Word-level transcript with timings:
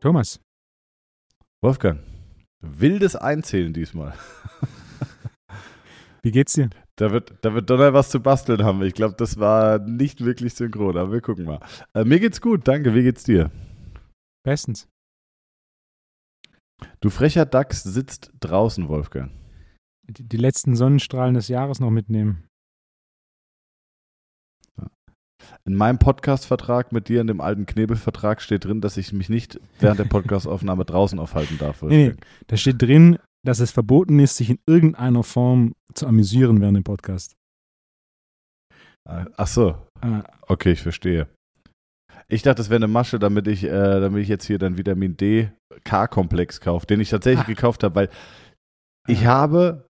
Thomas. 0.00 0.40
Wolfgang, 1.60 2.00
wildes 2.60 3.16
Einzählen 3.16 3.72
diesmal. 3.72 4.14
Wie 6.22 6.30
geht's 6.30 6.54
dir? 6.54 6.70
Da 6.96 7.10
wird, 7.10 7.34
da 7.42 7.54
wird 7.54 7.68
Donner 7.68 7.92
was 7.92 8.08
zu 8.08 8.20
basteln 8.20 8.64
haben. 8.64 8.82
Ich 8.82 8.94
glaube, 8.94 9.16
das 9.16 9.38
war 9.38 9.78
nicht 9.78 10.24
wirklich 10.24 10.54
synchron, 10.54 10.96
aber 10.96 11.12
wir 11.12 11.20
gucken 11.20 11.44
mal. 11.44 11.60
Äh, 11.94 12.04
mir 12.04 12.20
geht's 12.20 12.40
gut, 12.40 12.66
danke. 12.66 12.94
Wie 12.94 13.02
geht's 13.02 13.24
dir? 13.24 13.50
Bestens. 14.44 14.88
Du 17.00 17.10
frecher 17.10 17.44
Dachs 17.44 17.82
sitzt 17.82 18.32
draußen, 18.40 18.88
Wolfgang. 18.88 19.30
Die, 20.08 20.26
die 20.26 20.36
letzten 20.36 20.74
Sonnenstrahlen 20.74 21.34
des 21.34 21.48
Jahres 21.48 21.80
noch 21.80 21.90
mitnehmen. 21.90 22.47
In 25.64 25.74
meinem 25.74 25.98
Podcast-Vertrag 25.98 26.92
mit 26.92 27.08
dir, 27.08 27.20
in 27.20 27.26
dem 27.26 27.40
alten 27.40 27.66
Knebelvertrag, 27.66 28.40
steht 28.40 28.64
drin, 28.64 28.80
dass 28.80 28.96
ich 28.96 29.12
mich 29.12 29.28
nicht 29.28 29.60
während 29.80 29.98
der 29.98 30.04
Podcastaufnahme 30.04 30.84
draußen 30.86 31.18
aufhalten 31.18 31.58
darf. 31.58 31.82
Nee, 31.82 32.08
nee, 32.08 32.14
da 32.46 32.56
steht 32.56 32.80
drin, 32.82 33.18
dass 33.46 33.60
es 33.60 33.70
verboten 33.70 34.18
ist, 34.18 34.36
sich 34.36 34.50
in 34.50 34.58
irgendeiner 34.66 35.22
Form 35.22 35.74
zu 35.94 36.06
amüsieren 36.06 36.60
während 36.60 36.76
dem 36.76 36.84
Podcast. 36.84 37.34
Ach 39.36 39.46
so. 39.46 39.76
Ah, 40.00 40.22
Okay, 40.48 40.72
ich 40.72 40.82
verstehe. 40.82 41.28
Ich 42.28 42.42
dachte, 42.42 42.56
das 42.56 42.68
wäre 42.68 42.76
eine 42.76 42.88
Masche, 42.88 43.18
damit 43.18 43.46
ich, 43.46 43.64
äh, 43.64 43.68
damit 44.00 44.22
ich 44.22 44.28
jetzt 44.28 44.46
hier 44.46 44.58
dann 44.58 44.76
Vitamin 44.76 45.16
D 45.16 45.50
K-Komplex 45.84 46.60
kaufe, 46.60 46.86
den 46.86 47.00
ich 47.00 47.08
tatsächlich 47.10 47.44
Ah. 47.44 47.46
gekauft 47.48 47.84
habe, 47.84 47.94
weil 47.94 48.10
ich 49.06 49.20
Ah. 49.26 49.30
habe, 49.30 49.86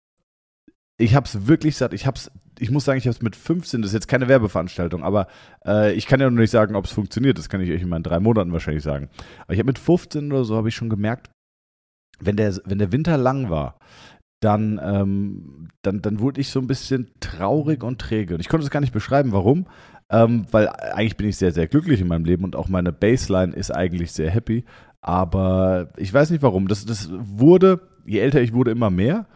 ich 0.99 1.15
habe 1.15 1.27
es 1.27 1.47
wirklich 1.47 1.77
satt. 1.77 1.95
Ich 1.95 2.07
habe 2.07 2.17
es, 2.17 2.31
ich 2.59 2.71
muss 2.71 2.85
sagen, 2.85 2.99
ich 2.99 3.07
habe 3.07 3.15
es 3.15 3.23
mit 3.23 3.37
15. 3.37 3.83
Das 3.83 3.91
ist 3.91 3.95
jetzt 3.95 4.09
keine 4.09 4.29
Werbeveranstaltung, 4.29 5.03
aber 5.05 5.29
äh, 5.65 5.93
ich 5.95 6.07
kann 6.07 6.21
ja 6.21 6.29
noch 6.29 6.39
nicht 6.39 6.51
sagen, 6.51 6.75
ob 6.75 6.85
es 6.85 6.91
funktioniert. 6.91 7.39
Das 7.39 7.49
kann 7.49 7.61
ich 7.61 7.71
euch 7.71 7.83
in 7.83 7.89
meinen 7.89 8.03
drei 8.03 8.19
Monaten 8.19 8.53
wahrscheinlich 8.53 8.83
sagen. 8.83 9.09
Aber 9.45 9.55
ich 9.55 9.61
habe 9.61 9.69
mit 9.69 9.79
15 9.79 10.33
oder 10.33 10.45
so 10.45 10.57
habe 10.57 10.69
ich 10.69 10.75
schon 10.75 10.91
gemerkt, 10.91 11.31
wenn 12.19 12.37
der, 12.37 12.57
wenn 12.65 12.79
der 12.79 12.91
Winter 12.91 13.17
lang 13.17 13.49
war, 13.49 13.79
dann, 14.41 14.81
ähm, 14.83 15.69
dann, 15.83 16.03
dann 16.03 16.21
wurde 16.21 16.41
ich 16.41 16.51
so 16.51 16.61
ein 16.61 16.67
bisschen 16.67 17.11
traurig 17.21 17.83
und 17.83 18.01
träge. 18.01 18.35
Und 18.35 18.41
ich 18.41 18.49
konnte 18.49 18.65
es 18.65 18.71
gar 18.71 18.81
nicht 18.81 18.93
beschreiben, 18.93 19.33
warum. 19.33 19.67
Ähm, 20.11 20.47
weil 20.51 20.69
eigentlich 20.69 21.17
bin 21.17 21.29
ich 21.29 21.37
sehr, 21.37 21.53
sehr 21.53 21.69
glücklich 21.69 22.01
in 22.01 22.09
meinem 22.09 22.25
Leben 22.25 22.45
und 22.45 22.57
auch 22.57 22.69
meine 22.69 22.93
Baseline 22.93 23.55
ist 23.55 23.71
eigentlich 23.71 24.13
sehr 24.13 24.31
happy. 24.31 24.65
Aber 25.01 25.93
ich 25.97 26.13
weiß 26.13 26.31
nicht 26.31 26.43
warum. 26.43 26.67
Das, 26.67 26.85
das 26.85 27.11
wurde, 27.13 27.81
je 28.05 28.19
älter 28.19 28.41
ich 28.41 28.53
wurde, 28.53 28.73
immer 28.73 28.91
mehr. 28.91 29.27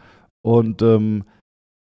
Und 0.41 0.81
ähm, 0.81 1.23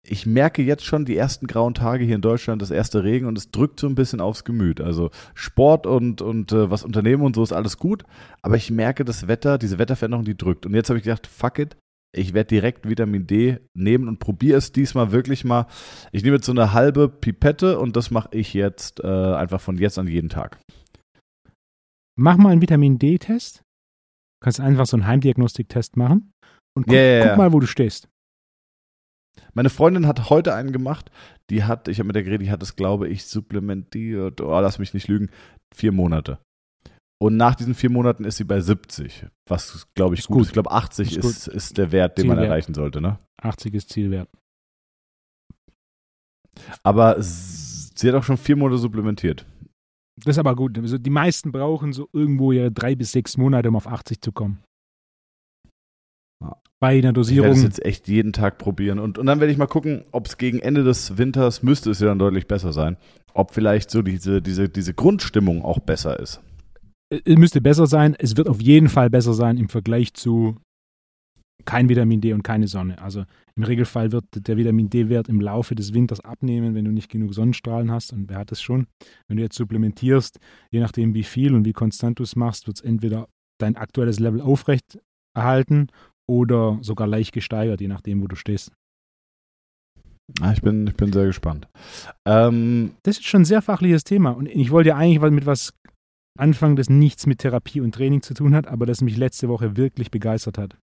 ich 0.08 0.26
merke 0.26 0.62
jetzt 0.62 0.84
schon 0.84 1.04
die 1.04 1.16
ersten 1.16 1.46
grauen 1.46 1.74
Tage 1.74 2.04
hier 2.04 2.16
in 2.16 2.20
Deutschland, 2.20 2.62
das 2.62 2.70
erste 2.70 3.04
Regen 3.04 3.26
und 3.26 3.36
es 3.36 3.50
drückt 3.50 3.80
so 3.80 3.86
ein 3.86 3.94
bisschen 3.94 4.20
aufs 4.20 4.44
Gemüt. 4.44 4.80
Also 4.80 5.10
Sport 5.34 5.86
und, 5.86 6.22
und 6.22 6.52
äh, 6.52 6.70
was 6.70 6.84
Unternehmen 6.84 7.22
und 7.22 7.34
so 7.36 7.42
ist 7.42 7.52
alles 7.52 7.78
gut, 7.78 8.04
aber 8.42 8.56
ich 8.56 8.70
merke 8.70 9.04
das 9.04 9.28
Wetter, 9.28 9.58
diese 9.58 9.78
Wetterveränderung, 9.78 10.24
die 10.24 10.36
drückt. 10.36 10.66
Und 10.66 10.74
jetzt 10.74 10.88
habe 10.88 10.98
ich 10.98 11.04
gedacht, 11.04 11.26
fuck 11.26 11.58
it, 11.58 11.76
ich 12.16 12.32
werde 12.34 12.48
direkt 12.48 12.88
Vitamin 12.88 13.26
D 13.26 13.58
nehmen 13.74 14.08
und 14.08 14.18
probiere 14.18 14.58
es 14.58 14.72
diesmal 14.72 15.12
wirklich 15.12 15.44
mal. 15.44 15.66
Ich 16.12 16.22
nehme 16.22 16.36
jetzt 16.36 16.46
so 16.46 16.52
eine 16.52 16.72
halbe 16.72 17.08
Pipette 17.08 17.78
und 17.78 17.96
das 17.96 18.10
mache 18.10 18.28
ich 18.32 18.54
jetzt 18.54 19.00
äh, 19.00 19.06
einfach 19.06 19.60
von 19.60 19.76
jetzt 19.76 19.98
an 19.98 20.06
jeden 20.08 20.28
Tag. 20.28 20.58
Mach 22.18 22.38
mal 22.38 22.50
einen 22.50 22.62
Vitamin 22.62 22.98
D-Test. 22.98 23.62
Kannst 24.42 24.60
einfach 24.60 24.86
so 24.86 24.96
einen 24.96 25.06
Heimdiagnostiktest 25.06 25.96
machen. 25.96 26.32
Und 26.74 26.86
guck, 26.86 26.94
Ja, 26.94 27.00
ja, 27.00 27.18
ja. 27.18 27.28
guck 27.28 27.38
mal, 27.38 27.52
wo 27.52 27.60
du 27.60 27.66
stehst. 27.66 28.08
Meine 29.56 29.70
Freundin 29.70 30.06
hat 30.06 30.28
heute 30.28 30.54
einen 30.54 30.70
gemacht, 30.70 31.10
die 31.48 31.64
hat, 31.64 31.88
ich 31.88 31.98
habe 31.98 32.08
mit 32.08 32.16
der 32.16 32.24
geredet, 32.24 32.46
die 32.46 32.50
hat 32.50 32.62
es, 32.62 32.76
glaube 32.76 33.08
ich, 33.08 33.24
supplementiert, 33.24 34.42
oh, 34.42 34.60
lass 34.60 34.78
mich 34.78 34.92
nicht 34.92 35.08
lügen, 35.08 35.30
vier 35.74 35.92
Monate. 35.92 36.38
Und 37.18 37.38
nach 37.38 37.54
diesen 37.54 37.74
vier 37.74 37.88
Monaten 37.88 38.24
ist 38.24 38.36
sie 38.36 38.44
bei 38.44 38.60
70, 38.60 39.26
was, 39.48 39.86
glaube 39.94 40.14
ich, 40.14 40.20
Ist 40.20 40.28
gut 40.28 40.42
ist. 40.42 40.48
Ich 40.48 40.52
glaube, 40.52 40.70
80 40.70 41.16
Ist 41.16 41.24
ist, 41.24 41.48
ist, 41.48 41.78
der 41.78 41.90
Wert, 41.90 42.18
den 42.18 42.26
man 42.26 42.36
Zielwert. 42.36 42.50
erreichen 42.50 42.74
sollte. 42.74 43.00
Ne? 43.00 43.18
80 43.40 43.72
ist 43.72 43.88
Zielwert. 43.88 44.28
Aber 46.82 47.16
sie 47.18 48.08
hat 48.08 48.14
auch 48.14 48.24
schon 48.24 48.36
vier 48.36 48.56
Monate 48.56 48.78
supplementiert. 48.78 49.46
Das 50.18 50.34
ist 50.34 50.38
aber 50.38 50.54
gut. 50.54 50.78
Also 50.78 50.98
die 50.98 51.10
meisten 51.10 51.50
brauchen 51.50 51.94
so 51.94 52.10
irgendwo 52.12 52.52
ihre 52.52 52.70
drei 52.70 52.94
bis 52.94 53.12
sechs 53.12 53.38
Monate, 53.38 53.70
um 53.70 53.76
auf 53.76 53.86
80 53.86 54.20
zu 54.20 54.32
kommen. 54.32 54.62
Bei 56.80 56.88
einer 56.88 56.98
Ich 56.98 57.04
werde 57.04 57.12
Dosierung. 57.14 57.50
es 57.52 57.62
jetzt 57.62 57.84
echt 57.84 58.08
jeden 58.08 58.32
Tag 58.32 58.58
probieren. 58.58 58.98
Und, 58.98 59.18
und 59.18 59.26
dann 59.26 59.40
werde 59.40 59.50
ich 59.52 59.58
mal 59.58 59.66
gucken, 59.66 60.04
ob 60.12 60.26
es 60.26 60.36
gegen 60.36 60.58
Ende 60.58 60.84
des 60.84 61.16
Winters, 61.16 61.62
müsste 61.62 61.90
es 61.90 62.00
ja 62.00 62.06
dann 62.06 62.18
deutlich 62.18 62.46
besser 62.46 62.72
sein, 62.72 62.98
ob 63.32 63.52
vielleicht 63.54 63.90
so 63.90 64.02
diese, 64.02 64.42
diese, 64.42 64.68
diese 64.68 64.92
Grundstimmung 64.92 65.62
auch 65.64 65.78
besser 65.78 66.20
ist. 66.20 66.40
es 67.10 67.36
müsste 67.36 67.60
besser 67.62 67.86
sein. 67.86 68.14
Es 68.18 68.36
wird 68.36 68.48
auf 68.48 68.60
jeden 68.60 68.88
Fall 68.88 69.08
besser 69.08 69.32
sein 69.32 69.56
im 69.56 69.68
Vergleich 69.70 70.12
zu 70.12 70.56
kein 71.64 71.88
Vitamin 71.88 72.20
D 72.20 72.34
und 72.34 72.42
keine 72.42 72.68
Sonne. 72.68 73.00
Also 73.00 73.24
im 73.56 73.64
Regelfall 73.64 74.12
wird 74.12 74.24
der 74.34 74.56
Vitamin 74.58 74.90
D-Wert 74.90 75.28
im 75.28 75.40
Laufe 75.40 75.74
des 75.74 75.94
Winters 75.94 76.20
abnehmen, 76.20 76.74
wenn 76.74 76.84
du 76.84 76.92
nicht 76.92 77.10
genug 77.10 77.34
Sonnenstrahlen 77.34 77.90
hast. 77.90 78.12
Und 78.12 78.28
wer 78.28 78.36
hat 78.38 78.52
es 78.52 78.60
schon? 78.60 78.86
Wenn 79.26 79.38
du 79.38 79.42
jetzt 79.42 79.56
supplementierst, 79.56 80.38
je 80.70 80.80
nachdem 80.80 81.14
wie 81.14 81.24
viel 81.24 81.54
und 81.54 81.64
wie 81.64 81.72
konstant 81.72 82.18
du 82.18 82.22
es 82.22 82.36
machst, 82.36 82.66
wird 82.66 82.76
es 82.76 82.84
entweder 82.84 83.28
dein 83.58 83.76
aktuelles 83.76 84.20
Level 84.20 84.42
aufrecht 84.42 84.98
erhalten 85.34 85.88
oder 86.28 86.78
sogar 86.82 87.06
leicht 87.06 87.32
gesteigert, 87.32 87.80
je 87.80 87.88
nachdem, 87.88 88.22
wo 88.22 88.26
du 88.26 88.36
stehst. 88.36 88.72
Ah, 90.40 90.52
ich, 90.52 90.60
bin, 90.60 90.86
ich 90.88 90.96
bin 90.96 91.12
sehr 91.12 91.26
gespannt. 91.26 91.68
Ähm, 92.26 92.96
Das 93.04 93.18
ist 93.18 93.26
schon 93.26 93.42
ein 93.42 93.44
sehr 93.44 93.62
fachliches 93.62 94.02
Thema. 94.02 94.30
Und 94.32 94.46
ich 94.46 94.70
wollte 94.72 94.88
ja 94.88 94.96
eigentlich 94.96 95.20
mit 95.30 95.46
was 95.46 95.72
anfangen, 96.38 96.74
das 96.76 96.90
nichts 96.90 97.26
mit 97.26 97.38
Therapie 97.38 97.80
und 97.80 97.94
Training 97.94 98.22
zu 98.22 98.34
tun 98.34 98.54
hat, 98.54 98.66
aber 98.66 98.86
das 98.86 99.00
mich 99.02 99.16
letzte 99.16 99.48
Woche 99.48 99.76
wirklich 99.76 100.10
begeistert 100.10 100.58
hat. 100.58 100.76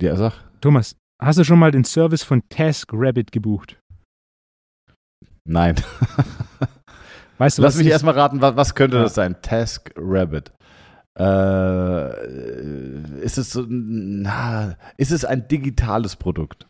ja, 0.00 0.14
sag. 0.14 0.44
Thomas, 0.60 0.96
hast 1.20 1.38
du 1.38 1.44
schon 1.44 1.58
mal 1.58 1.70
den 1.72 1.84
Service 1.84 2.22
von 2.22 2.42
TaskRabbit 2.50 3.32
gebucht? 3.32 3.80
Nein. 5.48 5.76
Weißt 7.38 7.56
du, 7.58 7.62
Lass 7.62 7.76
mich 7.76 7.86
erstmal 7.86 8.14
raten, 8.14 8.40
was, 8.42 8.56
was 8.56 8.74
könnte 8.74 8.96
Ja. 8.98 9.04
das 9.04 9.14
sein? 9.14 9.40
Task 9.42 9.90
Rabbit. 9.96 10.52
Äh, 11.18 13.20
ist 13.22 13.38
es 13.38 13.50
so, 13.50 13.64
na, 13.68 14.78
ist 14.96 15.10
es 15.10 15.24
ein 15.24 15.48
digitales 15.48 16.16
Produkt? 16.16 16.68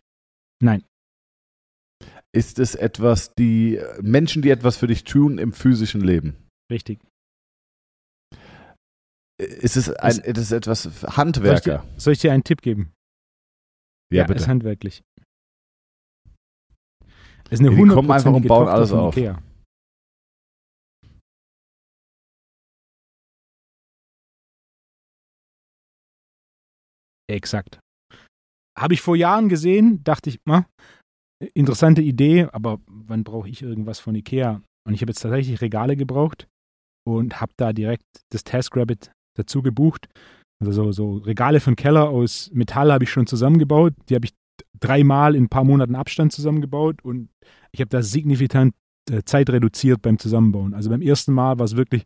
Nein. 0.61 0.83
Ist 2.35 2.59
es 2.59 2.75
etwas, 2.75 3.33
die 3.35 3.79
Menschen, 4.01 4.41
die 4.41 4.49
etwas 4.49 4.77
für 4.77 4.87
dich 4.87 5.03
tun 5.03 5.37
im 5.37 5.53
physischen 5.53 6.01
Leben? 6.01 6.35
Richtig. 6.71 6.99
Ist 9.39 9.77
es 9.77 9.89
ein, 9.91 10.17
ist 10.17 10.37
es 10.37 10.51
etwas 10.51 10.83
Soll 10.83 10.91
ich, 10.93 10.99
dir, 11.01 11.17
Handwerker? 11.17 11.85
soll 11.97 12.13
ich 12.13 12.19
dir 12.19 12.33
einen 12.33 12.43
Tipp 12.43 12.61
geben? 12.61 12.91
Ja, 14.13 14.23
ist 14.23 14.27
bitte. 14.27 14.47
handwerklich. 14.47 15.01
Es 17.45 17.53
ist 17.53 17.59
eine 17.61 17.71
Ja, 17.71 17.83
die 17.83 17.89
kommen 17.89 18.11
einfach 18.11 18.33
und 18.33 18.47
bauen 18.47 18.65
Tochter 18.65 18.73
alles 18.73 18.91
auf. 18.91 19.15
Ikea. 19.15 19.41
Exakt. 27.29 27.79
Habe 28.77 28.93
ich 28.93 29.01
vor 29.01 29.15
Jahren 29.15 29.49
gesehen, 29.49 30.03
dachte 30.03 30.29
ich, 30.29 30.39
na, 30.45 30.65
interessante 31.53 32.01
Idee, 32.01 32.47
aber 32.51 32.79
wann 32.87 33.23
brauche 33.23 33.49
ich 33.49 33.61
irgendwas 33.61 33.99
von 33.99 34.15
Ikea? 34.15 34.61
Und 34.87 34.93
ich 34.93 35.01
habe 35.01 35.11
jetzt 35.11 35.21
tatsächlich 35.21 35.61
Regale 35.61 35.95
gebraucht 35.95 36.47
und 37.07 37.39
habe 37.41 37.51
da 37.57 37.73
direkt 37.73 38.05
das 38.31 38.43
TaskRabbit 38.43 39.11
dazu 39.37 39.61
gebucht. 39.61 40.07
Also 40.61 40.71
so, 40.71 40.91
so 40.91 41.17
Regale 41.17 41.59
den 41.59 41.75
Keller 41.75 42.09
aus 42.09 42.49
Metall 42.53 42.91
habe 42.91 43.03
ich 43.03 43.11
schon 43.11 43.27
zusammengebaut. 43.27 43.93
Die 44.09 44.15
habe 44.15 44.25
ich 44.25 44.33
dreimal 44.79 45.35
in 45.35 45.45
ein 45.45 45.49
paar 45.49 45.63
Monaten 45.63 45.95
Abstand 45.95 46.33
zusammengebaut 46.33 47.03
und 47.03 47.29
ich 47.71 47.81
habe 47.81 47.89
da 47.89 48.01
signifikant 48.01 48.73
äh, 49.09 49.23
Zeit 49.23 49.49
reduziert 49.49 50.01
beim 50.01 50.17
Zusammenbauen. 50.17 50.73
Also 50.73 50.89
beim 50.89 51.01
ersten 51.01 51.33
Mal 51.33 51.59
war 51.59 51.65
es 51.65 51.75
wirklich 51.75 52.03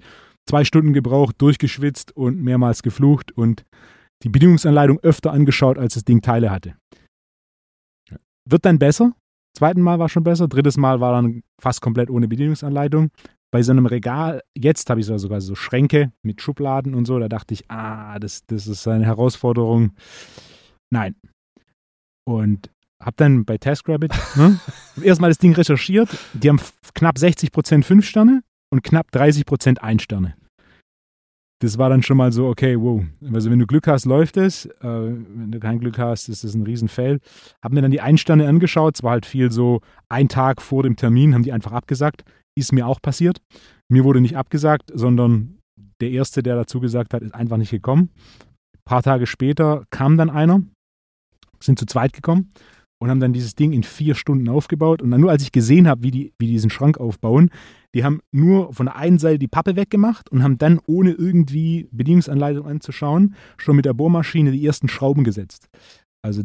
zwei 0.48 0.65
Stunden 0.65 0.94
gebraucht, 0.94 1.42
durchgeschwitzt 1.42 2.15
und 2.15 2.42
mehrmals 2.42 2.83
geflucht 2.83 3.31
und 3.31 3.65
die 4.24 4.30
Bedienungsanleitung 4.30 5.00
öfter 5.02 5.31
angeschaut, 5.31 5.78
als 5.78 5.96
das 5.96 6.04
Ding 6.06 6.22
Teile 6.22 6.50
hatte. 6.52 6.75
Wird 8.50 8.66
dann 8.66 8.80
besser. 8.80 9.14
Zweiten 9.58 9.81
Mal 9.81 10.00
war 10.00 10.10
schon 10.10 10.24
besser. 10.24 10.48
Drittes 10.48 10.78
Mal 10.78 11.00
war 11.00 11.14
dann 11.14 11.44
fast 11.62 11.81
komplett 11.81 12.10
ohne 12.10 12.28
Bedienungsanleitung. 12.28 13.12
Bei 13.52 13.62
so 13.62 13.72
einem 13.72 13.86
Regal, 13.86 14.42
jetzt 14.58 14.90
habe 14.90 15.00
ich 15.00 15.06
so- 15.06 15.18
sogar 15.18 15.40
so 15.40 15.54
Schränke 15.56 16.12
mit 16.24 16.42
Schubladen 16.42 16.96
und 16.96 17.06
so, 17.06 17.20
da 17.20 17.30
dachte 17.30 17.54
ich, 17.54 17.70
ah, 17.70 18.18
das, 18.18 18.46
das 18.48 18.66
ist 18.66 18.88
eine 18.88 19.06
Herausforderung. 19.06 19.92
Nein. 20.92 21.16
Und 22.28 22.72
habe 23.00 23.16
dann 23.18 23.46
bei 23.46 23.58
TaskRabbit 23.58 24.12
ne, 24.36 24.60
erstmal 25.04 25.30
das 25.30 25.38
Ding 25.38 25.54
recherchiert. 25.54 26.10
Die 26.34 26.50
haben 26.50 26.60
knapp 26.96 27.18
60% 27.18 27.84
5 27.84 28.06
Sterne 28.06 28.42
und 28.72 28.84
knapp 28.84 29.08
30% 29.14 29.78
1 29.80 30.02
Sterne. 30.02 30.36
Das 31.63 31.77
war 31.77 31.89
dann 31.89 32.04
schon 32.04 32.18
mal 32.18 32.33
so, 32.33 32.48
okay, 32.48 32.77
wow. 32.80 33.01
Also 33.33 33.50
wenn 33.50 33.60
du 33.60 33.65
Glück 33.65 33.88
hast, 33.88 34.06
läuft 34.06 34.36
es. 34.36 34.65
Äh, 34.65 34.71
wenn 34.81 35.51
du 35.51 35.60
kein 35.60 35.80
Glück 35.80 35.98
hast, 35.98 36.27
ist 36.27 36.44
das 36.44 36.54
ein 36.54 36.63
Riesenfail. 36.63 37.19
Hab 37.62 37.71
mir 37.71 37.81
dann 37.81 37.92
die 37.92 38.01
Einsterne 38.01 38.48
angeschaut. 38.50 38.95
Es 38.95 39.04
war 39.04 39.12
halt 39.12 39.25
viel 39.25 39.50
so, 39.50 39.80
ein 40.10 40.27
Tag 40.27 40.62
vor 40.62 40.83
dem 40.83 40.98
Termin 40.98 41.33
haben 41.33 41.44
die 41.44 41.54
einfach 41.54 41.71
abgesagt. 41.71 42.25
Ist 42.56 42.74
mir 42.74 42.86
auch 42.86 43.01
passiert. 43.01 43.42
Mir 43.89 44.04
wurde 44.04 44.19
nicht 44.19 44.36
abgesagt, 44.36 44.92
sondern 44.94 45.60
der 46.01 46.12
Erste, 46.12 46.44
der 46.44 46.56
dazu 46.56 46.81
gesagt 46.81 47.13
hat, 47.13 47.21
ist 47.21 47.33
einfach 47.33 47.57
nicht 47.57 47.71
gekommen. 47.71 48.10
Ein 48.75 48.83
paar 48.86 49.01
Tage 49.01 49.25
später 49.25 49.86
kam 49.89 50.18
dann 50.18 50.30
einer, 50.30 50.62
sind 51.62 51.80
zu 51.80 51.86
zweit 51.86 52.12
gekommen 52.12 52.51
und 53.03 53.09
haben 53.09 53.19
dann 53.19 53.33
dieses 53.33 53.53
Ding 53.53 53.73
in 53.73 53.83
vier 53.83 54.15
Stunden 54.15 54.47
aufgebaut. 54.47 55.01
Und 55.01 55.11
dann 55.11 55.19
nur 55.19 55.29
als 55.29 55.44
ich 55.44 55.51
gesehen 55.51 55.89
habe, 55.89 56.03
wie 56.03 56.11
die, 56.11 56.33
wie 56.39 56.45
die 56.45 56.53
diesen 56.53 56.69
Schrank 56.69 56.97
aufbauen, 56.97 57.50
die 57.94 58.05
haben 58.05 58.21
nur 58.31 58.71
von 58.71 58.85
der 58.85 58.95
einen 58.95 59.19
Seite 59.19 59.39
die 59.39 59.50
Pappe 59.50 59.75
weggemacht 59.75 60.31
und 60.31 60.41
haben 60.41 60.57
dann, 60.57 60.79
ohne 60.88 61.11
irgendwie 61.11 61.89
Bedienungsanleitung 61.91 62.65
anzuschauen, 62.65 63.35
schon 63.57 63.75
mit 63.75 63.83
der 63.83 63.94
Bohrmaschine 63.94 64.53
die 64.53 64.65
ersten 64.65 64.88
Schrauben 64.88 65.25
gesetzt. 65.25 65.67
Also 66.21 66.44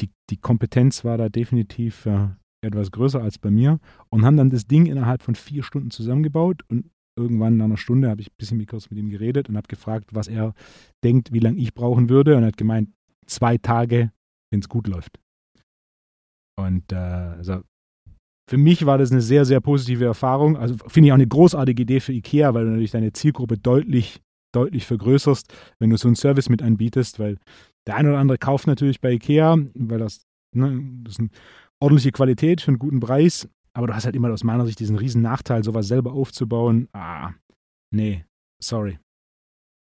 die, 0.00 0.08
die 0.30 0.36
Kompetenz 0.36 1.04
war 1.04 1.18
da 1.18 1.28
definitiv 1.28 2.06
äh, 2.06 2.28
etwas 2.64 2.92
größer 2.92 3.20
als 3.20 3.38
bei 3.38 3.50
mir 3.50 3.80
und 4.10 4.24
haben 4.24 4.36
dann 4.36 4.50
das 4.50 4.68
Ding 4.68 4.86
innerhalb 4.86 5.24
von 5.24 5.34
vier 5.34 5.64
Stunden 5.64 5.90
zusammengebaut 5.90 6.62
und 6.68 6.92
irgendwann 7.16 7.56
nach 7.56 7.64
einer 7.64 7.76
Stunde 7.76 8.08
habe 8.08 8.20
ich 8.20 8.28
ein 8.28 8.38
bisschen 8.38 8.64
kurz 8.66 8.88
mit 8.88 9.00
ihm 9.00 9.10
geredet 9.10 9.48
und 9.48 9.56
habe 9.56 9.66
gefragt, 9.66 10.10
was 10.12 10.28
er 10.28 10.54
denkt, 11.02 11.32
wie 11.32 11.40
lange 11.40 11.58
ich 11.58 11.74
brauchen 11.74 12.08
würde 12.08 12.36
und 12.36 12.44
er 12.44 12.48
hat 12.48 12.56
gemeint, 12.56 12.90
zwei 13.26 13.58
Tage, 13.58 14.12
wenn 14.50 14.60
es 14.60 14.68
gut 14.68 14.86
läuft. 14.86 15.18
Und 16.58 16.92
äh, 16.92 16.96
also 16.96 17.62
für 18.48 18.56
mich 18.56 18.86
war 18.86 18.98
das 18.98 19.12
eine 19.12 19.20
sehr, 19.20 19.44
sehr 19.44 19.60
positive 19.60 20.04
Erfahrung. 20.04 20.56
Also 20.56 20.76
finde 20.86 21.08
ich 21.08 21.12
auch 21.12 21.16
eine 21.16 21.26
großartige 21.26 21.82
Idee 21.82 22.00
für 22.00 22.12
IKEA, 22.12 22.54
weil 22.54 22.64
du 22.64 22.70
natürlich 22.70 22.92
deine 22.92 23.12
Zielgruppe 23.12 23.58
deutlich, 23.58 24.22
deutlich 24.54 24.86
vergrößerst, 24.86 25.52
wenn 25.78 25.90
du 25.90 25.98
so 25.98 26.08
einen 26.08 26.16
Service 26.16 26.48
mit 26.48 26.62
anbietest, 26.62 27.18
weil 27.18 27.36
der 27.86 27.96
eine 27.96 28.08
oder 28.08 28.18
andere 28.18 28.38
kauft 28.38 28.66
natürlich 28.66 29.00
bei 29.00 29.12
IKEA, 29.12 29.56
weil 29.74 29.98
das, 29.98 30.26
ne, 30.56 30.80
das 31.04 31.14
ist 31.14 31.20
eine 31.20 31.28
ordentliche 31.80 32.10
Qualität 32.10 32.62
für 32.62 32.68
einen 32.68 32.78
guten 32.78 33.00
Preis, 33.00 33.48
aber 33.74 33.86
du 33.86 33.94
hast 33.94 34.06
halt 34.06 34.16
immer 34.16 34.32
aus 34.32 34.44
meiner 34.44 34.66
Sicht 34.66 34.80
diesen 34.80 34.96
riesen 34.96 35.22
Nachteil, 35.22 35.62
sowas 35.62 35.86
selber 35.86 36.12
aufzubauen. 36.12 36.88
Ah, 36.92 37.34
nee, 37.94 38.24
sorry. 38.62 38.98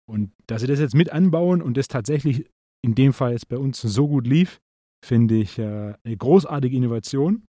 Und 0.09 0.33
dass 0.47 0.61
sie 0.61 0.67
das 0.67 0.81
jetzt 0.81 0.95
mit 0.95 1.11
anbauen 1.11 1.63
und 1.63 1.77
das 1.77 1.89
tatsächlich 1.89 2.49
in 2.87 2.95
dem 2.95 3.13
Fall 3.13 3.33
jetzt 3.33 3.49
bei 3.49 3.59
uns 3.59 3.81
so 3.83 4.07
gut 4.07 4.27
lief, 4.27 4.61
finde 5.05 5.35
ich 5.35 5.59
äh, 5.59 5.95
eine 6.05 6.17
großartige 6.17 6.77
Innovation 6.77 7.45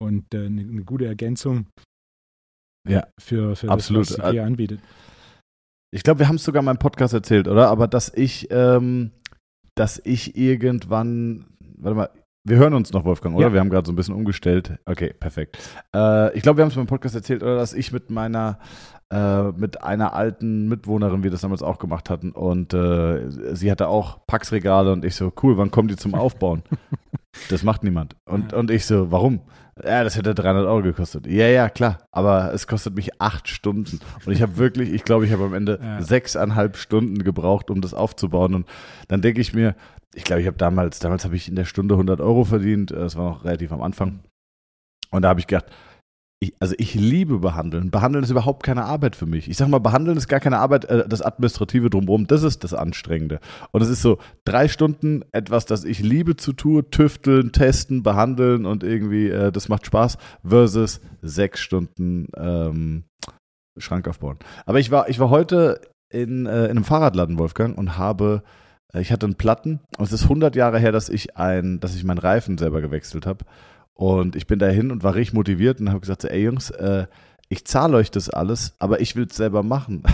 und 0.00 0.32
äh, 0.34 0.46
eine, 0.46 0.60
eine, 0.60 0.84
gute 0.84 1.06
Ergänzung 1.06 1.66
ja, 2.88 3.06
für, 3.18 3.56
für 3.56 3.70
absolut. 3.70 4.10
das, 4.10 4.18
was 4.18 4.28
IKEA 4.28 4.44
anbietet. 4.44 4.80
Ich 5.94 6.02
glaube, 6.02 6.20
wir 6.20 6.28
haben 6.28 6.36
es 6.36 6.44
sogar 6.44 6.60
in 6.60 6.66
meinem 6.66 6.78
Podcast 6.78 7.14
erzählt, 7.14 7.48
oder? 7.48 7.68
Aber 7.68 7.88
dass 7.88 8.12
ich, 8.14 8.48
ähm, 8.50 9.12
dass 9.74 10.00
ich 10.04 10.36
irgendwann, 10.36 11.46
warte 11.76 11.96
mal, 11.96 12.10
wir 12.44 12.56
hören 12.56 12.74
uns 12.74 12.92
noch, 12.92 13.04
Wolfgang, 13.04 13.36
oder? 13.36 13.48
Ja. 13.48 13.52
Wir 13.52 13.60
haben 13.60 13.70
gerade 13.70 13.86
so 13.86 13.92
ein 13.92 13.96
bisschen 13.96 14.14
umgestellt. 14.14 14.78
Okay, 14.84 15.12
perfekt. 15.12 15.58
Äh, 15.94 16.36
ich 16.36 16.42
glaube, 16.42 16.58
wir 16.58 16.64
haben 16.64 16.70
es 16.70 16.74
beim 16.74 16.86
Podcast 16.86 17.14
erzählt, 17.14 17.42
oder? 17.42 17.56
Dass 17.56 17.72
ich 17.72 17.92
mit 17.92 18.10
meiner, 18.10 18.58
äh, 19.12 19.52
mit 19.52 19.82
einer 19.82 20.14
alten 20.14 20.68
Mitwohnerin, 20.68 21.22
wir 21.22 21.30
das 21.30 21.42
damals 21.42 21.62
auch 21.62 21.78
gemacht 21.78 22.08
hatten, 22.08 22.32
und 22.32 22.72
äh, 22.72 23.30
sie 23.54 23.70
hatte 23.70 23.88
auch 23.88 24.26
Packsregale 24.26 24.90
und 24.90 25.04
ich 25.04 25.14
so, 25.14 25.30
cool, 25.42 25.58
wann 25.58 25.70
kommen 25.70 25.88
die 25.88 25.96
zum 25.96 26.14
Aufbauen? 26.14 26.62
das 27.50 27.62
macht 27.62 27.84
niemand. 27.84 28.16
Und, 28.24 28.54
und 28.54 28.70
ich 28.70 28.86
so, 28.86 29.10
warum? 29.10 29.40
Ja, 29.84 30.04
das 30.04 30.16
hätte 30.16 30.34
300 30.34 30.66
Euro 30.66 30.82
gekostet. 30.82 31.26
Ja, 31.26 31.46
ja, 31.46 31.68
klar. 31.68 31.98
Aber 32.10 32.52
es 32.52 32.66
kostet 32.66 32.94
mich 32.94 33.20
acht 33.20 33.48
Stunden. 33.48 34.00
Und 34.24 34.32
ich 34.32 34.42
habe 34.42 34.56
wirklich, 34.56 34.92
ich 34.92 35.04
glaube, 35.04 35.26
ich 35.26 35.32
habe 35.32 35.44
am 35.44 35.54
Ende 35.54 35.78
ja. 35.82 36.02
sechseinhalb 36.02 36.76
Stunden 36.76 37.24
gebraucht, 37.24 37.70
um 37.70 37.80
das 37.80 37.94
aufzubauen. 37.94 38.54
Und 38.54 38.68
dann 39.08 39.22
denke 39.22 39.40
ich 39.40 39.54
mir, 39.54 39.74
ich 40.14 40.24
glaube, 40.24 40.42
ich 40.42 40.46
habe 40.46 40.58
damals, 40.58 40.98
damals 40.98 41.24
habe 41.24 41.36
ich 41.36 41.48
in 41.48 41.56
der 41.56 41.64
Stunde 41.64 41.94
100 41.94 42.20
Euro 42.20 42.44
verdient. 42.44 42.90
Das 42.90 43.16
war 43.16 43.30
noch 43.30 43.44
relativ 43.44 43.72
am 43.72 43.82
Anfang. 43.82 44.20
Und 45.10 45.22
da 45.22 45.30
habe 45.30 45.40
ich 45.40 45.46
gedacht, 45.46 45.66
ich, 46.42 46.54
also 46.58 46.74
ich 46.78 46.94
liebe 46.94 47.38
Behandeln. 47.38 47.92
Behandeln 47.92 48.24
ist 48.24 48.30
überhaupt 48.30 48.64
keine 48.64 48.84
Arbeit 48.84 49.14
für 49.14 49.26
mich. 49.26 49.48
Ich 49.48 49.56
sag 49.56 49.68
mal, 49.68 49.78
Behandeln 49.78 50.16
ist 50.16 50.26
gar 50.26 50.40
keine 50.40 50.58
Arbeit, 50.58 50.84
äh, 50.86 51.08
das 51.08 51.22
Administrative 51.22 51.88
drumherum, 51.88 52.26
das 52.26 52.42
ist 52.42 52.64
das 52.64 52.74
Anstrengende. 52.74 53.38
Und 53.70 53.80
es 53.82 53.88
ist 53.88 54.02
so 54.02 54.18
drei 54.44 54.66
Stunden 54.66 55.24
etwas, 55.30 55.66
das 55.66 55.84
ich 55.84 56.00
liebe 56.00 56.34
zu 56.34 56.52
tun, 56.52 56.90
tüfteln, 56.90 57.52
testen, 57.52 58.02
behandeln 58.02 58.66
und 58.66 58.82
irgendwie, 58.82 59.28
äh, 59.28 59.52
das 59.52 59.68
macht 59.68 59.86
Spaß, 59.86 60.18
versus 60.44 61.00
sechs 61.22 61.60
Stunden 61.60 62.26
ähm, 62.36 63.04
Schrank 63.78 64.08
aufbauen. 64.08 64.38
Aber 64.66 64.80
ich 64.80 64.90
war, 64.90 65.08
ich 65.08 65.20
war 65.20 65.30
heute 65.30 65.80
in, 66.10 66.46
äh, 66.46 66.64
in 66.64 66.72
einem 66.72 66.84
Fahrradladen, 66.84 67.38
Wolfgang, 67.38 67.78
und 67.78 67.96
habe 67.98 68.42
äh, 68.92 69.00
ich 69.00 69.12
hatte 69.12 69.26
einen 69.26 69.36
Platten 69.36 69.78
und 69.96 70.06
es 70.06 70.12
ist 70.12 70.24
100 70.24 70.56
Jahre 70.56 70.80
her, 70.80 70.90
dass 70.90 71.08
ich 71.08 71.36
ein, 71.36 71.78
dass 71.78 71.94
ich 71.94 72.02
meinen 72.02 72.18
Reifen 72.18 72.58
selber 72.58 72.80
gewechselt 72.80 73.26
habe. 73.26 73.44
Und 73.94 74.36
ich 74.36 74.46
bin 74.46 74.58
dahin 74.58 74.90
und 74.90 75.02
war 75.02 75.14
richtig 75.14 75.34
motiviert 75.34 75.80
und 75.80 75.90
habe 75.90 76.00
gesagt, 76.00 76.22
so, 76.22 76.28
ey 76.28 76.42
Jungs, 76.42 76.70
äh, 76.70 77.06
ich 77.48 77.66
zahle 77.66 77.96
euch 77.96 78.10
das 78.10 78.30
alles, 78.30 78.74
aber 78.78 79.00
ich 79.00 79.14
will 79.14 79.26
es 79.26 79.36
selber 79.36 79.62
machen. 79.62 80.02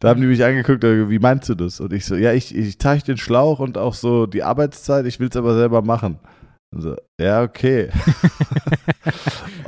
da 0.00 0.10
haben 0.10 0.20
die 0.20 0.26
mich 0.26 0.44
angeguckt, 0.44 0.84
äh, 0.84 1.08
wie 1.08 1.18
meinst 1.18 1.48
du 1.48 1.54
das? 1.54 1.80
Und 1.80 1.92
ich 1.92 2.04
so, 2.04 2.16
ja, 2.16 2.32
ich, 2.32 2.54
ich 2.54 2.78
teile 2.78 3.00
den 3.00 3.16
Schlauch 3.16 3.60
und 3.60 3.78
auch 3.78 3.94
so 3.94 4.26
die 4.26 4.42
Arbeitszeit, 4.42 5.06
ich 5.06 5.20
will 5.20 5.28
es 5.28 5.36
aber 5.36 5.54
selber 5.54 5.82
machen. 5.82 6.18
So, 6.70 6.96
ja, 7.18 7.42
okay. 7.42 7.88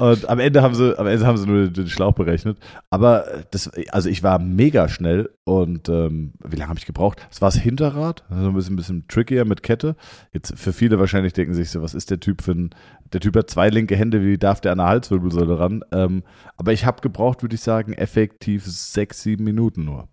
und 0.01 0.31
am 0.31 0.39
Ende 0.39 0.63
haben 0.63 0.75
sie, 0.75 0.99
am 0.99 1.07
Ende 1.07 1.27
haben 1.27 1.37
sie 1.37 1.47
nur 1.47 1.69
den 1.69 1.87
Schlauch 1.87 2.15
berechnet. 2.15 2.57
Aber 2.89 3.27
das, 3.51 3.71
also 3.91 4.09
ich 4.09 4.23
war 4.23 4.39
mega 4.39 4.89
schnell 4.89 5.29
und 5.45 5.91
ähm, 5.91 6.33
wie 6.43 6.57
lange 6.57 6.71
habe 6.71 6.79
ich 6.79 6.87
gebraucht? 6.87 7.27
Das 7.29 7.43
war 7.43 7.51
das 7.51 7.61
Hinterrad, 7.61 8.25
also 8.31 8.49
ein 8.49 8.55
bisschen, 8.55 8.73
ein 8.73 8.77
bisschen 8.77 9.09
trickier 9.09 9.45
mit 9.45 9.63
Kette. 9.63 9.97
Jetzt 10.33 10.59
für 10.59 10.73
viele 10.73 10.99
wahrscheinlich 10.99 11.35
denken 11.35 11.53
sich 11.53 11.69
so, 11.69 11.83
was 11.83 11.93
ist 11.93 12.11
der 12.11 12.19
Typ 12.19 12.41
für 12.41 12.53
ein, 12.53 12.71
der 13.13 13.21
Typ 13.21 13.37
hat 13.37 13.51
zwei 13.51 13.69
linke 13.69 13.95
Hände, 13.95 14.25
wie 14.25 14.39
darf 14.39 14.63
der 14.63 14.73
an 14.73 14.79
der 14.79 14.87
Halswirbelsäule 14.87 15.59
ran? 15.59 15.85
Ähm, 15.93 16.23
aber 16.57 16.73
ich 16.73 16.87
habe 16.87 17.03
gebraucht, 17.03 17.43
würde 17.43 17.57
ich 17.57 17.61
sagen, 17.61 17.93
effektiv 17.93 18.65
sechs, 18.65 19.23
sieben 19.23 19.45
Minuten 19.45 19.85
nur. 19.85 20.09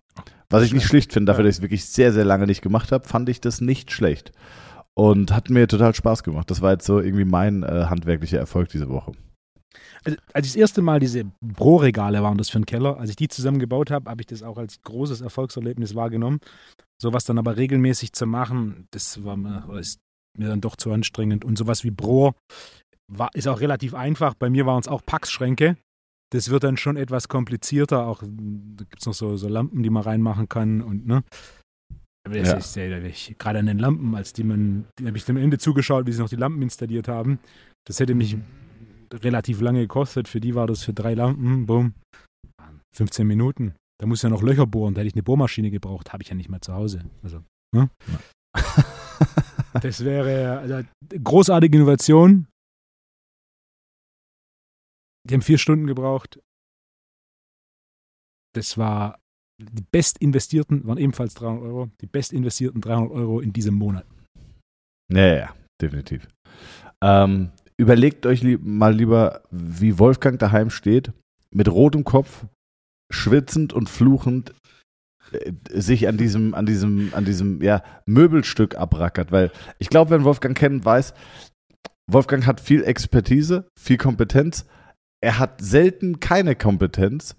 Was 0.50 0.64
ich 0.64 0.74
nicht 0.74 0.84
schlicht 0.84 1.14
finde, 1.14 1.32
dafür, 1.32 1.44
dass 1.44 1.54
ich 1.54 1.58
es 1.60 1.62
wirklich 1.62 1.86
sehr, 1.86 2.12
sehr 2.12 2.26
lange 2.26 2.46
nicht 2.46 2.60
gemacht 2.60 2.92
habe, 2.92 3.08
fand 3.08 3.30
ich 3.30 3.40
das 3.40 3.62
nicht 3.62 3.90
schlecht. 3.90 4.32
Und 4.92 5.34
hat 5.34 5.48
mir 5.48 5.66
total 5.66 5.94
Spaß 5.94 6.24
gemacht. 6.24 6.50
Das 6.50 6.60
war 6.60 6.72
jetzt 6.72 6.84
so 6.84 7.00
irgendwie 7.00 7.24
mein 7.24 7.62
äh, 7.62 7.86
handwerklicher 7.88 8.38
Erfolg 8.38 8.68
diese 8.68 8.90
Woche. 8.90 9.12
Also, 10.04 10.18
als 10.32 10.46
ich 10.46 10.52
das 10.52 10.60
erste 10.60 10.82
Mal 10.82 11.00
diese 11.00 11.24
Pro-Regale 11.54 12.22
waren 12.22 12.38
das 12.38 12.50
für 12.50 12.58
den 12.58 12.66
Keller, 12.66 12.98
als 12.98 13.10
ich 13.10 13.16
die 13.16 13.28
zusammengebaut 13.28 13.90
habe, 13.90 14.10
habe 14.10 14.22
ich 14.22 14.26
das 14.26 14.42
auch 14.42 14.58
als 14.58 14.80
großes 14.82 15.20
Erfolgserlebnis 15.20 15.94
wahrgenommen. 15.94 16.40
Sowas 17.00 17.24
dann 17.24 17.38
aber 17.38 17.56
regelmäßig 17.56 18.12
zu 18.12 18.26
machen, 18.26 18.86
das 18.90 19.24
war 19.24 19.36
mir, 19.36 19.68
ist 19.78 20.00
mir 20.36 20.48
dann 20.48 20.60
doch 20.60 20.76
zu 20.76 20.92
anstrengend. 20.92 21.44
Und 21.44 21.58
sowas 21.58 21.84
wie 21.84 21.90
Pro 21.90 22.34
war, 23.10 23.30
ist 23.34 23.48
auch 23.48 23.60
relativ 23.60 23.94
einfach. 23.94 24.34
Bei 24.34 24.50
mir 24.50 24.66
waren 24.66 24.80
es 24.80 24.88
auch 24.88 25.02
Packschränke. 25.04 25.76
Das 26.30 26.50
wird 26.50 26.64
dann 26.64 26.76
schon 26.76 26.96
etwas 26.96 27.28
komplizierter. 27.28 28.06
Auch 28.06 28.22
da 28.22 28.84
gibt 28.84 29.00
es 29.00 29.06
noch 29.06 29.14
so, 29.14 29.36
so 29.36 29.48
Lampen, 29.48 29.82
die 29.82 29.90
man 29.90 30.02
reinmachen 30.02 30.48
kann 30.48 30.82
und 30.82 31.06
ne. 31.06 31.22
Aber 32.26 32.36
das 32.36 32.48
ja. 32.48 32.56
ist 32.58 32.72
sehr, 32.74 33.00
gerade 33.38 33.58
an 33.58 33.66
den 33.66 33.78
Lampen, 33.78 34.14
als 34.14 34.34
die 34.34 34.44
man, 34.44 34.84
die 34.98 35.06
habe 35.06 35.16
ich 35.16 35.28
am 35.30 35.38
Ende 35.38 35.56
zugeschaut, 35.56 36.06
wie 36.06 36.12
sie 36.12 36.20
noch 36.20 36.28
die 36.28 36.36
Lampen 36.36 36.60
installiert 36.60 37.08
haben. 37.08 37.38
Das 37.86 38.00
hätte 38.00 38.14
mich 38.14 38.36
relativ 39.12 39.60
lange 39.60 39.80
gekostet. 39.80 40.28
Für 40.28 40.40
die 40.40 40.54
war 40.54 40.66
das 40.66 40.82
für 40.82 40.92
drei 40.92 41.14
Lampen, 41.14 41.66
bumm, 41.66 41.94
15 42.94 43.26
Minuten. 43.26 43.74
Da 44.00 44.06
muss 44.06 44.22
ja 44.22 44.28
noch 44.28 44.42
Löcher 44.42 44.66
bohren. 44.66 44.94
Da 44.94 45.00
hätte 45.00 45.08
ich 45.08 45.14
eine 45.14 45.22
Bohrmaschine 45.22 45.70
gebraucht. 45.70 46.12
Habe 46.12 46.22
ich 46.22 46.28
ja 46.28 46.34
nicht 46.34 46.48
mehr 46.48 46.60
zu 46.60 46.74
Hause. 46.74 47.04
Also, 47.22 47.42
ne? 47.74 47.90
das 49.82 50.04
wäre 50.04 50.58
also, 50.58 50.88
großartige 51.22 51.76
Innovation. 51.76 52.46
Die 55.28 55.34
haben 55.34 55.42
vier 55.42 55.58
Stunden 55.58 55.86
gebraucht. 55.86 56.40
Das 58.54 58.78
war 58.78 59.18
die 59.60 59.82
best 59.90 60.18
investierten 60.18 60.86
waren 60.86 60.98
ebenfalls 60.98 61.34
300 61.34 61.62
Euro. 61.62 61.90
Die 62.00 62.06
best 62.06 62.32
investierten 62.32 62.80
300 62.80 63.10
Euro 63.10 63.40
in 63.40 63.52
diesem 63.52 63.74
Monat. 63.74 64.06
Ja, 65.12 65.34
ja, 65.34 65.54
definitiv. 65.80 66.28
Ähm, 67.02 67.50
überlegt 67.78 68.26
euch 68.26 68.42
lieb, 68.42 68.60
mal 68.62 68.94
lieber, 68.94 69.42
wie 69.50 69.98
Wolfgang 69.98 70.38
daheim 70.38 70.68
steht, 70.68 71.12
mit 71.50 71.68
rotem 71.68 72.04
Kopf, 72.04 72.44
schwitzend 73.10 73.72
und 73.72 73.88
fluchend 73.88 74.52
äh, 75.32 75.52
sich 75.72 76.08
an 76.08 76.18
diesem, 76.18 76.54
an 76.54 76.66
diesem, 76.66 77.14
an 77.14 77.24
diesem, 77.24 77.62
ja, 77.62 77.82
Möbelstück 78.04 78.76
abrackert. 78.76 79.32
Weil 79.32 79.50
ich 79.78 79.88
glaube, 79.88 80.10
wenn 80.10 80.24
Wolfgang 80.24 80.56
kennt, 80.56 80.84
weiß, 80.84 81.14
Wolfgang 82.10 82.46
hat 82.46 82.60
viel 82.60 82.84
Expertise, 82.84 83.68
viel 83.78 83.96
Kompetenz. 83.96 84.66
Er 85.20 85.38
hat 85.38 85.60
selten 85.60 86.20
keine 86.20 86.56
Kompetenz 86.56 87.36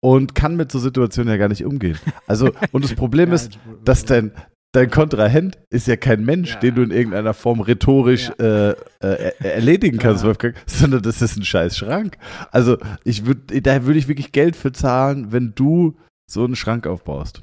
und 0.00 0.34
kann 0.34 0.56
mit 0.56 0.70
so 0.70 0.78
Situationen 0.78 1.32
ja 1.32 1.36
gar 1.36 1.48
nicht 1.48 1.64
umgehen. 1.64 1.98
Also, 2.26 2.52
und 2.72 2.84
das 2.84 2.94
Problem 2.96 3.32
ist, 3.32 3.58
dass 3.84 4.04
dein, 4.04 4.32
dein 4.74 4.90
Kontrahent 4.90 5.58
ist 5.70 5.86
ja 5.86 5.96
kein 5.96 6.24
Mensch, 6.24 6.54
Ja. 6.54 6.60
den 6.60 6.74
du 6.74 6.82
in 6.82 6.90
irgendeiner 6.90 7.32
Form 7.34 7.60
rhetorisch 7.60 8.30
äh, 8.38 8.70
äh, 8.70 8.74
er- 9.00 9.40
erledigen 9.54 9.98
kannst, 9.98 10.22
Ja. 10.22 10.28
Wolfgang, 10.28 10.54
sondern 10.66 11.02
das 11.02 11.22
ist 11.22 11.36
ein 11.36 11.44
scheiß 11.44 11.76
Schrank. 11.78 12.18
Also 12.50 12.78
ich 13.04 13.24
würde, 13.26 13.60
da 13.62 13.84
würde 13.84 13.98
ich 13.98 14.08
wirklich 14.08 14.32
Geld 14.32 14.56
für 14.56 14.72
zahlen, 14.72 15.32
wenn 15.32 15.54
du 15.54 15.96
so 16.30 16.44
einen 16.44 16.56
Schrank 16.56 16.86
aufbaust. 16.86 17.42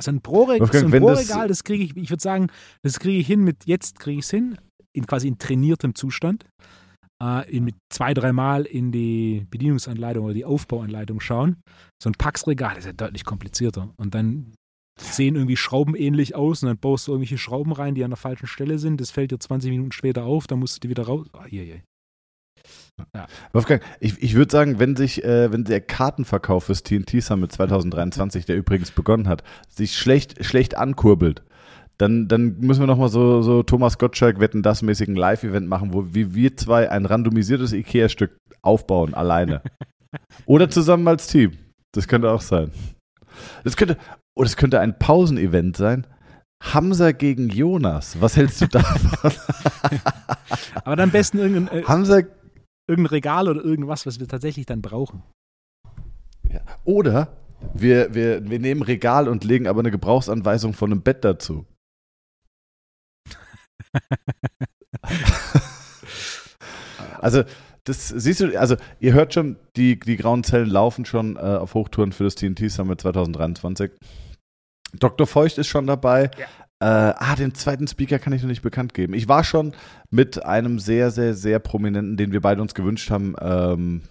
So 0.00 0.10
ein 0.10 0.20
Pro-Regal, 0.20 0.60
Wolfgang, 0.60 0.80
so 0.82 0.86
ein 0.88 0.92
wenn 0.92 1.02
das- 1.06 1.26
Pro-Regal, 1.26 1.48
das 1.48 1.64
kriege 1.64 1.84
ich, 1.84 1.96
ich 1.96 2.10
würde 2.10 2.22
sagen, 2.22 2.48
das 2.82 2.98
kriege 3.00 3.18
ich 3.18 3.26
hin 3.26 3.42
mit, 3.42 3.64
jetzt 3.64 3.98
kriege 3.98 4.18
ich 4.18 4.24
es 4.26 4.30
hin, 4.30 4.58
in 4.94 5.06
quasi 5.06 5.26
in 5.28 5.38
trainiertem 5.38 5.94
Zustand, 5.94 6.44
äh, 7.22 7.50
in, 7.50 7.64
mit 7.64 7.76
zwei, 7.90 8.12
dreimal 8.12 8.64
in 8.66 8.92
die 8.92 9.46
Bedienungsanleitung 9.50 10.24
oder 10.26 10.34
die 10.34 10.44
Aufbauanleitung 10.44 11.20
schauen. 11.20 11.56
So 12.02 12.10
ein 12.10 12.14
Packsregal 12.14 12.74
das 12.74 12.80
ist 12.80 12.86
ja 12.86 12.92
deutlich 12.92 13.24
komplizierter. 13.24 13.90
Und 13.96 14.14
dann 14.14 14.52
sehen 14.98 15.36
irgendwie 15.36 15.56
Schrauben 15.56 15.94
ähnlich 15.94 16.34
aus 16.34 16.62
und 16.62 16.68
dann 16.68 16.78
baust 16.78 17.06
du 17.06 17.12
irgendwelche 17.12 17.38
Schrauben 17.38 17.72
rein, 17.72 17.94
die 17.94 18.04
an 18.04 18.10
der 18.10 18.16
falschen 18.16 18.46
Stelle 18.46 18.78
sind. 18.78 19.00
Das 19.00 19.10
fällt 19.10 19.30
dir 19.30 19.38
20 19.38 19.70
Minuten 19.70 19.92
später 19.92 20.24
auf, 20.24 20.46
dann 20.46 20.58
musst 20.58 20.76
du 20.76 20.80
die 20.80 20.88
wieder 20.88 21.04
raus. 21.04 21.26
Ah, 21.32 21.46
je, 21.48 21.62
je. 21.62 21.80
Wolfgang, 23.52 23.82
ich, 24.00 24.22
ich 24.22 24.34
würde 24.34 24.50
sagen, 24.50 24.78
wenn 24.78 24.96
sich, 24.96 25.22
äh, 25.22 25.52
wenn 25.52 25.64
der 25.64 25.82
Kartenverkauf 25.82 26.64
fürs 26.64 26.82
TNT 26.82 27.22
Summit 27.22 27.52
2023, 27.52 28.46
der 28.46 28.56
übrigens 28.56 28.90
begonnen 28.90 29.28
hat, 29.28 29.44
sich 29.68 29.96
schlecht, 29.96 30.44
schlecht 30.44 30.76
ankurbelt, 30.76 31.42
dann, 31.98 32.28
dann 32.28 32.58
müssen 32.58 32.80
wir 32.80 32.86
nochmal 32.86 33.08
so, 33.08 33.42
so 33.42 33.62
Thomas 33.62 33.98
Gottschalk 33.98 34.40
wetten 34.40 34.62
das 34.62 34.82
mäßigen 34.82 35.14
Live-Event 35.14 35.68
machen, 35.68 35.92
wo 35.92 36.14
wie 36.14 36.34
wir 36.34 36.56
zwei 36.56 36.90
ein 36.90 37.06
randomisiertes 37.06 37.72
Ikea-Stück 37.72 38.36
aufbauen, 38.62 39.14
alleine. 39.14 39.62
Oder 40.46 40.70
zusammen 40.70 41.06
als 41.08 41.26
Team. 41.26 41.52
Das 41.92 42.08
könnte 42.08 42.30
auch 42.30 42.40
sein. 42.40 42.70
Das 43.64 43.76
könnte, 43.76 43.96
oder 44.36 44.46
es 44.46 44.56
könnte 44.56 44.80
ein 44.80 44.98
Pausenevent 44.98 45.76
sein. 45.76 46.06
Hamza 46.62 47.12
gegen 47.12 47.48
Jonas. 47.48 48.20
Was 48.20 48.36
hältst 48.36 48.60
du 48.60 48.66
davon? 48.72 49.32
Aber 50.84 50.96
dann 50.96 51.08
am 51.08 51.10
besten 51.10 51.38
irgendein, 51.38 51.78
äh, 51.78 51.84
Hamza 51.84 52.20
irgendein 52.88 53.10
Regal 53.10 53.48
oder 53.48 53.64
irgendwas, 53.64 54.06
was 54.06 54.20
wir 54.20 54.28
tatsächlich 54.28 54.66
dann 54.66 54.82
brauchen. 54.82 55.22
Ja. 56.48 56.60
Oder 56.84 57.36
wir, 57.74 58.14
wir, 58.14 58.48
wir 58.48 58.58
nehmen 58.58 58.82
Regal 58.82 59.28
und 59.28 59.44
legen 59.44 59.66
aber 59.66 59.80
eine 59.80 59.90
Gebrauchsanweisung 59.90 60.74
von 60.74 60.92
einem 60.92 61.02
Bett 61.02 61.24
dazu. 61.24 61.66
also, 67.20 67.42
das 67.84 68.08
siehst 68.08 68.40
du, 68.40 68.58
also 68.58 68.76
ihr 69.00 69.14
hört 69.14 69.32
schon, 69.32 69.56
die, 69.76 69.98
die 69.98 70.16
grauen 70.16 70.44
Zellen 70.44 70.68
laufen 70.68 71.04
schon 71.04 71.36
äh, 71.36 71.40
auf 71.40 71.74
Hochtouren 71.74 72.12
für 72.12 72.24
das 72.24 72.34
TNT 72.34 72.70
Summit 72.70 73.00
2023. 73.00 73.92
Dr. 74.94 75.26
Feucht 75.26 75.58
ist 75.58 75.66
schon 75.68 75.86
dabei. 75.86 76.30
Äh, 76.78 76.84
ah, 76.84 77.34
den 77.36 77.54
zweiten 77.54 77.86
Speaker 77.88 78.18
kann 78.18 78.32
ich 78.32 78.42
noch 78.42 78.48
nicht 78.50 78.62
bekannt 78.62 78.92
geben. 78.92 79.14
Ich 79.14 79.28
war 79.28 79.44
schon 79.44 79.74
mit 80.10 80.44
einem 80.44 80.78
sehr, 80.78 81.10
sehr, 81.10 81.34
sehr 81.34 81.58
prominenten, 81.58 82.16
den 82.16 82.32
wir 82.32 82.40
beide 82.42 82.60
uns 82.60 82.74
gewünscht 82.74 83.10
haben, 83.10 83.34
ähm, 83.40 84.02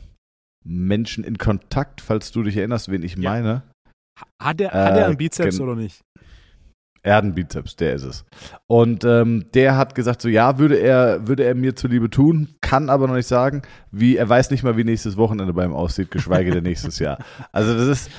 Menschen 0.63 1.23
in 1.23 1.37
Kontakt, 1.37 2.01
falls 2.01 2.31
du 2.31 2.41
dich 2.41 2.57
erinnerst, 2.57 2.89
wen 2.89 3.03
ich 3.03 3.15
Ja. 3.15 3.29
meine. 3.31 3.61
Hat 4.41 4.59
er, 4.61 4.73
Äh, 4.73 4.85
hat 4.85 4.97
er 4.97 5.05
einen 5.07 5.17
Bizeps 5.17 5.59
oder 5.59 5.75
nicht? 5.75 6.01
Erdenbizeps, 7.03 7.75
der 7.75 7.93
ist 7.93 8.03
es. 8.03 8.25
Und 8.65 9.03
ähm, 9.05 9.45
der 9.53 9.77
hat 9.77 9.93
gesagt, 9.93 10.23
so 10.23 10.27
ja, 10.27 10.57
würde 10.57 10.77
er, 10.77 11.27
würde 11.27 11.43
er 11.43 11.53
mir 11.53 11.75
zuliebe 11.75 12.09
tun, 12.09 12.55
kann 12.61 12.89
aber 12.89 13.05
noch 13.07 13.13
nicht 13.13 13.27
sagen, 13.27 13.61
wie, 13.91 14.17
er 14.17 14.27
weiß 14.27 14.49
nicht 14.49 14.63
mal, 14.63 14.75
wie 14.75 14.83
nächstes 14.83 15.15
Wochenende 15.15 15.53
bei 15.53 15.65
ihm 15.65 15.73
aussieht, 15.73 16.09
geschweige 16.09 16.49
denn 16.49 16.63
nächstes 16.63 16.97
Jahr. 16.97 17.19
Also 17.51 17.75
das 17.77 17.87
ist, 17.87 18.09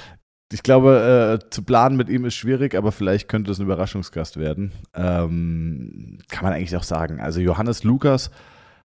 ich 0.52 0.62
glaube, 0.62 1.40
äh, 1.42 1.50
zu 1.50 1.62
planen 1.62 1.96
mit 1.96 2.08
ihm 2.08 2.24
ist 2.24 2.34
schwierig, 2.34 2.74
aber 2.74 2.92
vielleicht 2.92 3.28
könnte 3.28 3.50
es 3.50 3.58
ein 3.58 3.64
Überraschungsgast 3.64 4.36
werden. 4.38 4.72
Ähm, 4.94 6.18
kann 6.28 6.44
man 6.44 6.52
eigentlich 6.52 6.76
auch 6.76 6.84
sagen. 6.84 7.20
Also 7.20 7.40
Johannes 7.40 7.82
Lukas 7.82 8.30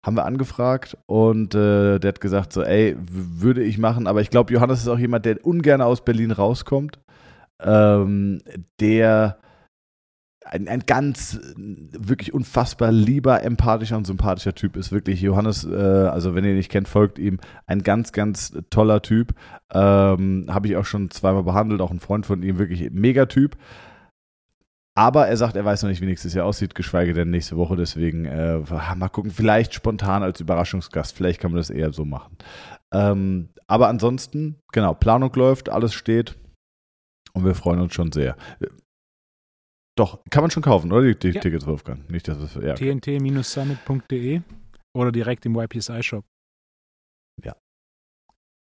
haben 0.03 0.18
wir 0.18 0.25
angefragt 0.25 0.98
und 1.06 1.53
äh, 1.53 2.00
der 2.00 2.10
hat 2.10 2.22
gesagt, 2.22 2.53
so, 2.53 2.63
ey, 2.63 2.98
würde 3.00 3.62
ich 3.62 3.77
machen, 3.77 4.08
aber 4.08 4.22
ich 4.22 4.32
glaube, 4.32 4.51
Johannes 4.51 4.80
ist 4.80 4.88
auch 4.88 4.98
jemand, 4.98 5.25
der 5.25 5.46
ungern 5.46 5.82
aus 5.82 6.03
Berlin 6.03 6.32
rauskommt. 6.32 7.00
Ähm, 7.60 8.41
der 8.80 9.38
ein, 10.51 10.67
ein 10.67 10.81
ganz 10.86 11.36
äh, 11.36 11.53
wirklich 11.98 12.34
unfassbar 12.34 12.91
lieber, 12.91 13.41
empathischer 13.41 13.98
und 13.98 14.05
sympathischer 14.05 14.53
Typ 14.53 14.75
ist. 14.75 14.91
Wirklich 14.91 15.22
Johannes, 15.22 15.63
äh, 15.63 15.75
also 15.75 16.36
wenn 16.36 16.43
ihr 16.43 16.51
ihn 16.51 16.58
nicht 16.58 16.72
kennt, 16.72 16.88
folgt 16.88 17.17
ihm. 17.17 17.39
Ein 17.65 17.84
ganz, 17.84 18.12
ganz 18.12 18.53
toller 18.70 19.01
Typ. 19.01 19.34
Ähm, 19.74 20.46
Habe 20.50 20.67
ich 20.67 20.75
auch 20.75 20.86
schon 20.86 21.10
zweimal 21.10 21.43
behandelt, 21.43 21.81
auch 21.81 21.91
ein 21.91 22.01
Freund 22.01 22.25
von 22.25 22.43
ihm, 22.43 22.60
wirklich 22.60 22.91
mega 22.91 23.25
Typ. 23.25 23.58
Aber 24.93 25.27
er 25.27 25.38
sagt, 25.38 25.55
er 25.55 25.63
weiß 25.63 25.84
noch 25.84 25.89
nicht, 25.89 26.01
wie 26.01 26.05
nächstes 26.05 26.34
Jahr 26.34 26.46
aussieht, 26.46 26.75
geschweige 26.75 27.13
denn 27.13 27.29
nächste 27.31 27.55
Woche. 27.55 27.77
Deswegen 27.77 28.25
äh, 28.25 28.60
mal 28.96 29.10
gucken, 29.10 29.31
vielleicht 29.31 29.74
spontan 29.74 30.22
als 30.22 30.41
Überraschungsgast. 30.41 31.15
Vielleicht 31.15 31.39
kann 31.39 31.51
man 31.51 31.60
das 31.60 31.70
eher 31.70 31.93
so 31.93 32.03
machen. 32.03 32.36
Ähm, 32.93 33.50
aber 33.67 33.88
ansonsten, 33.88 34.60
genau, 34.74 34.93
Planung 34.93 35.31
läuft, 35.34 35.70
alles 35.70 35.93
steht 35.93 36.38
und 37.31 37.46
wir 37.46 37.55
freuen 37.55 37.79
uns 37.79 37.93
schon 37.93 38.12
sehr. 38.12 38.36
Doch, 39.98 40.24
kann 40.30 40.42
man 40.44 40.52
schon 40.52 40.64
kaufen, 40.64 40.92
oder? 40.92 41.04
Die, 41.06 41.18
die 41.20 41.30
Ja. 41.32 41.42
Tickets, 41.42 41.66
Wolfgang. 41.68 42.10
Nicht, 42.10 42.28
dass 42.28 42.38
es. 42.38 42.56
Ja, 42.56 42.74
tnt-summit.de 42.76 44.42
oder 44.96 45.12
direkt 45.12 45.46
im 45.46 45.56
YPSI-Shop. 45.56 46.24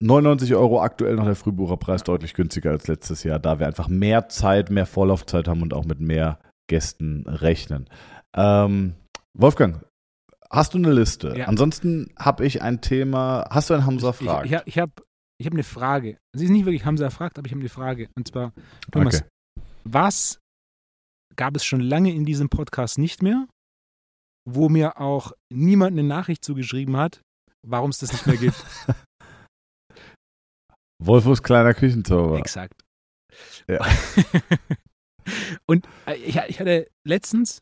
99 0.04 0.54
Euro 0.56 0.82
aktuell 0.82 1.16
noch 1.16 1.24
der 1.24 1.36
Frühbucherpreis, 1.38 2.04
deutlich 2.04 2.34
günstiger 2.34 2.72
als 2.72 2.88
letztes 2.88 3.24
Jahr, 3.24 3.40
da 3.40 3.60
wir 3.60 3.66
einfach 3.68 3.88
mehr 3.88 4.28
Zeit, 4.28 4.70
mehr 4.70 4.86
Vorlaufzeit 4.86 5.48
haben 5.48 5.62
und 5.62 5.74
auch 5.74 5.86
mit 5.86 6.02
mehr 6.02 6.38
Gästen 6.68 7.24
rechnen. 7.26 7.90
Ähm, 8.36 8.96
Wolfgang, 9.34 9.86
hast 10.52 10.74
du 10.74 10.80
eine 10.80 10.92
Liste? 10.92 11.34
Ja. 11.38 11.46
Ansonsten 11.46 12.14
habe 12.20 12.46
ich 12.46 12.62
ein 12.62 12.82
Thema. 12.82 13.48
Hast 13.50 13.70
du 13.70 13.74
ein 13.74 13.86
Hamza 13.86 14.10
Ich, 14.10 14.16
fragt? 14.18 14.46
ich, 14.48 14.52
ich 14.52 14.58
habe 14.58 14.66
ich 14.68 14.78
hab, 14.78 15.02
ich 15.40 15.46
hab 15.48 15.54
eine 15.54 15.64
Frage. 15.64 16.18
Sie 16.36 16.44
ist 16.44 16.52
nicht 16.52 16.66
wirklich 16.66 16.84
Hamza 16.86 17.10
fragt, 17.10 17.38
aber 17.40 17.46
ich 17.46 17.54
habe 17.54 17.62
eine 17.62 17.70
Frage. 17.70 18.10
Und 18.18 18.28
zwar, 18.28 18.52
Thomas, 18.92 19.22
Okay. 19.22 19.26
was 19.86 20.40
gab 21.36 21.56
es 21.56 21.66
schon 21.66 21.82
lange 21.82 22.14
in 22.14 22.26
diesem 22.26 22.50
Podcast 22.50 22.98
nicht 22.98 23.22
mehr, 23.22 23.48
wo 24.48 24.70
mir 24.70 25.00
auch 25.00 25.34
niemand 25.52 25.94
eine 25.94 26.08
Nachricht 26.08 26.44
zugeschrieben 26.44 26.98
hat, 26.98 27.22
warum 27.66 27.90
es 27.90 28.00
das 28.00 28.12
nicht 28.12 28.28
mehr 28.28 28.38
gibt? 28.38 28.66
Wolfus 31.04 31.44
kleiner 31.44 31.74
Küchenzauber. 31.74 32.38
Exakt. 32.40 32.82
Ja. 33.68 33.86
Und 35.68 35.88
äh, 36.06 36.16
ich, 36.16 36.38
ich 36.38 36.60
hatte 36.60 36.88
letztens 37.06 37.62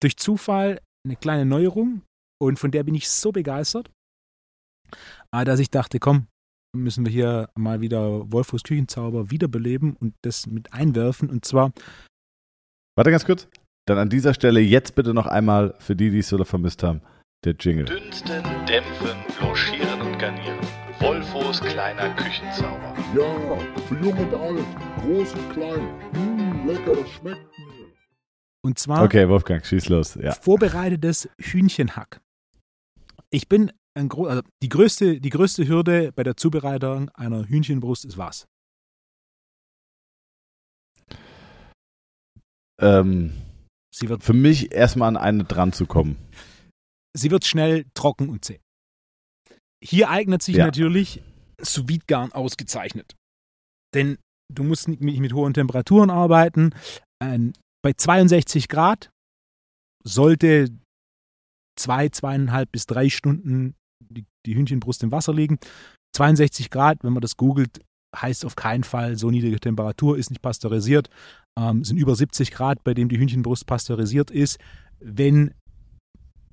durch 0.00 0.16
Zufall 0.16 0.80
eine 1.04 1.16
kleine 1.16 1.44
Neuerung 1.44 2.02
und 2.40 2.58
von 2.58 2.70
der 2.70 2.84
bin 2.84 2.94
ich 2.94 3.08
so 3.08 3.32
begeistert, 3.32 3.90
äh, 5.32 5.44
dass 5.44 5.60
ich 5.60 5.70
dachte, 5.70 5.98
komm, 5.98 6.28
müssen 6.74 7.04
wir 7.04 7.12
hier 7.12 7.50
mal 7.54 7.80
wieder 7.80 8.30
Wolfus 8.32 8.62
Küchenzauber 8.62 9.30
wiederbeleben 9.30 9.96
und 9.96 10.14
das 10.22 10.46
mit 10.46 10.72
einwerfen. 10.72 11.30
Und 11.30 11.44
zwar, 11.44 11.72
Warte 12.96 13.10
ganz 13.10 13.24
kurz. 13.24 13.48
Dann 13.86 13.98
an 13.98 14.08
dieser 14.08 14.34
Stelle 14.34 14.60
jetzt 14.60 14.94
bitte 14.94 15.12
noch 15.12 15.26
einmal 15.26 15.74
für 15.78 15.96
die, 15.96 16.10
die 16.10 16.20
es 16.20 16.28
so 16.28 16.42
vermisst 16.44 16.82
haben, 16.84 17.02
der 17.44 17.54
Jingle. 17.58 17.86
Dünsten, 17.86 18.42
dämpfen, 18.68 19.16
blanchieren 19.36 20.00
und 20.00 20.18
garnieren. 20.18 20.58
Wolfos 21.00 21.60
kleiner 21.60 22.14
Küchenzauber. 22.14 22.94
Ja, 23.16 23.58
für 23.88 23.94
jung 23.96 24.16
und 24.16 24.34
alt, 24.34 24.64
groß 25.00 25.32
und 25.34 25.50
klein. 25.52 25.88
Mmh, 26.12 26.72
lecker, 26.72 26.94
das 26.94 27.10
schmeckt 27.10 27.58
mir. 27.58 27.92
und 28.62 28.78
zwar 28.78 29.02
Okay, 29.02 29.28
Wolfgang, 29.28 29.66
schieß 29.66 29.88
los. 29.88 30.14
Ja. 30.14 30.32
vorbereitetes 30.32 31.28
Hühnchenhack. 31.40 32.20
Ich 33.30 33.48
bin 33.48 33.72
ein 33.94 34.08
gro 34.08 34.26
also 34.26 34.42
die 34.62 34.68
größte, 34.68 35.20
die 35.20 35.30
größte 35.30 35.66
Hürde 35.66 36.12
bei 36.12 36.22
der 36.22 36.36
Zubereitung 36.36 37.10
einer 37.10 37.48
Hühnchenbrust 37.48 38.04
ist 38.04 38.16
was? 38.18 38.46
Ähm, 42.80 43.32
Sie 43.94 44.08
wird, 44.08 44.24
für 44.24 44.32
mich 44.32 44.72
erstmal 44.72 45.08
an 45.08 45.16
eine 45.16 45.44
dran 45.44 45.72
zu 45.72 45.86
kommen. 45.86 46.16
sie 47.16 47.30
wird 47.30 47.44
schnell 47.44 47.84
trocken 47.94 48.28
und 48.28 48.44
zäh. 48.44 48.58
Hier 49.82 50.10
eignet 50.10 50.42
sich 50.42 50.56
Ja. 50.56 50.66
natürlich 50.66 51.22
sous 51.60 51.86
Garn 52.08 52.32
ausgezeichnet. 52.32 53.14
Denn 53.94 54.18
du 54.52 54.64
musst 54.64 54.88
nicht 54.88 55.00
mit, 55.00 55.32
hohen 55.32 55.54
Temperaturen 55.54 56.10
arbeiten. 56.10 56.74
Ein, 57.22 57.52
bei 57.84 57.92
62 57.92 58.68
Grad 58.68 59.10
sollte 60.02 60.68
zwei, 61.78 62.08
zweieinhalb 62.08 62.72
bis 62.72 62.86
drei 62.86 63.08
Stunden 63.08 63.74
die, 64.02 64.24
die 64.44 64.56
Hühnchenbrust 64.56 65.04
im 65.04 65.12
Wasser 65.12 65.32
liegen. 65.32 65.58
62 66.16 66.70
Grad, 66.70 67.04
wenn 67.04 67.12
man 67.12 67.20
das 67.22 67.36
googelt, 67.36 67.80
heißt 68.14 68.44
auf 68.44 68.56
keinen 68.56 68.84
Fall 68.84 69.16
so 69.16 69.30
niedrige 69.30 69.60
Temperatur, 69.60 70.16
ist 70.16 70.30
nicht 70.30 70.42
pasteurisiert. 70.42 71.08
Ähm, 71.58 71.84
sind 71.84 71.96
über 71.96 72.16
70 72.16 72.50
Grad, 72.50 72.82
bei 72.84 72.94
dem 72.94 73.08
die 73.08 73.18
Hühnchenbrust 73.18 73.66
pasteurisiert 73.66 74.30
ist. 74.30 74.58
Wenn 75.00 75.54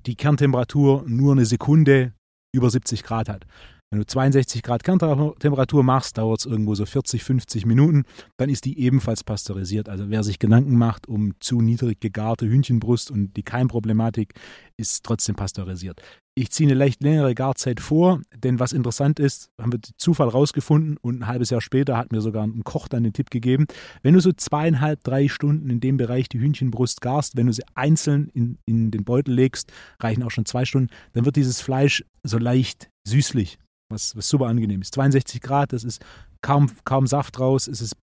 die 0.06 0.16
Kerntemperatur 0.16 1.04
nur 1.06 1.32
eine 1.32 1.46
Sekunde 1.46 2.12
über 2.52 2.70
70 2.70 3.02
Grad 3.02 3.28
hat. 3.28 3.46
Wenn 3.92 3.98
du 3.98 4.06
62 4.06 4.62
Grad 4.62 4.84
Kerntemperatur 4.84 5.82
machst, 5.82 6.16
dauert 6.16 6.40
es 6.40 6.46
irgendwo 6.46 6.74
so 6.74 6.86
40, 6.86 7.22
50 7.22 7.66
Minuten, 7.66 8.04
dann 8.38 8.48
ist 8.48 8.64
die 8.64 8.78
ebenfalls 8.78 9.22
pasteurisiert. 9.22 9.90
Also 9.90 10.08
wer 10.08 10.24
sich 10.24 10.38
Gedanken 10.38 10.78
macht 10.78 11.06
um 11.06 11.34
zu 11.40 11.60
niedrig 11.60 12.00
gegarte 12.00 12.46
Hühnchenbrust 12.46 13.10
und 13.10 13.36
die 13.36 13.42
Keimproblematik, 13.42 14.32
ist 14.78 15.04
trotzdem 15.04 15.36
pasteurisiert. 15.36 16.00
Ich 16.34 16.50
ziehe 16.50 16.70
eine 16.70 16.78
leicht 16.78 17.02
längere 17.02 17.34
Garzeit 17.34 17.80
vor, 17.80 18.22
denn 18.34 18.58
was 18.58 18.72
interessant 18.72 19.20
ist, 19.20 19.50
haben 19.60 19.72
wir 19.72 19.80
Zufall 19.98 20.28
rausgefunden 20.28 20.96
und 20.96 21.20
ein 21.20 21.26
halbes 21.26 21.50
Jahr 21.50 21.60
später 21.60 21.98
hat 21.98 22.12
mir 22.12 22.22
sogar 22.22 22.46
ein 22.46 22.64
Koch 22.64 22.88
dann 22.88 23.04
den 23.04 23.12
Tipp 23.12 23.28
gegeben, 23.28 23.66
wenn 24.02 24.14
du 24.14 24.20
so 24.20 24.32
zweieinhalb, 24.32 25.04
drei 25.04 25.28
Stunden 25.28 25.68
in 25.68 25.80
dem 25.80 25.98
Bereich 25.98 26.30
die 26.30 26.40
Hühnchenbrust 26.40 27.02
garst, 27.02 27.36
wenn 27.36 27.48
du 27.48 27.52
sie 27.52 27.64
einzeln 27.74 28.30
in, 28.32 28.56
in 28.64 28.90
den 28.90 29.04
Beutel 29.04 29.34
legst, 29.34 29.70
reichen 30.00 30.22
auch 30.22 30.30
schon 30.30 30.46
zwei 30.46 30.64
Stunden, 30.64 30.88
dann 31.12 31.26
wird 31.26 31.36
dieses 31.36 31.60
Fleisch 31.60 32.02
so 32.22 32.38
leicht 32.38 32.88
süßlich 33.06 33.58
was, 33.92 34.16
was 34.16 34.28
super 34.28 34.46
angenehm 34.46 34.82
ist. 34.82 34.94
62 34.94 35.40
Grad, 35.40 35.72
das 35.72 35.84
ist 35.84 36.04
kaum, 36.42 36.70
kaum 36.84 37.06
Saft 37.06 37.38
raus, 37.38 37.68
es 37.68 37.80
ist 37.80 37.96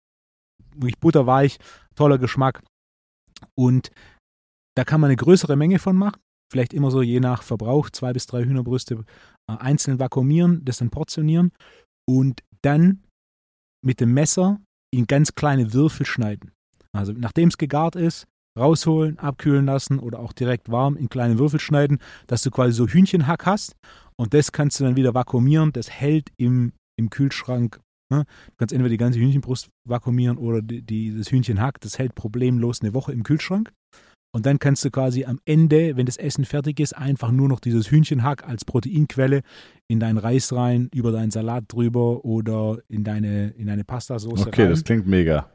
wirklich 0.76 1.00
butterweich, 1.00 1.58
toller 1.96 2.18
Geschmack. 2.18 2.64
Und 3.56 3.92
da 4.78 4.86
kann 4.86 5.02
man 5.02 5.10
eine 5.10 5.18
größere 5.18 5.56
Menge 5.56 5.80
von 5.80 5.96
machen. 5.96 6.20
Vielleicht 6.52 6.74
immer 6.74 6.90
so 6.90 7.02
je 7.02 7.20
nach 7.20 7.44
Verbrauch, 7.44 7.90
zwei 7.90 8.14
bis 8.14 8.26
drei 8.26 8.44
Hühnerbrüste 8.44 9.06
äh, 9.50 9.58
einzeln 9.58 10.00
vakuumieren, 10.00 10.64
das 10.66 10.78
dann 10.78 10.90
portionieren 10.90 11.52
und 12.10 12.42
dann 12.62 13.04
mit 13.86 14.00
dem 14.00 14.14
Messer 14.14 14.60
in 14.92 15.06
ganz 15.06 15.36
kleine 15.36 15.74
Würfel 15.74 16.06
schneiden. 16.06 16.52
Also 16.92 17.14
nachdem 17.14 17.50
es 17.50 17.58
gegart 17.58 17.96
ist, 17.96 18.26
rausholen, 18.58 19.20
abkühlen 19.20 19.66
lassen 19.66 20.00
oder 20.00 20.20
auch 20.20 20.34
direkt 20.34 20.70
warm 20.72 20.96
in 20.98 21.10
kleine 21.10 21.40
Würfel 21.40 21.60
schneiden, 21.60 22.00
dass 22.28 22.42
du 22.42 22.52
quasi 22.52 22.74
so 22.74 22.88
Hühnchenhack 22.88 23.46
hast 23.46 23.76
und 24.20 24.34
das 24.34 24.52
kannst 24.52 24.80
du 24.80 24.84
dann 24.84 24.98
wieder 24.98 25.14
vakuumieren. 25.14 25.72
Das 25.72 25.90
hält 25.90 26.30
im, 26.38 26.74
im 26.98 27.10
Kühlschrank. 27.10 27.80
Ne? 28.12 28.26
Du 28.26 28.54
kannst 28.58 28.74
entweder 28.74 28.90
die 28.90 28.98
ganze 28.98 29.20
Hühnchenbrust 29.20 29.70
vakuumieren 29.88 30.38
oder 30.38 30.62
die, 30.62 30.82
die, 30.82 31.18
das 31.18 31.32
Hühnchenhack. 31.32 31.80
Das 31.80 31.98
hält 32.00 32.16
problemlos 32.16 32.82
eine 32.82 32.94
Woche 32.94 33.14
im 33.14 33.24
Kühlschrank. 33.24 33.72
Und 34.32 34.46
dann 34.46 34.60
kannst 34.60 34.86
du 34.86 34.92
quasi 34.92 35.26
am 35.26 35.40
Ende, 35.46 35.96
wenn 35.96 36.06
das 36.06 36.18
Essen 36.18 36.46
fertig 36.46 36.80
ist, 36.80 36.96
einfach 36.96 37.32
nur 37.32 37.48
noch 37.48 37.60
dieses 37.60 37.90
Hühnchenhack 37.90 38.48
als 38.48 38.66
Proteinquelle 38.66 39.42
in 39.88 40.00
deinen 40.00 40.18
Reis 40.18 40.54
rein, 40.54 40.90
über 40.94 41.12
deinen 41.12 41.32
Salat 41.32 41.64
drüber 41.68 42.26
oder 42.26 42.78
in 42.90 43.04
deine, 43.04 43.52
in 43.52 43.68
deine 43.68 43.86
Pastasauce 43.86 44.46
Okay, 44.46 44.64
rein. 44.64 44.72
das 44.72 44.84
klingt 44.84 45.08
mega. 45.08 45.50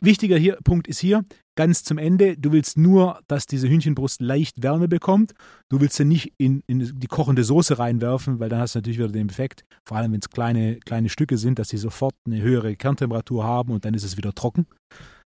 Wichtiger 0.00 0.36
hier, 0.36 0.58
Punkt 0.62 0.86
ist 0.86 1.00
hier, 1.00 1.24
ganz 1.56 1.82
zum 1.82 1.98
Ende, 1.98 2.36
du 2.36 2.52
willst 2.52 2.78
nur, 2.78 3.20
dass 3.26 3.46
diese 3.46 3.68
Hühnchenbrust 3.68 4.20
leicht 4.20 4.62
Wärme 4.62 4.86
bekommt. 4.86 5.34
Du 5.70 5.80
willst 5.80 5.96
sie 5.96 6.04
nicht 6.04 6.34
in, 6.38 6.62
in 6.68 7.00
die 7.00 7.06
kochende 7.08 7.42
Soße 7.42 7.78
reinwerfen, 7.78 8.38
weil 8.38 8.48
dann 8.48 8.60
hast 8.60 8.74
du 8.74 8.78
natürlich 8.78 8.98
wieder 8.98 9.08
den 9.08 9.28
Effekt, 9.28 9.64
vor 9.86 9.96
allem 9.96 10.12
wenn 10.12 10.20
es 10.20 10.30
kleine, 10.30 10.78
kleine 10.78 11.08
Stücke 11.08 11.36
sind, 11.36 11.58
dass 11.58 11.68
sie 11.68 11.78
sofort 11.78 12.14
eine 12.26 12.40
höhere 12.40 12.76
Kerntemperatur 12.76 13.42
haben 13.42 13.72
und 13.72 13.84
dann 13.84 13.94
ist 13.94 14.04
es 14.04 14.16
wieder 14.16 14.32
trocken. 14.32 14.66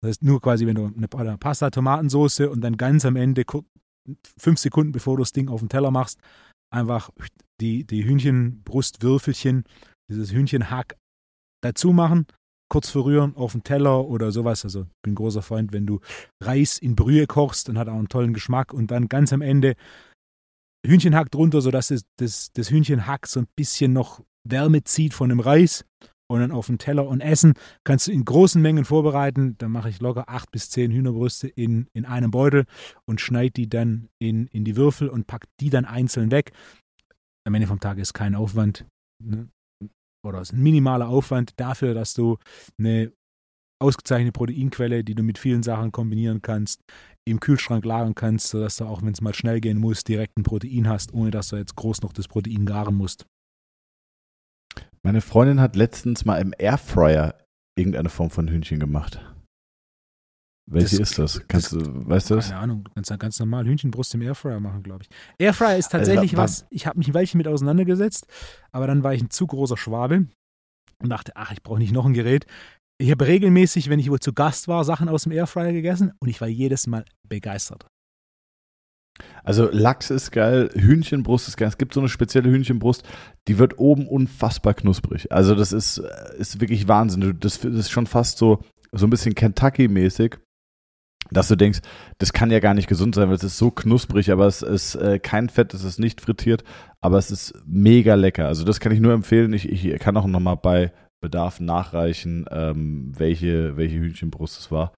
Das 0.02 0.10
heißt, 0.10 0.22
nur 0.22 0.42
quasi, 0.42 0.66
wenn 0.66 0.74
du 0.74 0.92
eine 0.94 1.38
Pasta, 1.38 1.70
Tomatensoße 1.70 2.50
und 2.50 2.60
dann 2.60 2.76
ganz 2.76 3.06
am 3.06 3.16
Ende, 3.16 3.44
fünf 4.38 4.58
Sekunden 4.58 4.92
bevor 4.92 5.16
du 5.16 5.22
das 5.22 5.32
Ding 5.32 5.48
auf 5.48 5.60
den 5.60 5.70
Teller 5.70 5.90
machst, 5.90 6.20
einfach 6.70 7.10
die, 7.62 7.84
die 7.84 8.04
Hühnchenbrustwürfelchen, 8.04 9.64
dieses 10.10 10.32
Hühnchenhack 10.32 10.96
dazu 11.62 11.94
machen 11.94 12.26
kurz 12.74 12.90
verrühren 12.90 13.36
auf 13.36 13.52
den 13.52 13.62
Teller 13.62 14.04
oder 14.04 14.32
sowas. 14.32 14.64
Also 14.64 14.80
ich 14.80 15.02
bin 15.04 15.14
großer 15.14 15.42
Freund, 15.42 15.72
wenn 15.72 15.86
du 15.86 16.00
Reis 16.42 16.76
in 16.76 16.96
Brühe 16.96 17.28
kochst 17.28 17.68
und 17.68 17.78
hat 17.78 17.86
auch 17.86 17.94
einen 17.94 18.08
tollen 18.08 18.34
Geschmack 18.34 18.74
und 18.74 18.90
dann 18.90 19.08
ganz 19.08 19.32
am 19.32 19.42
Ende 19.42 19.76
Hühnchenhack 20.84 21.30
drunter, 21.30 21.60
sodass 21.60 21.88
das, 21.88 22.02
das, 22.18 22.50
das 22.52 22.70
Hühnchenhack 22.72 23.28
so 23.28 23.38
ein 23.38 23.46
bisschen 23.54 23.92
noch 23.92 24.24
Wärme 24.42 24.82
zieht 24.82 25.14
von 25.14 25.28
dem 25.28 25.38
Reis 25.38 25.84
und 26.28 26.40
dann 26.40 26.50
auf 26.50 26.66
den 26.66 26.78
Teller 26.78 27.06
und 27.06 27.20
essen. 27.20 27.54
Kannst 27.84 28.08
du 28.08 28.10
in 28.10 28.24
großen 28.24 28.60
Mengen 28.60 28.84
vorbereiten. 28.84 29.54
Dann 29.58 29.70
mache 29.70 29.88
ich 29.88 30.00
locker 30.00 30.28
acht 30.28 30.50
bis 30.50 30.68
zehn 30.68 30.90
Hühnerbrüste 30.90 31.46
in, 31.46 31.86
in 31.92 32.06
einem 32.06 32.32
Beutel 32.32 32.64
und 33.06 33.20
schneide 33.20 33.52
die 33.52 33.68
dann 33.68 34.08
in, 34.18 34.48
in 34.48 34.64
die 34.64 34.74
Würfel 34.74 35.08
und 35.08 35.28
pack 35.28 35.44
die 35.60 35.70
dann 35.70 35.84
einzeln 35.84 36.32
weg. 36.32 36.50
Am 37.46 37.54
Ende 37.54 37.68
vom 37.68 37.78
Tag 37.78 37.98
ist 37.98 38.14
kein 38.14 38.34
Aufwand. 38.34 38.84
Ne? 39.22 39.48
Oder 40.24 40.40
ist 40.40 40.52
ein 40.52 40.62
minimaler 40.62 41.08
Aufwand 41.08 41.52
dafür, 41.58 41.94
dass 41.94 42.14
du 42.14 42.38
eine 42.78 43.12
ausgezeichnete 43.80 44.32
Proteinquelle, 44.32 45.04
die 45.04 45.14
du 45.14 45.22
mit 45.22 45.38
vielen 45.38 45.62
Sachen 45.62 45.92
kombinieren 45.92 46.42
kannst, 46.42 46.82
im 47.26 47.40
Kühlschrank 47.40 47.84
lagern 47.84 48.14
kannst, 48.14 48.48
sodass 48.48 48.76
du 48.76 48.84
auch, 48.84 49.02
wenn 49.02 49.12
es 49.12 49.20
mal 49.20 49.34
schnell 49.34 49.60
gehen 49.60 49.78
muss, 49.78 50.04
direkt 50.04 50.38
ein 50.38 50.42
Protein 50.42 50.88
hast, 50.88 51.12
ohne 51.12 51.30
dass 51.30 51.48
du 51.48 51.56
jetzt 51.56 51.76
groß 51.76 52.02
noch 52.02 52.12
das 52.12 52.28
Protein 52.28 52.66
garen 52.66 52.94
musst. 52.94 53.26
Meine 55.02 55.20
Freundin 55.20 55.60
hat 55.60 55.76
letztens 55.76 56.24
mal 56.24 56.40
im 56.40 56.54
Airfryer 56.56 57.34
irgendeine 57.76 58.08
Form 58.08 58.30
von 58.30 58.48
Hühnchen 58.48 58.80
gemacht. 58.80 59.20
Welche 60.66 60.98
Das- 60.98 61.10
ist 61.10 61.18
das? 61.18 61.46
Kannst 61.46 61.72
das- 61.72 61.82
du, 61.82 62.08
weißt 62.08 62.30
du 62.30 62.36
das? 62.36 62.48
Keine 62.48 62.60
Ahnung, 62.60 62.84
du 62.84 62.90
kannst 62.94 63.10
ja 63.10 63.16
ganz 63.16 63.38
normal 63.38 63.66
Hühnchenbrust 63.66 64.14
im 64.14 64.22
Airfryer 64.22 64.60
machen, 64.60 64.82
glaube 64.82 65.02
ich. 65.02 65.08
Airfryer 65.38 65.76
ist 65.76 65.90
tatsächlich 65.92 66.32
Also, 66.32 66.36
wa- 66.38 66.42
was, 66.44 66.66
ich 66.70 66.86
habe 66.86 66.98
mich 66.98 67.08
ein 67.08 67.14
Weilchen 67.14 67.38
mit 67.38 67.46
auseinandergesetzt, 67.48 68.26
aber 68.72 68.86
dann 68.86 69.02
war 69.02 69.12
ich 69.14 69.22
ein 69.22 69.30
zu 69.30 69.46
großer 69.46 69.76
Schwabe 69.76 70.26
und 71.02 71.08
dachte, 71.10 71.32
ach, 71.36 71.52
ich 71.52 71.62
brauche 71.62 71.78
nicht 71.78 71.92
noch 71.92 72.06
ein 72.06 72.14
Gerät. 72.14 72.46
Ich 72.98 73.10
habe 73.10 73.26
regelmäßig, 73.26 73.90
wenn 73.90 73.98
ich 73.98 74.10
wo 74.10 74.16
zu 74.16 74.32
Gast 74.32 74.66
war, 74.68 74.84
Sachen 74.84 75.08
aus 75.10 75.24
dem 75.24 75.32
Airfryer 75.32 75.72
gegessen 75.72 76.12
und 76.20 76.28
ich 76.28 76.40
war 76.40 76.48
jedes 76.48 76.86
Mal 76.86 77.04
begeistert. 77.28 77.86
Also 79.44 79.68
Lachs 79.70 80.10
ist 80.10 80.32
geil, 80.32 80.70
Hühnchenbrust 80.74 81.46
ist 81.46 81.56
geil. 81.56 81.68
Es 81.68 81.78
gibt 81.78 81.94
so 81.94 82.00
eine 82.00 82.08
spezielle 82.08 82.50
Hühnchenbrust, 82.50 83.04
die 83.46 83.58
wird 83.58 83.78
oben 83.78 84.08
unfassbar 84.08 84.74
knusprig. 84.74 85.30
Also 85.30 85.54
das 85.54 85.72
ist, 85.72 85.98
äh, 85.98 86.36
ist 86.38 86.60
wirklich 86.60 86.88
Wahnsinn. 86.88 87.36
Das, 87.38 87.60
das 87.60 87.72
ist 87.74 87.90
schon 87.90 88.06
fast 88.06 88.38
so, 88.38 88.60
so 88.92 89.06
ein 89.06 89.10
bisschen 89.10 89.34
Kentucky-mäßig, 89.34 90.36
dass 91.30 91.48
du 91.48 91.56
denkst, 91.56 91.80
das 92.18 92.32
kann 92.32 92.50
ja 92.50 92.60
gar 92.60 92.74
nicht 92.74 92.88
gesund 92.88 93.14
sein, 93.14 93.28
weil 93.28 93.36
es 93.36 93.44
ist 93.44 93.58
so 93.58 93.70
knusprig, 93.70 94.30
aber 94.30 94.46
es 94.46 94.62
ist 94.62 94.94
äh, 94.96 95.18
kein 95.18 95.48
Fett, 95.48 95.74
es 95.74 95.84
ist 95.84 95.98
nicht 95.98 96.20
frittiert, 96.20 96.64
aber 97.00 97.18
es 97.18 97.30
ist 97.30 97.54
mega 97.66 98.14
lecker. 98.14 98.46
Also 98.46 98.64
das 98.64 98.80
kann 98.80 98.92
ich 98.92 99.00
nur 99.00 99.12
empfehlen. 99.12 99.52
Ich, 99.52 99.68
ich 99.68 99.98
kann 99.98 100.16
auch 100.16 100.26
nochmal 100.26 100.56
bei 100.56 100.92
Bedarf 101.20 101.60
nachreichen, 101.60 102.44
ähm, 102.50 103.12
welche, 103.16 103.76
welche 103.76 103.96
Hühnchenbrust 103.96 104.60
es 104.60 104.70
war. 104.70 104.92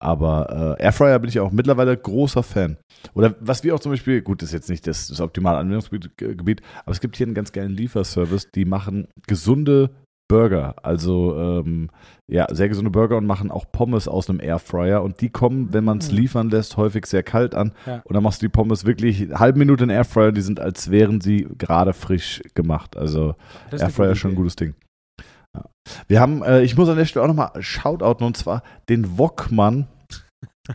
Aber 0.00 0.76
äh, 0.80 0.82
Airfryer 0.82 1.20
bin 1.20 1.28
ich 1.28 1.38
auch 1.38 1.52
mittlerweile 1.52 1.96
großer 1.96 2.42
Fan. 2.42 2.76
Oder 3.14 3.36
was 3.38 3.62
wir 3.62 3.72
auch 3.72 3.78
zum 3.78 3.92
Beispiel, 3.92 4.20
gut, 4.20 4.42
ist 4.42 4.52
jetzt 4.52 4.68
nicht 4.68 4.86
das, 4.88 5.06
das 5.06 5.20
optimale 5.20 5.58
Anwendungsgebiet, 5.58 6.62
aber 6.84 6.92
es 6.92 7.00
gibt 7.00 7.16
hier 7.16 7.26
einen 7.26 7.36
ganz 7.36 7.52
geilen 7.52 7.70
Lieferservice, 7.70 8.50
die 8.50 8.64
machen 8.64 9.06
gesunde 9.28 9.90
Burger, 10.32 10.74
also 10.82 11.36
ähm, 11.38 11.90
ja, 12.26 12.46
sehr 12.50 12.68
gesunde 12.68 12.90
Burger 12.90 13.18
und 13.18 13.26
machen 13.26 13.50
auch 13.50 13.66
Pommes 13.70 14.08
aus 14.08 14.30
einem 14.30 14.40
Airfryer 14.40 15.02
und 15.02 15.20
die 15.20 15.28
kommen, 15.28 15.72
wenn 15.72 15.84
man 15.84 15.98
es 15.98 16.10
Mm. 16.10 16.14
liefern 16.16 16.48
lässt, 16.50 16.76
häufig 16.78 17.04
sehr 17.06 17.22
kalt 17.22 17.54
an 17.54 17.72
Ja. 17.86 18.00
und 18.04 18.14
dann 18.14 18.22
machst 18.22 18.40
du 18.40 18.46
die 18.46 18.50
Pommes 18.50 18.86
wirklich 18.86 19.20
eine 19.22 19.38
halbe 19.38 19.58
Minute 19.58 19.84
in 19.84 19.90
Airfryer, 19.90 20.32
die 20.32 20.40
sind, 20.40 20.58
als 20.58 20.90
wären 20.90 21.20
sie 21.20 21.46
gerade 21.58 21.92
frisch 21.92 22.42
gemacht. 22.54 22.96
Also 22.96 23.34
Das 23.70 23.82
Airfryer 23.82 24.12
ist 24.12 24.18
schon 24.18 24.30
ein 24.32 24.36
gutes 24.36 24.56
Ding. 24.56 24.74
Ja. 25.54 25.64
Wir 26.08 26.20
haben, 26.20 26.42
äh, 26.42 26.62
ich 26.62 26.76
muss 26.76 26.88
an 26.88 26.96
der 26.96 27.04
Stelle 27.04 27.24
auch 27.24 27.28
nochmal 27.28 27.50
shoutouten 27.60 28.26
und 28.26 28.36
zwar 28.36 28.62
den 28.88 29.18
Wokmann 29.18 29.86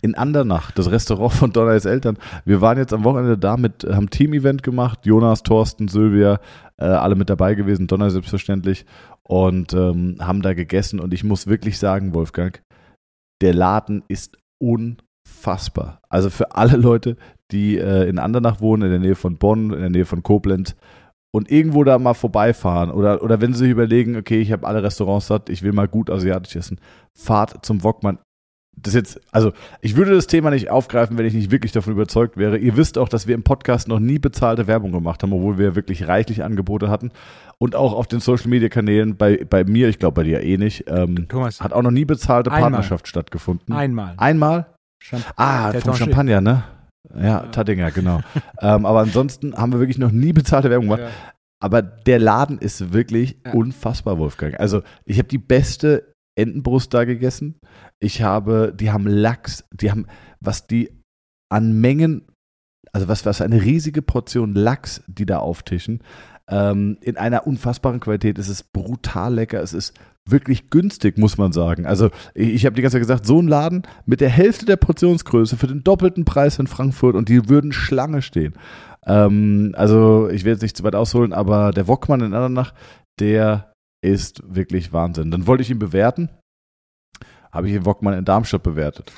in 0.01 0.15
Andernach, 0.15 0.71
das 0.71 0.91
Restaurant 0.91 1.31
von 1.33 1.53
Donners 1.53 1.85
Eltern. 1.85 2.17
Wir 2.43 2.59
waren 2.59 2.77
jetzt 2.77 2.91
am 2.93 3.05
Wochenende 3.05 3.37
da 3.37 3.55
mit, 3.55 3.85
haben 3.85 4.05
ein 4.07 4.09
Team-Event 4.09 4.61
gemacht, 4.61 5.05
Jonas, 5.05 5.43
Thorsten, 5.43 5.87
Sylvia, 5.87 6.39
äh, 6.77 6.83
alle 6.85 7.15
mit 7.15 7.29
dabei 7.29 7.55
gewesen, 7.55 7.87
Donner 7.87 8.09
selbstverständlich 8.11 8.85
und 9.27 9.73
ähm, 9.73 10.17
haben 10.19 10.41
da 10.41 10.53
gegessen 10.53 10.99
und 10.99 11.13
ich 11.13 11.23
muss 11.23 11.47
wirklich 11.47 11.77
sagen, 11.77 12.13
Wolfgang, 12.13 12.61
der 13.41 13.53
Laden 13.53 14.03
ist 14.07 14.37
unfassbar. 14.59 15.99
Also 16.09 16.29
für 16.29 16.55
alle 16.55 16.77
Leute, 16.77 17.17
die 17.51 17.77
äh, 17.77 18.07
in 18.09 18.19
Andernach 18.19 18.61
wohnen, 18.61 18.83
in 18.83 18.89
der 18.89 18.99
Nähe 18.99 19.15
von 19.15 19.37
Bonn, 19.37 19.73
in 19.73 19.79
der 19.79 19.89
Nähe 19.89 20.05
von 20.05 20.23
Koblenz 20.23 20.75
und 21.33 21.51
irgendwo 21.51 21.83
da 21.83 21.99
mal 21.99 22.13
vorbeifahren 22.13 22.89
oder, 22.89 23.21
oder 23.21 23.41
wenn 23.41 23.53
sie 23.53 23.59
sich 23.59 23.71
überlegen, 23.71 24.15
okay, 24.15 24.39
ich 24.39 24.51
habe 24.51 24.65
alle 24.65 24.81
Restaurants 24.81 25.27
satt, 25.27 25.49
ich 25.49 25.61
will 25.61 25.73
mal 25.73 25.87
gut 25.87 26.09
asiatisch 26.09 26.55
essen, 26.55 26.79
fahrt 27.13 27.65
zum 27.65 27.83
Wokmann. 27.83 28.19
Das 28.79 28.93
jetzt, 28.93 29.19
also 29.31 29.53
ich 29.81 29.95
würde 29.95 30.13
das 30.13 30.27
Thema 30.27 30.51
nicht 30.51 30.69
aufgreifen, 30.69 31.17
wenn 31.17 31.25
ich 31.25 31.33
nicht 31.33 31.49
wirklich 31.49 31.71
davon 31.71 31.93
überzeugt 31.93 32.37
wäre. 32.37 32.57
Ihr 32.59 32.77
wisst 32.77 32.97
auch, 32.99 33.09
dass 33.09 33.25
wir 33.27 33.33
im 33.33 33.41
Podcast 33.43 33.87
noch 33.87 33.99
nie 33.99 34.19
bezahlte 34.19 34.67
Werbung 34.67 34.91
gemacht 34.91 35.23
haben, 35.23 35.33
obwohl 35.33 35.57
wir 35.57 35.75
wirklich 35.75 36.07
reichlich 36.07 36.43
Angebote 36.43 36.89
hatten. 36.89 37.11
Und 37.57 37.75
auch 37.75 37.93
auf 37.93 38.05
den 38.05 38.19
Social 38.19 38.49
Media 38.49 38.69
Kanälen, 38.69 39.17
bei, 39.17 39.43
bei 39.49 39.63
mir, 39.63 39.89
ich 39.89 39.97
glaube 39.97 40.13
bei 40.21 40.23
dir 40.23 40.41
eh 40.43 40.57
nicht, 40.57 40.85
ähm, 40.87 41.27
Thomas, 41.27 41.59
hat 41.59 41.73
auch 41.73 41.81
noch 41.81 41.89
nie 41.91 42.05
bezahlte 42.05 42.51
Einmal. 42.51 42.69
Partnerschaft 42.69 43.07
stattgefunden. 43.07 43.73
einmal. 43.73 44.13
Einmal? 44.17 44.67
Champ 45.03 45.23
Ah, 45.37 45.71
vom. 45.73 45.95
Champagner, 45.95 46.41
ne? 46.41 46.63
Ja, 47.15 47.23
Ja. 47.23 47.39
Tattinger, 47.47 47.89
genau. 47.89 48.19
ähm, 48.61 48.85
aber 48.85 48.99
ansonsten 48.99 49.55
haben 49.55 49.71
wir 49.71 49.79
wirklich 49.79 49.97
noch 49.97 50.11
nie 50.11 50.33
bezahlte 50.33 50.69
Werbung 50.69 50.85
gemacht. 50.87 51.01
Ja. 51.01 51.09
Aber 51.59 51.81
der 51.81 52.19
Laden 52.19 52.59
ist 52.59 52.93
wirklich 52.93 53.37
Ja. 53.43 53.53
unfassbar, 53.53 54.19
Wolfgang. 54.19 54.59
Also 54.59 54.83
ich 55.05 55.17
habe 55.17 55.27
die 55.29 55.39
beste 55.39 56.11
Entenbrust 56.37 56.93
da 56.93 57.03
gegessen. 57.05 57.55
Ich 57.99 58.21
habe, 58.21 58.73
die 58.75 58.91
haben 58.91 59.07
Lachs, 59.07 59.65
die 59.71 59.89
haben, 59.89 60.05
was 60.39 60.67
die 60.67 60.91
an 61.49 61.79
Mengen, 61.79 62.27
also 62.91 63.07
was, 63.07 63.25
was 63.25 63.41
eine 63.41 63.61
riesige 63.63 64.01
Portion 64.01 64.53
Lachs, 64.53 65.03
die 65.07 65.25
da 65.25 65.39
auftischen. 65.39 66.03
Ähm, 66.49 66.97
in 67.01 67.17
einer 67.17 67.45
unfassbaren 67.45 67.99
Qualität. 67.99 68.37
Es 68.37 68.47
ist 68.47 68.71
brutal 68.71 69.33
lecker. 69.33 69.61
Es 69.61 69.73
ist 69.73 69.93
wirklich 70.29 70.69
günstig, 70.69 71.17
muss 71.17 71.37
man 71.37 71.51
sagen. 71.51 71.85
Also 71.85 72.09
ich, 72.33 72.49
ich 72.49 72.65
habe 72.65 72.75
die 72.75 72.81
ganze 72.81 72.95
Zeit 72.95 73.01
gesagt, 73.01 73.25
so 73.25 73.41
ein 73.41 73.47
Laden 73.47 73.83
mit 74.05 74.21
der 74.21 74.29
Hälfte 74.29 74.65
der 74.65 74.77
Portionsgröße 74.77 75.57
für 75.57 75.67
den 75.67 75.83
doppelten 75.83 76.25
Preis 76.25 76.59
in 76.59 76.67
Frankfurt 76.67 77.15
und 77.15 77.29
die 77.29 77.49
würden 77.49 77.71
Schlange 77.71 78.21
stehen. 78.21 78.53
Ähm, 79.05 79.73
also 79.75 80.29
ich 80.29 80.45
will 80.45 80.53
jetzt 80.53 80.61
nicht 80.61 80.77
zu 80.77 80.83
weit 80.83 80.95
ausholen, 80.95 81.33
aber 81.33 81.71
der 81.71 81.87
Wokmann 81.87 82.21
in 82.21 82.33
Andernach, 82.33 82.73
der 83.19 83.73
ist 84.01 84.41
wirklich 84.45 84.93
Wahnsinn. 84.93 85.31
Dann 85.31 85.47
wollte 85.47 85.63
ich 85.63 85.71
ihn 85.71 85.79
bewerten 85.79 86.29
habe 87.57 87.67
ich 87.67 87.73
den 87.73 87.85
Wokmann 87.87 88.13
in 88.13 88.23
Darmstadt 88.23 88.61
bewertet. 88.61 89.11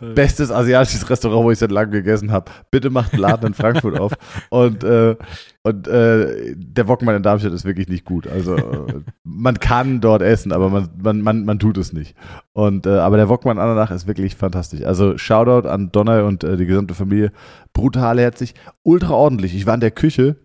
Bestes 0.14 0.50
asiatisches 0.50 1.08
Restaurant, 1.10 1.44
wo 1.44 1.50
ich 1.50 1.58
seit 1.58 1.70
langem 1.70 1.92
gegessen 1.92 2.32
habe. 2.32 2.50
Bitte 2.70 2.88
macht 2.88 3.12
einen 3.12 3.20
Laden 3.20 3.48
in 3.48 3.54
Frankfurt 3.54 4.00
auf. 4.00 4.12
Und, 4.48 4.82
äh, 4.82 5.14
und 5.62 5.86
äh, 5.88 6.54
der 6.56 6.88
Wokmann 6.88 7.16
in 7.16 7.22
Darmstadt 7.22 7.52
ist 7.52 7.66
wirklich 7.66 7.88
nicht 7.88 8.06
gut. 8.06 8.26
Also 8.26 8.56
äh, 8.56 9.02
man 9.24 9.60
kann 9.60 10.00
dort 10.00 10.22
essen, 10.22 10.52
aber 10.52 10.70
man, 10.70 10.88
man, 10.96 11.20
man, 11.20 11.44
man 11.44 11.58
tut 11.58 11.76
es 11.76 11.92
nicht. 11.92 12.16
Und, 12.54 12.86
äh, 12.86 12.96
aber 12.98 13.18
der 13.18 13.28
Wokmann 13.28 13.58
Ananach 13.58 13.90
ist 13.90 14.06
wirklich 14.06 14.34
fantastisch. 14.34 14.82
Also 14.84 15.18
Shoutout 15.18 15.68
an 15.68 15.92
Donner 15.92 16.24
und 16.24 16.44
äh, 16.44 16.56
die 16.56 16.66
gesamte 16.66 16.94
Familie. 16.94 17.30
Brutal 17.74 18.18
herzig, 18.18 18.54
ultra 18.82 19.12
ordentlich. 19.12 19.54
Ich 19.54 19.66
war 19.66 19.74
in 19.74 19.80
der 19.80 19.90
Küche, 19.90 20.36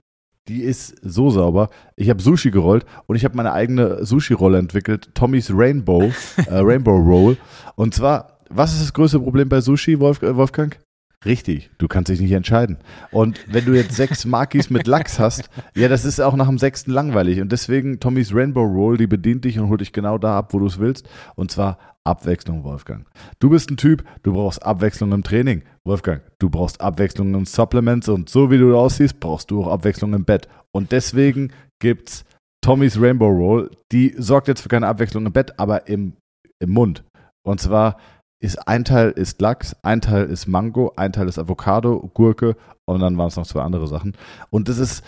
die 0.48 0.62
ist 0.62 0.96
so 1.02 1.30
sauber. 1.30 1.70
Ich 1.96 2.10
habe 2.10 2.22
Sushi 2.22 2.52
gerollt 2.52 2.86
und 3.06 3.16
ich 3.16 3.26
habe 3.26 3.36
meine 3.36 3.54
eigene 3.54 4.06
Sushi-Rolle 4.06 4.58
entwickelt, 4.58 5.10
Tommy's 5.14 5.52
Rainbow, 5.54 6.12
äh, 6.38 6.44
Rainbow 6.50 6.96
Roll. 6.96 7.38
Und 7.76 7.94
zwar, 7.94 8.40
was 8.50 8.74
ist 8.74 8.82
das 8.82 8.94
größte 8.94 9.20
Problem 9.20 9.50
bei 9.50 9.62
Sushi, 9.62 10.00
Wolf, 10.00 10.22
äh, 10.22 10.36
Wolfgang? 10.36 10.80
Richtig, 11.26 11.72
du 11.80 11.88
kannst 11.88 12.10
dich 12.10 12.22
nicht 12.22 12.32
entscheiden. 12.32 12.78
Und 13.12 13.44
wenn 13.52 13.66
du 13.66 13.74
jetzt 13.74 13.96
sechs 13.96 14.24
Makis 14.26 14.70
mit 14.70 14.86
Lachs 14.86 15.20
hast, 15.20 15.50
ja, 15.76 15.88
das 15.88 16.06
ist 16.06 16.20
auch 16.20 16.36
nach 16.36 16.48
dem 16.48 16.60
sechsten 16.60 16.92
langweilig. 16.92 17.42
Und 17.42 17.52
deswegen 17.52 18.00
Tommy's 18.00 18.34
Rainbow 18.34 18.64
Roll, 18.64 18.98
die 18.98 19.08
bedient 19.08 19.44
dich 19.44 19.58
und 19.58 19.68
holt 19.70 19.82
dich 19.82 19.94
genau 19.94 20.20
da 20.20 20.38
ab, 20.38 20.54
wo 20.54 20.60
du 20.60 20.68
es 20.68 20.78
willst. 20.78 21.10
Und 21.36 21.50
zwar 21.50 21.80
Abwechslung, 22.04 22.64
Wolfgang. 22.64 23.08
Du 23.40 23.50
bist 23.50 23.72
ein 23.72 23.78
Typ, 23.78 24.04
du 24.22 24.34
brauchst 24.34 24.64
Abwechslung 24.64 25.12
im 25.12 25.24
Training. 25.24 25.64
Wolfgang, 25.84 26.22
du 26.40 26.50
brauchst 26.50 26.82
Abwechslung 26.82 27.34
in 27.34 27.46
Supplements 27.46 28.08
und 28.10 28.30
so 28.30 28.52
wie 28.52 28.58
du 28.60 28.78
aussiehst, 28.78 29.20
brauchst 29.20 29.50
du 29.50 29.64
auch 29.64 29.68
Abwechslung 29.68 30.14
im 30.14 30.24
Bett. 30.24 30.48
Und 30.72 30.92
deswegen 30.92 31.52
gibt's 31.80 32.26
Tommy's 32.62 33.02
Rainbow 33.02 33.28
Roll. 33.28 33.72
Die 33.92 34.14
sorgt 34.18 34.48
jetzt 34.48 34.62
für 34.62 34.70
keine 34.70 34.88
Abwechslung 34.88 35.26
im 35.26 35.34
Bett, 35.34 35.60
aber 35.60 35.88
im, 35.88 36.14
im 36.60 36.70
Mund. 36.70 37.04
Und 37.44 37.60
zwar 37.60 37.98
ist 38.40 38.68
ein 38.68 38.86
Teil 38.86 39.12
ist 39.12 39.42
Lachs, 39.42 39.76
ein 39.82 40.02
Teil 40.02 40.26
ist 40.26 40.48
Mango, 40.48 40.94
ein 40.96 41.12
Teil 41.12 41.28
ist 41.28 41.40
Avocado, 41.40 42.12
Gurke 42.14 42.56
und 42.86 43.00
dann 43.00 43.18
waren 43.18 43.28
es 43.28 43.36
noch 43.36 43.48
zwei 43.48 43.62
andere 43.62 43.88
Sachen. 43.88 44.16
Und 44.50 44.70
das 44.70 44.78
ist 44.78 45.04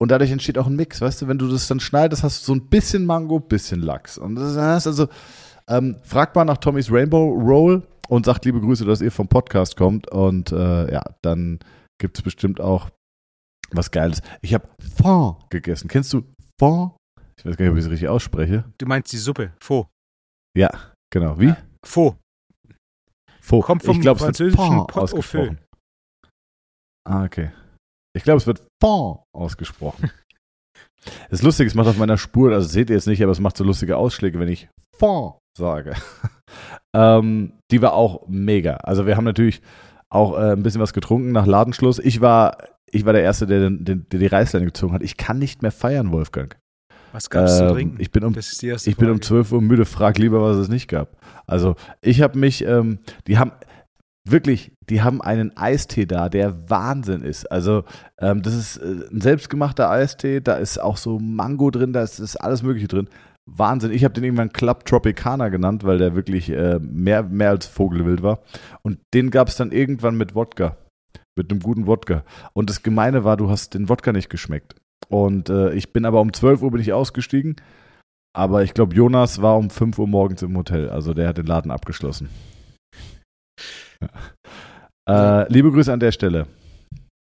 und 0.00 0.10
dadurch 0.10 0.32
entsteht 0.32 0.58
auch 0.58 0.66
ein 0.66 0.76
Mix, 0.76 1.00
weißt 1.00 1.22
du, 1.22 1.28
wenn 1.28 1.38
du 1.38 1.48
das 1.48 1.68
dann 1.68 1.80
schneidest, 1.80 2.22
hast 2.22 2.42
du 2.42 2.46
so 2.46 2.54
ein 2.54 2.68
bisschen 2.68 3.06
Mango, 3.06 3.38
bisschen 3.40 3.80
Lachs. 3.80 4.18
Und 4.18 4.34
das 4.34 4.50
ist 4.50 4.86
also 4.86 5.08
ähm, 5.68 5.96
fragt 6.02 6.36
mal 6.36 6.44
nach 6.44 6.58
Tommys 6.58 6.90
Rainbow 6.90 7.32
Roll 7.32 7.82
und 8.08 8.26
sagt 8.26 8.44
liebe 8.44 8.60
Grüße, 8.60 8.84
dass 8.84 9.00
ihr 9.00 9.12
vom 9.12 9.28
Podcast 9.28 9.76
kommt. 9.76 10.10
Und 10.10 10.52
äh, 10.52 10.92
ja, 10.92 11.02
dann 11.22 11.58
gibt 11.98 12.18
es 12.18 12.22
bestimmt 12.22 12.60
auch 12.60 12.90
was 13.70 13.90
Geiles. 13.90 14.20
Ich 14.42 14.54
habe 14.54 14.68
Fond 14.96 15.38
gegessen. 15.50 15.88
Kennst 15.88 16.12
du 16.12 16.22
Fond? 16.58 16.92
Ich 17.38 17.44
weiß 17.44 17.56
gar 17.56 17.64
nicht, 17.64 17.72
ob 17.72 17.78
ich 17.78 17.84
es 17.84 17.90
richtig 17.90 18.08
ausspreche. 18.08 18.64
Du 18.78 18.86
meinst 18.86 19.12
die 19.12 19.18
Suppe, 19.18 19.52
Faux. 19.60 19.88
Ja, 20.56 20.70
genau. 21.10 21.38
Wie? 21.38 21.54
Faux. 21.84 22.16
Faux. 23.44 23.66
Kommt 23.66 23.82
vom 23.82 23.96
ich 23.96 24.02
glaube, 24.02 24.16
es 24.16 24.22
wird 24.22 24.36
französischen 24.36 24.86
feu. 24.88 25.00
ausgesprochen. 25.02 25.58
Ah, 27.06 27.24
okay. 27.24 27.50
Ich 28.16 28.22
glaube, 28.22 28.38
es 28.38 28.46
wird 28.46 28.66
Fond 28.82 29.20
ausgesprochen. 29.34 30.10
Das 31.28 31.42
Lustige, 31.42 31.68
es 31.68 31.74
macht 31.74 31.88
auf 31.88 31.98
meiner 31.98 32.16
Spur, 32.16 32.50
also 32.52 32.66
seht 32.66 32.88
ihr 32.88 32.96
jetzt 32.96 33.06
nicht, 33.06 33.22
aber 33.22 33.30
es 33.30 33.38
macht 33.38 33.58
so 33.58 33.62
lustige 33.62 33.98
Ausschläge, 33.98 34.40
wenn 34.40 34.48
ich 34.48 34.70
Fond 34.96 35.34
sage. 35.54 35.94
ähm, 36.96 37.58
die 37.70 37.82
war 37.82 37.92
auch 37.92 38.26
mega. 38.26 38.76
Also 38.76 39.04
wir 39.04 39.14
haben 39.18 39.24
natürlich 39.24 39.60
auch 40.08 40.32
äh, 40.38 40.52
ein 40.52 40.62
bisschen 40.62 40.80
was 40.80 40.94
getrunken 40.94 41.32
nach 41.32 41.44
Ladenschluss. 41.44 41.98
Ich 41.98 42.22
war, 42.22 42.56
ich 42.90 43.04
war 43.04 43.12
der 43.12 43.22
Erste, 43.22 43.46
der, 43.46 43.60
den, 43.60 43.84
den, 43.84 44.06
der 44.08 44.18
die 44.18 44.26
Reißleine 44.26 44.64
gezogen 44.64 44.94
hat. 44.94 45.02
Ich 45.02 45.18
kann 45.18 45.38
nicht 45.38 45.60
mehr 45.60 45.72
feiern, 45.72 46.10
Wolfgang. 46.10 46.56
Was 47.14 47.30
gab's 47.30 47.58
zu 47.58 47.64
Ähm, 47.64 47.72
trinken? 47.72 47.96
ich 48.00 48.10
bin 48.10 48.24
um- 48.24 48.34
Ich 48.36 48.96
bin 48.96 49.08
um 49.08 49.14
Frage. 49.16 49.20
12 49.20 49.52
Uhr 49.52 49.62
müde, 49.62 49.84
frag 49.84 50.18
lieber, 50.18 50.42
was 50.42 50.56
es 50.56 50.68
nicht 50.68 50.88
gab. 50.88 51.16
Also 51.46 51.76
ich 52.02 52.20
habe 52.20 52.36
mich, 52.38 52.64
ähm, 52.66 52.98
die 53.28 53.38
haben 53.38 53.52
wirklich, 54.28 54.72
die 54.90 55.02
haben 55.02 55.22
einen 55.22 55.56
Eistee 55.56 56.06
da, 56.06 56.28
der 56.28 56.68
Wahnsinn 56.68 57.22
ist. 57.22 57.50
Also 57.52 57.84
ähm, 58.18 58.42
das 58.42 58.54
ist 58.54 58.78
äh, 58.78 59.06
ein 59.12 59.20
selbstgemachter 59.20 59.88
Eistee, 59.88 60.40
da 60.40 60.54
ist 60.56 60.78
auch 60.78 60.96
so 60.96 61.18
Mango 61.20 61.70
drin, 61.70 61.92
da 61.92 62.02
ist, 62.02 62.18
ist 62.18 62.36
alles 62.36 62.62
Mögliche 62.64 62.88
drin. 62.88 63.08
Wahnsinn. 63.46 63.92
Ich 63.92 64.02
habe 64.04 64.14
den 64.14 64.24
irgendwann 64.24 64.52
Club 64.52 64.84
Tropicana 64.86 65.50
genannt, 65.50 65.84
weil 65.84 65.98
der 65.98 66.16
wirklich 66.16 66.50
äh, 66.50 66.78
mehr, 66.80 67.22
mehr 67.22 67.50
als 67.50 67.66
Vogelwild 67.66 68.22
war. 68.22 68.40
Und 68.82 68.98
den 69.12 69.30
gab 69.30 69.48
es 69.48 69.56
dann 69.56 69.70
irgendwann 69.70 70.16
mit 70.16 70.34
Wodka. 70.34 70.76
Mit 71.36 71.50
einem 71.50 71.60
guten 71.60 71.86
Wodka. 71.86 72.24
Und 72.54 72.70
das 72.70 72.82
Gemeine 72.82 73.22
war, 73.24 73.36
du 73.36 73.50
hast 73.50 73.74
den 73.74 73.88
Wodka 73.88 74.12
nicht 74.12 74.30
geschmeckt. 74.30 74.74
Und 75.08 75.48
äh, 75.50 75.72
ich 75.74 75.92
bin 75.92 76.04
aber 76.04 76.20
um 76.20 76.32
12 76.32 76.62
Uhr 76.62 76.70
bin 76.70 76.80
ich 76.80 76.92
ausgestiegen. 76.92 77.56
Aber 78.36 78.64
ich 78.64 78.74
glaube, 78.74 78.94
Jonas 78.94 79.42
war 79.42 79.56
um 79.56 79.70
5 79.70 79.98
Uhr 79.98 80.08
morgens 80.08 80.42
im 80.42 80.56
Hotel. 80.56 80.88
Also 80.90 81.14
der 81.14 81.28
hat 81.28 81.38
den 81.38 81.46
Laden 81.46 81.70
abgeschlossen. 81.70 82.28
Ja. 84.00 84.08
Äh, 85.06 85.52
liebe 85.52 85.70
Grüße 85.70 85.92
an 85.92 86.00
der 86.00 86.12
Stelle. 86.12 86.46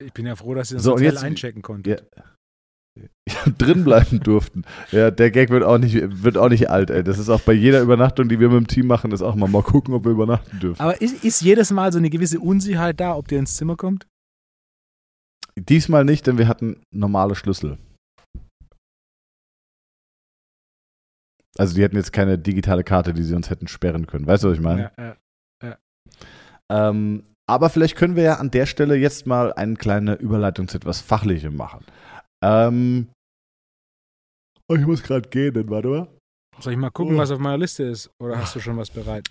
Ich 0.03 0.15
bin 0.15 0.25
ja 0.25 0.35
froh, 0.37 0.55
dass 0.55 0.71
Sie 0.71 0.77
das 0.77 0.85
So, 0.85 0.93
Hotel 0.93 1.05
jetzt- 1.13 1.23
einchecken 1.23 1.61
konnten. 1.61 1.91
Ja. 1.91 1.97
drin 3.59 3.85
bleiben 3.85 4.21
durften. 4.21 4.63
Ja, 4.91 5.11
der 5.11 5.31
Gag 5.31 5.51
wird 5.51 5.65
auch 5.65 5.77
nicht, 5.77 5.95
wird 6.25 6.39
auch 6.39 6.49
nicht 6.49 6.71
alt, 6.71 6.89
ey. 6.89 7.05
Das 7.05 7.19
ist 7.19 7.29
auch 7.29 7.43
bei 7.43 7.53
jeder 7.53 7.83
Übernachtung, 7.83 8.31
die 8.31 8.41
wir 8.41 8.49
mit 8.49 8.57
dem 8.57 8.67
Team 8.69 8.87
machen, 8.87 9.13
ist 9.13 9.21
auch 9.21 9.35
mal 9.35 9.51
mal 9.51 9.63
gucken, 9.63 9.93
ob 9.93 10.07
wir 10.07 10.13
übernachten 10.13 10.59
dürfen. 10.61 10.81
Aber 10.81 10.99
ist, 11.03 11.23
ist 11.23 11.43
jedes 11.43 11.71
Mal 11.71 11.93
so 11.93 11.99
eine 11.99 12.09
gewisse 12.09 12.41
Unsicherheit 12.41 12.99
da, 13.01 13.15
ob 13.15 13.29
der 13.29 13.39
ins 13.41 13.55
Zimmer 13.57 13.77
kommt? 13.77 14.07
Diesmal 15.61 16.05
nicht, 16.05 16.27
denn 16.27 16.39
wir 16.39 16.49
hatten 16.49 16.83
normale 16.95 17.35
Schlüssel. 17.35 17.79
Also 21.57 21.75
die 21.75 21.85
hatten 21.85 21.97
jetzt 21.97 22.13
keine 22.13 22.39
digitale 22.39 22.85
Karte, 22.85 23.13
die 23.13 23.23
sie 23.25 23.35
uns 23.35 23.51
hätten 23.51 23.67
sperren 23.67 24.07
können. 24.07 24.27
Weißt 24.27 24.45
du, 24.45 24.49
was 24.49 24.57
ich 24.57 24.63
meine? 24.63 24.93
Ja, 24.97 25.17
ja. 25.65 25.79
Ähm, 26.71 27.25
aber 27.49 27.71
vielleicht 27.71 27.97
können 27.97 28.15
wir 28.15 28.23
ja 28.23 28.35
an 28.35 28.51
der 28.51 28.67
Stelle 28.67 28.95
jetzt 28.95 29.27
mal 29.27 29.53
eine 29.55 29.75
kleine 29.75 30.15
Überleitung 30.15 30.69
zu 30.69 30.77
etwas 30.77 31.01
Fachlichem 31.01 31.57
machen. 31.57 31.85
Ähm, 32.45 33.09
oh, 34.71 34.77
ich 34.77 34.87
muss 34.87 35.03
gerade 35.03 35.29
gehen, 35.29 35.55
warte 35.69 35.89
mal. 35.89 36.09
Soll 36.61 36.75
ich 36.75 36.79
mal 36.79 36.91
gucken, 36.91 37.17
Oh. 37.17 37.19
was 37.19 37.31
auf 37.31 37.39
meiner 37.39 37.59
Liste 37.59 37.85
ist? 37.85 38.11
Oder 38.23 38.39
hast 38.39 38.55
du 38.55 38.61
schon 38.61 38.77
was 38.77 38.91
bereit? 38.91 39.29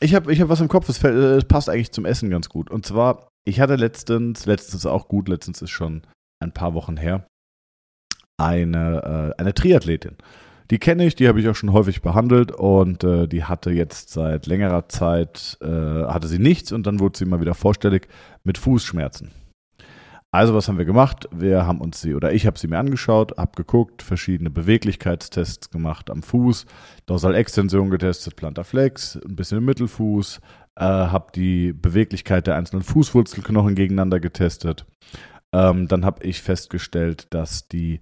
Ich 0.00 0.14
habe 0.14 0.32
ich 0.32 0.40
hab 0.40 0.48
was 0.48 0.60
im 0.60 0.68
Kopf, 0.68 0.88
äh, 1.04 1.08
es 1.36 1.44
passt 1.44 1.68
eigentlich 1.68 1.92
zum 1.92 2.04
Essen 2.06 2.30
ganz 2.30 2.48
gut. 2.48 2.70
Und 2.70 2.84
zwar, 2.86 3.28
ich 3.44 3.60
hatte 3.60 3.76
letztens, 3.76 4.46
letztens 4.46 4.86
auch 4.86 5.08
gut, 5.08 5.28
letztens 5.28 5.62
ist 5.62 5.70
schon 5.70 6.02
ein 6.40 6.52
paar 6.52 6.74
Wochen 6.74 6.96
her, 6.96 7.26
eine, 8.36 9.34
äh, 9.36 9.40
eine 9.40 9.54
Triathletin. 9.54 10.16
Die 10.70 10.78
kenne 10.78 11.04
ich, 11.04 11.14
die 11.14 11.28
habe 11.28 11.40
ich 11.40 11.48
auch 11.48 11.54
schon 11.54 11.72
häufig 11.72 12.00
behandelt 12.00 12.50
und 12.52 13.04
äh, 13.04 13.26
die 13.28 13.44
hatte 13.44 13.70
jetzt 13.70 14.10
seit 14.10 14.46
längerer 14.46 14.88
Zeit, 14.88 15.58
äh, 15.60 15.66
hatte 15.66 16.28
sie 16.28 16.38
nichts 16.38 16.72
und 16.72 16.86
dann 16.86 17.00
wurde 17.00 17.18
sie 17.18 17.26
mal 17.26 17.40
wieder 17.40 17.54
vorstellig 17.54 18.08
mit 18.42 18.58
Fußschmerzen. 18.58 19.32
Also 20.34 20.54
was 20.54 20.66
haben 20.66 20.78
wir 20.78 20.86
gemacht? 20.86 21.28
Wir 21.30 21.66
haben 21.66 21.82
uns 21.82 22.00
sie, 22.00 22.14
oder 22.14 22.32
ich 22.32 22.46
habe 22.46 22.58
sie 22.58 22.66
mir 22.66 22.78
angeschaut, 22.78 23.36
habe 23.36 23.52
geguckt, 23.54 24.00
verschiedene 24.00 24.48
Beweglichkeitstests 24.48 25.68
gemacht 25.68 26.10
am 26.10 26.22
Fuß, 26.22 26.64
Dorsalextension 27.04 27.90
getestet, 27.90 28.36
Plantar 28.36 28.64
Flex, 28.64 29.16
ein 29.16 29.36
bisschen 29.36 29.58
im 29.58 29.66
Mittelfuß, 29.66 30.40
äh, 30.78 30.84
habe 30.84 31.32
die 31.34 31.72
Beweglichkeit 31.72 32.46
der 32.46 32.56
einzelnen 32.56 32.82
Fußwurzelknochen 32.82 33.74
gegeneinander 33.74 34.20
getestet. 34.20 34.86
Ähm, 35.54 35.88
dann 35.88 36.04
habe 36.04 36.24
ich 36.24 36.42
festgestellt, 36.42 37.26
dass 37.30 37.68
die, 37.68 38.00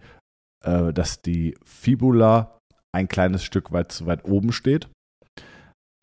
äh, 0.65 0.93
dass 0.93 1.23
die 1.23 1.57
Fibula 1.65 2.59
ein 2.93 3.09
kleines 3.09 3.45
Stück 3.45 3.73
weit 3.73 3.93
zu 3.93 4.07
weit 4.07 4.25
oben 4.25 4.53
steht, 4.53 4.89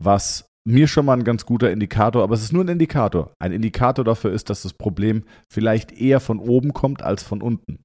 was 0.02 0.46
mir 0.66 0.86
schon 0.86 1.06
mal 1.06 1.16
ein 1.16 1.24
ganz 1.24 1.46
guter 1.46 1.70
Indikator, 1.70 2.22
aber 2.22 2.34
es 2.34 2.42
ist 2.42 2.52
nur 2.52 2.62
ein 2.62 2.68
Indikator. 2.68 3.32
Ein 3.38 3.52
Indikator 3.52 4.04
dafür 4.04 4.32
ist, 4.32 4.50
dass 4.50 4.62
das 4.62 4.74
Problem 4.74 5.24
vielleicht 5.50 5.92
eher 5.92 6.20
von 6.20 6.38
oben 6.38 6.74
kommt 6.74 7.02
als 7.02 7.22
von 7.22 7.40
unten. 7.40 7.78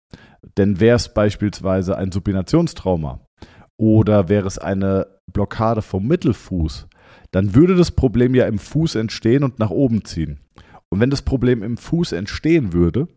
Denn 0.58 0.82
wäre 0.82 0.98
es 0.98 1.14
beispielsweise 1.14 1.98
ein 1.98 2.12
Supinationstrauma 2.12 3.22
oder 3.80 4.28
wäre 4.28 4.48
es 4.48 4.58
eine 4.58 5.08
Blockade 5.32 5.82
vom 5.82 6.06
Mittelfuß, 6.08 6.88
dann 7.34 7.56
würde 7.56 7.76
das 7.76 7.92
Problem 7.92 8.36
ja 8.36 8.46
im 8.46 8.60
Fuß 8.60 8.96
entstehen 8.96 9.44
und 9.44 9.60
nach 9.60 9.72
oben 9.72 10.06
ziehen. 10.06 10.40
Und 10.90 11.00
wenn 11.00 11.10
das 11.10 11.24
Problem 11.24 11.64
im 11.64 11.78
Fuß 11.78 12.12
entstehen 12.12 12.74
würde, 12.74 13.08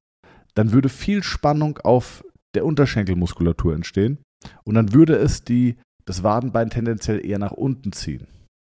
dann 0.55 0.73
würde 0.73 0.89
viel 0.89 1.23
Spannung 1.23 1.79
auf 1.79 2.25
der 2.55 2.65
Unterschenkelmuskulatur 2.65 3.75
entstehen 3.75 4.19
und 4.65 4.75
dann 4.75 4.95
würde 4.95 5.17
es 5.17 5.45
die, 5.45 5.77
das 6.07 6.23
Wadenbein 6.23 6.71
tendenziell 6.71 7.25
eher 7.25 7.39
nach 7.39 7.53
unten 7.53 7.93
ziehen. 7.93 8.27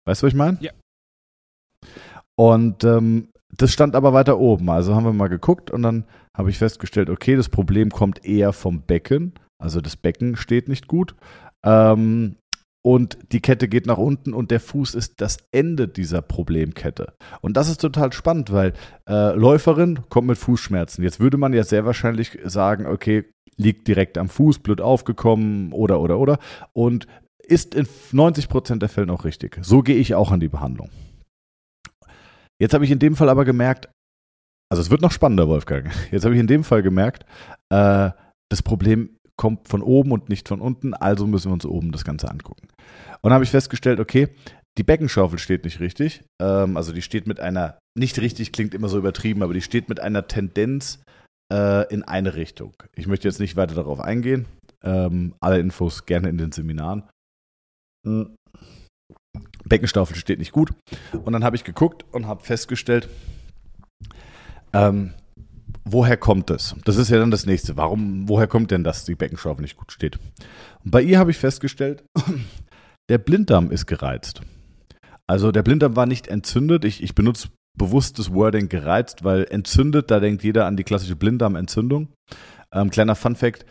Weißt 0.06 0.22
du, 0.22 0.26
was 0.26 0.32
ich 0.32 0.38
meine? 0.38 0.58
Ja. 0.60 0.72
Und 2.36 2.82
ähm, 2.82 3.28
das 3.56 3.72
stand 3.72 3.94
aber 3.94 4.12
weiter 4.12 4.38
oben. 4.38 4.68
Also 4.70 4.94
haben 4.94 5.04
wir 5.04 5.12
mal 5.12 5.28
geguckt 5.28 5.70
und 5.70 5.82
dann 5.82 6.04
habe 6.36 6.50
ich 6.50 6.58
festgestellt, 6.58 7.10
okay, 7.10 7.36
das 7.36 7.48
Problem 7.48 7.90
kommt 7.90 8.24
eher 8.24 8.52
vom 8.52 8.82
Becken. 8.82 9.34
Also 9.62 9.80
das 9.80 9.96
Becken 9.96 10.36
steht 10.36 10.68
nicht 10.68 10.88
gut. 10.88 11.14
Ähm, 11.64 12.36
und 12.84 13.18
die 13.32 13.40
Kette 13.40 13.68
geht 13.68 13.86
nach 13.86 13.98
unten 13.98 14.32
und 14.32 14.50
der 14.50 14.60
Fuß 14.60 14.94
ist 14.94 15.20
das 15.20 15.38
Ende 15.50 15.88
dieser 15.88 16.22
Problemkette. 16.22 17.14
Und 17.40 17.56
das 17.56 17.68
ist 17.68 17.80
total 17.80 18.12
spannend, 18.12 18.52
weil 18.52 18.72
äh, 19.08 19.34
Läuferin 19.34 20.00
kommt 20.08 20.28
mit 20.28 20.38
Fußschmerzen. 20.38 21.02
Jetzt 21.02 21.20
würde 21.20 21.36
man 21.38 21.52
ja 21.52 21.64
sehr 21.64 21.84
wahrscheinlich 21.84 22.38
sagen, 22.44 22.86
okay, 22.86 23.24
liegt 23.56 23.88
direkt 23.88 24.16
am 24.16 24.28
Fuß, 24.28 24.60
blöd 24.60 24.80
aufgekommen 24.80 25.72
oder 25.72 26.00
oder 26.00 26.18
oder 26.18 26.38
und 26.72 27.06
ist 27.42 27.74
in 27.74 27.88
90 28.12 28.48
Prozent 28.48 28.82
der 28.82 28.88
Fällen 28.88 29.10
auch 29.10 29.24
richtig. 29.24 29.58
So 29.62 29.82
gehe 29.82 29.96
ich 29.96 30.14
auch 30.14 30.30
an 30.30 30.40
die 30.40 30.48
Behandlung. 30.48 30.90
Jetzt 32.60 32.74
habe 32.74 32.84
ich 32.84 32.90
in 32.90 32.98
dem 32.98 33.16
Fall 33.16 33.28
aber 33.28 33.44
gemerkt, 33.44 33.88
also 34.70 34.82
es 34.82 34.90
wird 34.90 35.00
noch 35.00 35.12
spannender, 35.12 35.48
Wolfgang. 35.48 35.90
Jetzt 36.10 36.24
habe 36.24 36.34
ich 36.34 36.40
in 36.40 36.46
dem 36.46 36.64
Fall 36.64 36.82
gemerkt, 36.82 37.24
äh, 37.70 38.10
das 38.50 38.62
Problem 38.62 39.17
kommt 39.38 39.68
von 39.68 39.82
oben 39.82 40.12
und 40.12 40.28
nicht 40.28 40.48
von 40.48 40.60
unten, 40.60 40.92
also 40.94 41.26
müssen 41.26 41.48
wir 41.48 41.54
uns 41.54 41.64
oben 41.64 41.92
das 41.92 42.04
Ganze 42.04 42.30
angucken. 42.30 42.68
Und 42.68 43.24
dann 43.24 43.32
habe 43.32 43.44
ich 43.44 43.50
festgestellt, 43.50 44.00
okay, 44.00 44.28
die 44.76 44.82
Beckenschaufel 44.82 45.38
steht 45.38 45.64
nicht 45.64 45.80
richtig. 45.80 46.22
Ähm, 46.40 46.76
also 46.76 46.92
die 46.92 47.02
steht 47.02 47.26
mit 47.26 47.40
einer, 47.40 47.78
nicht 47.96 48.20
richtig 48.20 48.52
klingt 48.52 48.74
immer 48.74 48.88
so 48.88 48.98
übertrieben, 48.98 49.42
aber 49.42 49.54
die 49.54 49.62
steht 49.62 49.88
mit 49.88 50.00
einer 50.00 50.26
Tendenz 50.28 51.00
äh, 51.52 51.92
in 51.92 52.02
eine 52.02 52.34
Richtung. 52.34 52.74
Ich 52.96 53.06
möchte 53.06 53.26
jetzt 53.26 53.40
nicht 53.40 53.56
weiter 53.56 53.74
darauf 53.74 54.00
eingehen. 54.00 54.46
Ähm, 54.84 55.34
alle 55.40 55.58
Infos 55.58 56.06
gerne 56.06 56.28
in 56.28 56.38
den 56.38 56.52
Seminaren. 56.52 57.04
Hm. 58.06 58.34
Beckenstaufel 59.64 60.16
steht 60.16 60.38
nicht 60.38 60.52
gut. 60.52 60.72
Und 61.24 61.32
dann 61.32 61.44
habe 61.44 61.56
ich 61.56 61.64
geguckt 61.64 62.04
und 62.12 62.26
habe 62.26 62.44
festgestellt, 62.44 63.08
ähm, 64.72 65.12
woher 65.92 66.16
kommt 66.16 66.50
es? 66.50 66.74
Das 66.84 66.96
ist 66.96 67.10
ja 67.10 67.18
dann 67.18 67.30
das 67.30 67.46
nächste. 67.46 67.76
Warum, 67.76 68.28
woher 68.28 68.46
kommt 68.46 68.70
denn, 68.70 68.84
dass 68.84 69.04
die 69.04 69.14
Beckenschaufel 69.14 69.62
nicht 69.62 69.76
gut 69.76 69.92
steht? 69.92 70.18
Und 70.84 70.90
bei 70.90 71.02
ihr 71.02 71.18
habe 71.18 71.30
ich 71.30 71.38
festgestellt, 71.38 72.04
der 73.10 73.18
Blinddarm 73.18 73.70
ist 73.70 73.86
gereizt. 73.86 74.42
Also 75.26 75.52
der 75.52 75.62
Blinddarm 75.62 75.96
war 75.96 76.06
nicht 76.06 76.28
entzündet. 76.28 76.84
Ich, 76.84 77.02
ich 77.02 77.14
benutze 77.14 77.48
bewusst 77.76 78.18
das 78.18 78.32
Wording 78.32 78.68
gereizt, 78.68 79.24
weil 79.24 79.46
entzündet, 79.50 80.10
da 80.10 80.20
denkt 80.20 80.42
jeder 80.42 80.66
an 80.66 80.76
die 80.76 80.84
klassische 80.84 81.16
Blinddarmentzündung. 81.16 82.08
Ähm, 82.72 82.90
kleiner 82.90 83.14
Fun 83.14 83.36
Fact, 83.36 83.64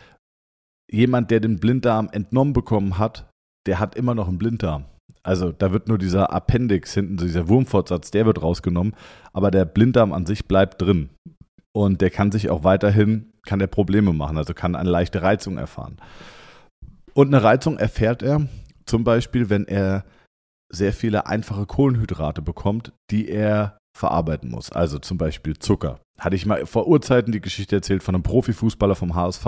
jemand, 0.89 1.29
der 1.29 1.39
den 1.39 1.59
Blinddarm 1.59 2.09
entnommen 2.11 2.53
bekommen 2.53 2.97
hat, 2.97 3.29
der 3.67 3.79
hat 3.79 3.95
immer 3.95 4.15
noch 4.15 4.27
einen 4.27 4.37
Blinddarm. 4.37 4.85
Also 5.23 5.51
da 5.51 5.73
wird 5.73 5.89
nur 5.89 5.97
dieser 5.97 6.31
Appendix 6.31 6.93
hinten, 6.93 7.17
dieser 7.17 7.49
Wurmfortsatz, 7.49 8.11
der 8.11 8.25
wird 8.25 8.41
rausgenommen, 8.41 8.95
aber 9.33 9.51
der 9.51 9.65
Blinddarm 9.65 10.13
an 10.13 10.25
sich 10.25 10.47
bleibt 10.47 10.81
drin. 10.81 11.09
Und 11.77 12.01
der 12.01 12.09
kann 12.09 12.31
sich 12.31 12.49
auch 12.49 12.63
weiterhin, 12.63 13.33
kann 13.45 13.59
der 13.59 13.67
Probleme 13.67 14.11
machen, 14.11 14.35
also 14.35 14.55
kann 14.55 14.75
eine 14.75 14.89
leichte 14.89 15.21
Reizung 15.21 15.59
erfahren. 15.59 15.97
Und 17.13 17.27
eine 17.27 17.43
Reizung 17.43 17.77
erfährt 17.77 18.23
er 18.23 18.47
zum 18.87 19.03
Beispiel, 19.03 19.51
wenn 19.51 19.65
er 19.67 20.03
sehr 20.69 20.91
viele 20.91 21.27
einfache 21.27 21.67
Kohlenhydrate 21.67 22.41
bekommt, 22.41 22.93
die 23.11 23.29
er 23.29 23.77
verarbeiten 23.95 24.49
muss. 24.49 24.71
Also 24.71 24.97
zum 24.97 25.19
Beispiel 25.19 25.59
Zucker. 25.59 25.99
Hatte 26.19 26.35
ich 26.35 26.47
mal 26.47 26.65
vor 26.65 26.87
Urzeiten 26.87 27.31
die 27.31 27.41
Geschichte 27.41 27.75
erzählt 27.75 28.01
von 28.01 28.15
einem 28.15 28.23
Profifußballer 28.23 28.95
vom 28.95 29.13
HSV, 29.13 29.45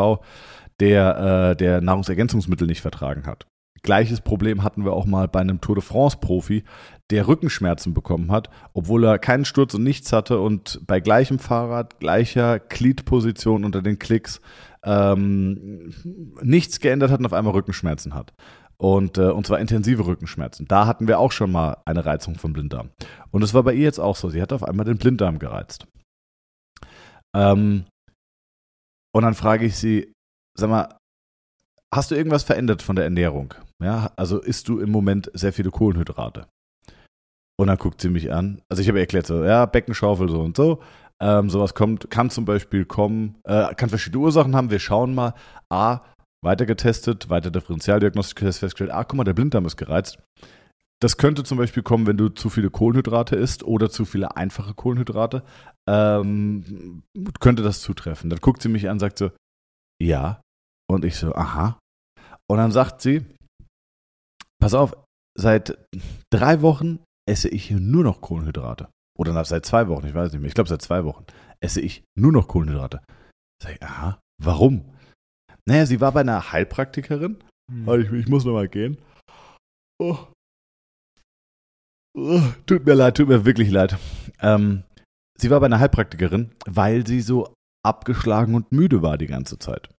der, 0.79 1.17
äh, 1.49 1.55
der 1.55 1.81
Nahrungsergänzungsmittel 1.81 2.67
nicht 2.67 2.81
vertragen 2.81 3.25
hat. 3.25 3.47
Gleiches 3.81 4.21
Problem 4.21 4.63
hatten 4.63 4.85
wir 4.85 4.93
auch 4.93 5.05
mal 5.05 5.27
bei 5.27 5.39
einem 5.39 5.61
Tour 5.61 5.75
de 5.75 5.83
France-Profi, 5.83 6.63
der 7.09 7.27
Rückenschmerzen 7.27 7.93
bekommen 7.93 8.31
hat, 8.31 8.49
obwohl 8.73 9.03
er 9.03 9.19
keinen 9.19 9.45
Sturz 9.45 9.73
und 9.73 9.83
nichts 9.83 10.13
hatte 10.13 10.39
und 10.39 10.81
bei 10.85 10.99
gleichem 10.99 11.39
Fahrrad, 11.39 11.99
gleicher 11.99 12.59
Gliedposition 12.59 13.65
unter 13.65 13.81
den 13.81 13.99
Klicks 13.99 14.41
ähm, 14.83 15.93
nichts 16.41 16.79
geändert 16.79 17.11
hat 17.11 17.19
und 17.19 17.25
auf 17.25 17.33
einmal 17.33 17.53
Rückenschmerzen 17.53 18.13
hat. 18.13 18.33
Und, 18.77 19.17
äh, 19.17 19.29
und 19.29 19.45
zwar 19.45 19.59
intensive 19.59 20.05
Rückenschmerzen. 20.05 20.65
Da 20.65 20.85
hatten 20.85 21.07
wir 21.07 21.19
auch 21.19 21.33
schon 21.33 21.51
mal 21.51 21.77
eine 21.85 22.05
Reizung 22.05 22.35
vom 22.35 22.53
Blinddarm. 22.53 22.91
Und 23.29 23.43
es 23.43 23.53
war 23.53 23.63
bei 23.63 23.73
ihr 23.73 23.83
jetzt 23.83 23.99
auch 23.99 24.15
so. 24.15 24.29
Sie 24.29 24.41
hat 24.41 24.53
auf 24.53 24.63
einmal 24.63 24.85
den 24.85 24.97
Blinddarm 24.97 25.37
gereizt. 25.37 25.85
Ähm, 27.35 27.85
und 29.13 29.23
dann 29.23 29.33
frage 29.33 29.65
ich 29.65 29.75
sie, 29.75 30.13
sag 30.57 30.69
mal, 30.69 30.98
hast 31.93 32.11
du 32.11 32.15
irgendwas 32.15 32.43
verändert 32.43 32.81
von 32.81 32.95
der 32.95 33.05
Ernährung? 33.05 33.53
Ja, 33.81 34.11
also 34.15 34.39
isst 34.39 34.67
du 34.67 34.79
im 34.79 34.91
Moment 34.91 35.31
sehr 35.33 35.53
viele 35.53 35.71
Kohlenhydrate? 35.71 36.47
Und 37.59 37.67
dann 37.67 37.77
guckt 37.77 38.01
sie 38.01 38.09
mich 38.09 38.31
an. 38.31 38.61
Also 38.69 38.81
ich 38.81 38.87
habe 38.87 38.99
erklärt 38.99 39.27
so, 39.27 39.43
ja, 39.43 39.65
Beckenschaufel 39.65 40.29
so 40.29 40.41
und 40.41 40.55
so. 40.55 40.81
Ähm, 41.21 41.49
sowas 41.49 41.73
kommt, 41.73 42.09
kann 42.09 42.29
zum 42.29 42.45
Beispiel 42.45 42.85
kommen, 42.85 43.35
äh, 43.43 43.73
kann 43.75 43.89
verschiedene 43.89 44.23
Ursachen 44.23 44.55
haben. 44.55 44.71
Wir 44.71 44.79
schauen 44.79 45.13
mal. 45.13 45.33
A, 45.69 46.01
weiter 46.41 46.65
getestet, 46.65 47.29
weiter 47.29 47.51
Differentialdiagnostik 47.51 48.39
festgestellt, 48.39 48.91
ah, 48.91 49.03
guck 49.03 49.17
mal, 49.17 49.25
der 49.25 49.33
Blinddarm 49.33 49.65
ist 49.65 49.77
gereizt. 49.77 50.19
Das 51.01 51.17
könnte 51.17 51.43
zum 51.43 51.57
Beispiel 51.57 51.83
kommen, 51.83 52.07
wenn 52.07 52.17
du 52.17 52.29
zu 52.29 52.49
viele 52.49 52.69
Kohlenhydrate 52.69 53.35
isst 53.35 53.63
oder 53.63 53.89
zu 53.89 54.05
viele 54.05 54.35
einfache 54.35 54.73
Kohlenhydrate. 54.73 55.43
Ähm, 55.87 57.03
könnte 57.39 57.63
das 57.63 57.81
zutreffen. 57.81 58.29
Dann 58.29 58.39
guckt 58.39 58.61
sie 58.61 58.69
mich 58.69 58.89
an, 58.89 58.99
sagt 58.99 59.17
so, 59.17 59.31
ja. 60.01 60.41
Und 60.89 61.05
ich 61.05 61.15
so, 61.15 61.33
aha. 61.35 61.79
Und 62.49 62.57
dann 62.57 62.71
sagt 62.71 63.01
sie, 63.01 63.25
pass 64.59 64.73
auf, 64.73 64.95
seit 65.37 65.77
drei 66.33 66.61
Wochen 66.61 66.99
esse 67.27 67.47
ich 67.49 67.69
nur 67.71 68.03
noch 68.03 68.21
Kohlenhydrate. 68.21 68.89
Oder 69.17 69.43
seit 69.45 69.65
zwei 69.65 69.87
Wochen, 69.87 70.07
ich 70.07 70.13
weiß 70.13 70.31
nicht 70.31 70.41
mehr. 70.41 70.47
Ich 70.47 70.55
glaube, 70.55 70.69
seit 70.69 70.81
zwei 70.81 71.03
Wochen 71.03 71.25
esse 71.59 71.81
ich 71.81 72.03
nur 72.17 72.31
noch 72.31 72.47
Kohlenhydrate. 72.47 73.01
Sag 73.61 73.73
ich, 73.73 73.83
aha, 73.83 74.19
warum? 74.41 74.95
Naja, 75.65 75.85
sie 75.85 76.01
war 76.01 76.13
bei 76.13 76.21
einer 76.21 76.51
Heilpraktikerin. 76.51 77.37
Hm. 77.69 78.01
Ich, 78.01 78.11
ich, 78.11 78.27
muss 78.27 78.45
nochmal 78.45 78.69
gehen. 78.69 78.97
Oh. 80.01 80.17
Oh, 82.17 82.41
tut 82.65 82.85
mir 82.85 82.95
leid, 82.95 83.17
tut 83.17 83.27
mir 83.27 83.45
wirklich 83.45 83.69
leid. 83.69 83.97
Ähm, 84.41 84.83
sie 85.37 85.51
war 85.51 85.59
bei 85.59 85.67
einer 85.67 85.79
Heilpraktikerin, 85.79 86.51
weil 86.65 87.05
sie 87.05 87.21
so 87.21 87.53
abgeschlagen 87.85 88.55
und 88.55 88.71
müde 88.71 89.01
war 89.01 89.17
die 89.17 89.27
ganze 89.27 89.59
Zeit. 89.59 89.89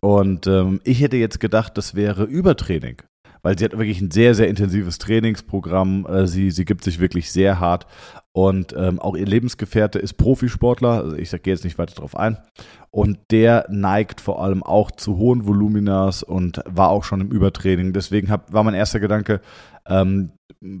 Und 0.00 0.46
ähm, 0.46 0.80
ich 0.84 1.00
hätte 1.00 1.16
jetzt 1.16 1.40
gedacht, 1.40 1.76
das 1.76 1.94
wäre 1.94 2.24
Übertraining, 2.24 3.02
weil 3.42 3.58
sie 3.58 3.64
hat 3.66 3.72
wirklich 3.72 4.00
ein 4.00 4.10
sehr, 4.10 4.34
sehr 4.34 4.48
intensives 4.48 4.98
Trainingsprogramm. 4.98 6.06
Äh, 6.06 6.26
sie, 6.26 6.50
sie 6.50 6.64
gibt 6.64 6.84
sich 6.84 7.00
wirklich 7.00 7.30
sehr 7.30 7.60
hart. 7.60 7.86
Und 8.32 8.74
ähm, 8.76 8.98
auch 8.98 9.16
ihr 9.16 9.26
Lebensgefährte 9.26 9.98
ist 9.98 10.14
Profisportler, 10.14 11.02
also 11.02 11.16
ich 11.16 11.30
gehe 11.30 11.52
jetzt 11.52 11.64
nicht 11.64 11.78
weiter 11.78 11.96
darauf 11.96 12.16
ein. 12.16 12.38
Und 12.90 13.18
der 13.30 13.66
neigt 13.68 14.20
vor 14.20 14.42
allem 14.42 14.62
auch 14.62 14.90
zu 14.90 15.16
hohen 15.16 15.46
Voluminas 15.46 16.22
und 16.22 16.62
war 16.64 16.90
auch 16.90 17.04
schon 17.04 17.20
im 17.20 17.30
Übertraining. 17.30 17.92
Deswegen 17.92 18.30
hab, 18.30 18.52
war 18.52 18.64
mein 18.64 18.74
erster 18.74 19.00
Gedanke, 19.00 19.40
ähm, 19.86 20.30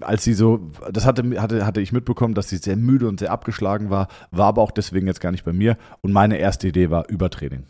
als 0.00 0.24
sie 0.24 0.34
so, 0.34 0.70
das 0.92 1.06
hatte, 1.06 1.40
hatte, 1.40 1.66
hatte 1.66 1.80
ich 1.80 1.92
mitbekommen, 1.92 2.34
dass 2.34 2.48
sie 2.48 2.58
sehr 2.58 2.76
müde 2.76 3.08
und 3.08 3.20
sehr 3.20 3.32
abgeschlagen 3.32 3.90
war, 3.90 4.08
war 4.30 4.46
aber 4.46 4.62
auch 4.62 4.70
deswegen 4.70 5.06
jetzt 5.06 5.20
gar 5.20 5.32
nicht 5.32 5.44
bei 5.44 5.52
mir. 5.52 5.76
Und 6.00 6.12
meine 6.12 6.38
erste 6.38 6.68
Idee 6.68 6.90
war 6.90 7.08
Übertraining. 7.08 7.64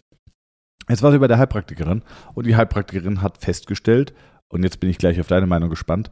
Jetzt 0.91 1.03
war 1.03 1.13
sie 1.13 1.19
bei 1.19 1.29
der 1.29 1.39
Heilpraktikerin 1.39 2.03
und 2.35 2.47
die 2.47 2.57
Heilpraktikerin 2.57 3.23
hat 3.23 3.39
festgestellt, 3.39 4.13
und 4.53 4.65
jetzt 4.65 4.81
bin 4.81 4.91
ich 4.91 4.99
gleich 4.99 5.21
auf 5.21 5.29
deine 5.29 5.47
Meinung 5.47 5.71
gespannt, 5.71 6.11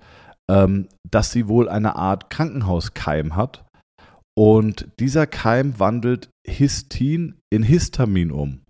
ähm, 0.48 0.88
dass 1.10 1.32
sie 1.32 1.48
wohl 1.48 1.68
eine 1.68 1.96
Art 1.96 2.30
Krankenhauskeim 2.30 3.34
hat. 3.34 3.64
Und 4.36 4.86
dieser 5.00 5.26
Keim 5.26 5.80
wandelt 5.80 6.30
Histin 6.46 7.40
in 7.50 7.64
Histamin 7.64 8.30
um 8.30 8.60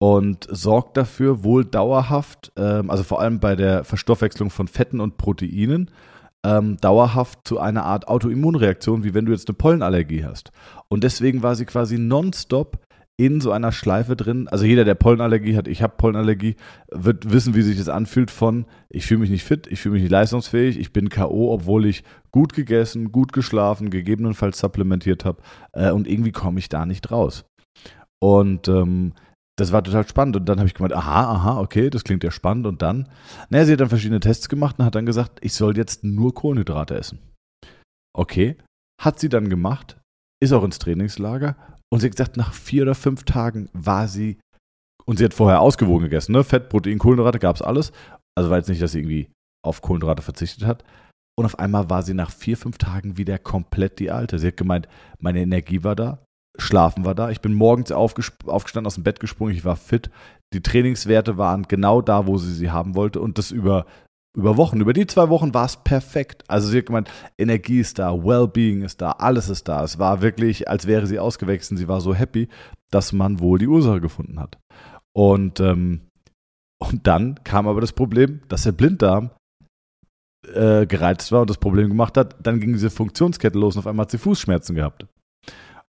und 0.00 0.48
sorgt 0.50 0.96
dafür 0.96 1.44
wohl 1.44 1.64
dauerhaft, 1.64 2.52
ähm, 2.56 2.90
also 2.90 3.04
vor 3.04 3.20
allem 3.20 3.38
bei 3.38 3.54
der 3.54 3.84
Verstoffwechslung 3.84 4.50
von 4.50 4.66
Fetten 4.66 5.00
und 5.00 5.16
Proteinen, 5.16 5.92
ähm, 6.44 6.76
dauerhaft 6.78 7.46
zu 7.46 7.60
einer 7.60 7.84
Art 7.84 8.08
Autoimmunreaktion, 8.08 9.04
wie 9.04 9.14
wenn 9.14 9.26
du 9.26 9.32
jetzt 9.32 9.48
eine 9.48 9.56
Pollenallergie 9.56 10.24
hast. 10.24 10.50
Und 10.88 11.04
deswegen 11.04 11.42
war 11.44 11.54
sie 11.54 11.64
quasi 11.64 11.98
nonstop 11.98 12.78
in 13.18 13.40
so 13.40 13.50
einer 13.50 13.72
Schleife 13.72 14.14
drin. 14.14 14.46
Also 14.48 14.64
jeder, 14.64 14.84
der 14.84 14.94
Pollenallergie 14.94 15.56
hat, 15.56 15.66
ich 15.66 15.82
habe 15.82 15.94
Pollenallergie, 15.96 16.54
wird 16.90 17.30
wissen, 17.30 17.54
wie 17.54 17.62
sich 17.62 17.76
das 17.76 17.88
anfühlt 17.88 18.30
von, 18.30 18.64
ich 18.88 19.06
fühle 19.06 19.20
mich 19.20 19.30
nicht 19.30 19.44
fit, 19.44 19.66
ich 19.66 19.80
fühle 19.80 19.94
mich 19.94 20.02
nicht 20.02 20.12
leistungsfähig, 20.12 20.78
ich 20.78 20.92
bin 20.92 21.08
K.O., 21.08 21.52
obwohl 21.52 21.84
ich 21.86 22.04
gut 22.30 22.52
gegessen, 22.52 23.10
gut 23.10 23.32
geschlafen, 23.32 23.90
gegebenenfalls 23.90 24.60
supplementiert 24.60 25.24
habe 25.24 25.42
äh, 25.72 25.90
und 25.90 26.06
irgendwie 26.06 26.30
komme 26.30 26.60
ich 26.60 26.68
da 26.68 26.86
nicht 26.86 27.10
raus. 27.10 27.44
Und 28.20 28.68
ähm, 28.68 29.14
das 29.56 29.72
war 29.72 29.82
total 29.82 30.06
spannend. 30.06 30.36
Und 30.36 30.48
dann 30.48 30.58
habe 30.58 30.68
ich 30.68 30.74
gemeint, 30.74 30.92
aha, 30.94 31.32
aha, 31.32 31.60
okay, 31.60 31.90
das 31.90 32.04
klingt 32.04 32.22
ja 32.22 32.30
spannend. 32.30 32.66
Und 32.66 32.82
dann, 32.82 33.08
naja, 33.50 33.64
sie 33.64 33.72
hat 33.72 33.80
dann 33.80 33.88
verschiedene 33.88 34.20
Tests 34.20 34.48
gemacht 34.48 34.78
und 34.78 34.84
hat 34.84 34.94
dann 34.94 35.06
gesagt, 35.06 35.40
ich 35.42 35.54
soll 35.54 35.76
jetzt 35.76 36.04
nur 36.04 36.34
Kohlenhydrate 36.34 36.94
essen. 36.94 37.18
Okay, 38.16 38.56
hat 39.00 39.18
sie 39.18 39.28
dann 39.28 39.48
gemacht, 39.48 39.98
ist 40.40 40.52
auch 40.52 40.62
ins 40.62 40.78
Trainingslager 40.78 41.56
und 41.92 42.00
sie 42.00 42.06
hat 42.06 42.12
gesagt, 42.16 42.36
nach 42.36 42.52
vier 42.52 42.82
oder 42.82 42.94
fünf 42.94 43.24
Tagen 43.24 43.68
war 43.72 44.08
sie, 44.08 44.38
und 45.06 45.18
sie 45.18 45.24
hat 45.24 45.34
vorher 45.34 45.60
ausgewogen 45.60 46.04
gegessen, 46.04 46.32
ne? 46.32 46.44
Fett, 46.44 46.68
Protein, 46.68 46.98
Kohlenhydrate, 46.98 47.38
gab 47.38 47.56
es 47.56 47.62
alles. 47.62 47.92
Also 48.36 48.50
war 48.50 48.58
jetzt 48.58 48.68
nicht, 48.68 48.82
dass 48.82 48.92
sie 48.92 48.98
irgendwie 48.98 49.30
auf 49.64 49.80
Kohlenhydrate 49.80 50.22
verzichtet 50.22 50.66
hat. 50.66 50.84
Und 51.38 51.46
auf 51.46 51.58
einmal 51.58 51.88
war 51.88 52.02
sie 52.02 52.14
nach 52.14 52.30
vier, 52.30 52.56
fünf 52.56 52.78
Tagen 52.78 53.16
wieder 53.16 53.38
komplett 53.38 54.00
die 54.00 54.10
alte. 54.10 54.38
Sie 54.38 54.48
hat 54.48 54.56
gemeint, 54.56 54.88
meine 55.18 55.40
Energie 55.40 55.82
war 55.84 55.96
da, 55.96 56.22
Schlafen 56.58 57.04
war 57.04 57.14
da. 57.14 57.30
Ich 57.30 57.40
bin 57.40 57.54
morgens 57.54 57.92
aufgestanden, 57.92 58.86
aus 58.86 58.96
dem 58.96 59.04
Bett 59.04 59.20
gesprungen, 59.20 59.54
ich 59.54 59.64
war 59.64 59.76
fit. 59.76 60.10
Die 60.52 60.62
Trainingswerte 60.62 61.38
waren 61.38 61.62
genau 61.62 62.02
da, 62.02 62.26
wo 62.26 62.36
sie 62.38 62.52
sie 62.52 62.70
haben 62.70 62.94
wollte. 62.94 63.20
Und 63.20 63.38
das 63.38 63.50
über, 63.50 63.86
über 64.36 64.56
Wochen. 64.56 64.80
Über 64.80 64.92
die 64.92 65.06
zwei 65.06 65.28
Wochen 65.28 65.54
war 65.54 65.66
es 65.66 65.76
perfekt. 65.76 66.44
Also 66.48 66.68
sie 66.68 66.78
hat 66.78 66.86
gemeint, 66.86 67.10
Energie 67.38 67.80
ist 67.80 67.98
da, 67.98 68.12
Wellbeing 68.12 68.82
ist 68.82 69.00
da, 69.00 69.12
alles 69.12 69.48
ist 69.48 69.68
da. 69.68 69.82
Es 69.82 69.98
war 69.98 70.22
wirklich, 70.22 70.68
als 70.68 70.86
wäre 70.86 71.06
sie 71.06 71.18
ausgewachsen. 71.18 71.76
Sie 71.76 71.88
war 71.88 72.00
so 72.00 72.14
happy, 72.14 72.48
dass 72.90 73.12
man 73.12 73.40
wohl 73.40 73.58
die 73.58 73.68
Ursache 73.68 74.00
gefunden 74.00 74.38
hat. 74.38 74.58
Und, 75.12 75.60
ähm, 75.60 76.02
und 76.78 77.06
dann 77.06 77.42
kam 77.42 77.66
aber 77.66 77.80
das 77.80 77.92
Problem, 77.92 78.40
dass 78.48 78.62
der 78.62 78.72
Blinddarm 78.72 79.30
äh, 80.46 80.86
gereizt 80.86 81.32
war 81.32 81.40
und 81.40 81.50
das 81.50 81.58
Problem 81.58 81.88
gemacht 81.88 82.16
hat, 82.16 82.36
dann 82.42 82.60
ging 82.60 82.72
diese 82.72 82.90
Funktionskette 82.90 83.58
los 83.58 83.74
und 83.74 83.80
auf 83.80 83.86
einmal 83.86 84.04
hat 84.04 84.10
sie 84.10 84.18
Fußschmerzen 84.18 84.76
gehabt. 84.76 85.06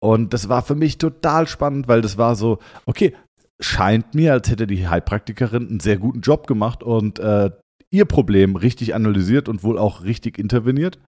Und 0.00 0.34
das 0.34 0.50
war 0.50 0.60
für 0.62 0.74
mich 0.74 0.98
total 0.98 1.48
spannend, 1.48 1.88
weil 1.88 2.02
das 2.02 2.18
war 2.18 2.36
so, 2.36 2.58
okay, 2.84 3.14
scheint 3.58 4.14
mir, 4.14 4.32
als 4.32 4.50
hätte 4.50 4.66
die 4.66 4.86
Heilpraktikerin 4.86 5.68
einen 5.68 5.80
sehr 5.80 5.96
guten 5.96 6.20
Job 6.20 6.46
gemacht 6.46 6.82
und 6.82 7.18
äh, 7.18 7.50
ihr 7.94 8.04
Problem 8.04 8.56
richtig 8.56 8.94
analysiert 8.94 9.48
und 9.48 9.62
wohl 9.62 9.78
auch 9.78 10.02
richtig 10.02 10.38
interveniert. 10.38 10.98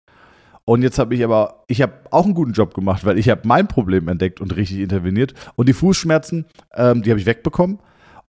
Und 0.65 0.83
jetzt 0.83 0.99
habe 0.99 1.15
ich 1.15 1.25
aber, 1.25 1.65
ich 1.69 1.83
habe 1.83 1.93
auch 2.11 2.25
einen 2.25 2.35
guten 2.35 2.53
Job 2.53 2.75
gemacht, 2.75 3.05
weil 3.05 3.19
ich 3.19 3.29
habe 3.29 3.43
mein 3.45 3.69
Problem 3.69 4.09
entdeckt 4.09 4.41
und 4.41 4.57
richtig 4.57 4.79
interveniert. 4.79 5.35
Und 5.57 5.69
die 5.69 5.73
Fußschmerzen, 5.73 6.47
ähm, 6.75 7.03
die 7.03 7.11
habe 7.11 7.21
ich 7.21 7.27
wegbekommen. 7.27 7.79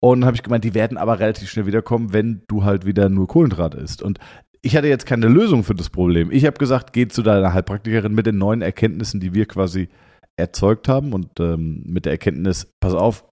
Und 0.01 0.25
habe 0.25 0.35
ich 0.35 0.43
gemeint, 0.43 0.63
die 0.63 0.75
werden 0.75 0.97
aber 0.97 1.19
relativ 1.19 1.49
schnell 1.49 1.65
wiederkommen, 1.65 2.13
wenn 2.13 2.43
du 2.47 2.63
halt 2.63 2.85
wieder 2.85 3.09
nur 3.09 3.27
Kohlenhydrate 3.27 3.77
isst. 3.77 4.03
Und 4.03 4.19
ich 4.61 4.75
hatte 4.75 4.87
jetzt 4.87 5.05
keine 5.05 5.27
Lösung 5.27 5.63
für 5.63 5.73
das 5.73 5.89
Problem. 5.89 6.31
Ich 6.31 6.45
habe 6.45 6.57
gesagt, 6.57 6.93
geh 6.93 7.07
zu 7.07 7.23
deiner 7.23 7.53
Heilpraktikerin 7.53 8.13
mit 8.13 8.25
den 8.25 8.37
neuen 8.37 8.61
Erkenntnissen, 8.61 9.19
die 9.19 9.33
wir 9.33 9.45
quasi 9.47 9.89
erzeugt 10.37 10.87
haben 10.87 11.13
und 11.13 11.39
ähm, 11.39 11.83
mit 11.87 12.05
der 12.05 12.11
Erkenntnis, 12.11 12.67
pass 12.79 12.93
auf, 12.93 13.25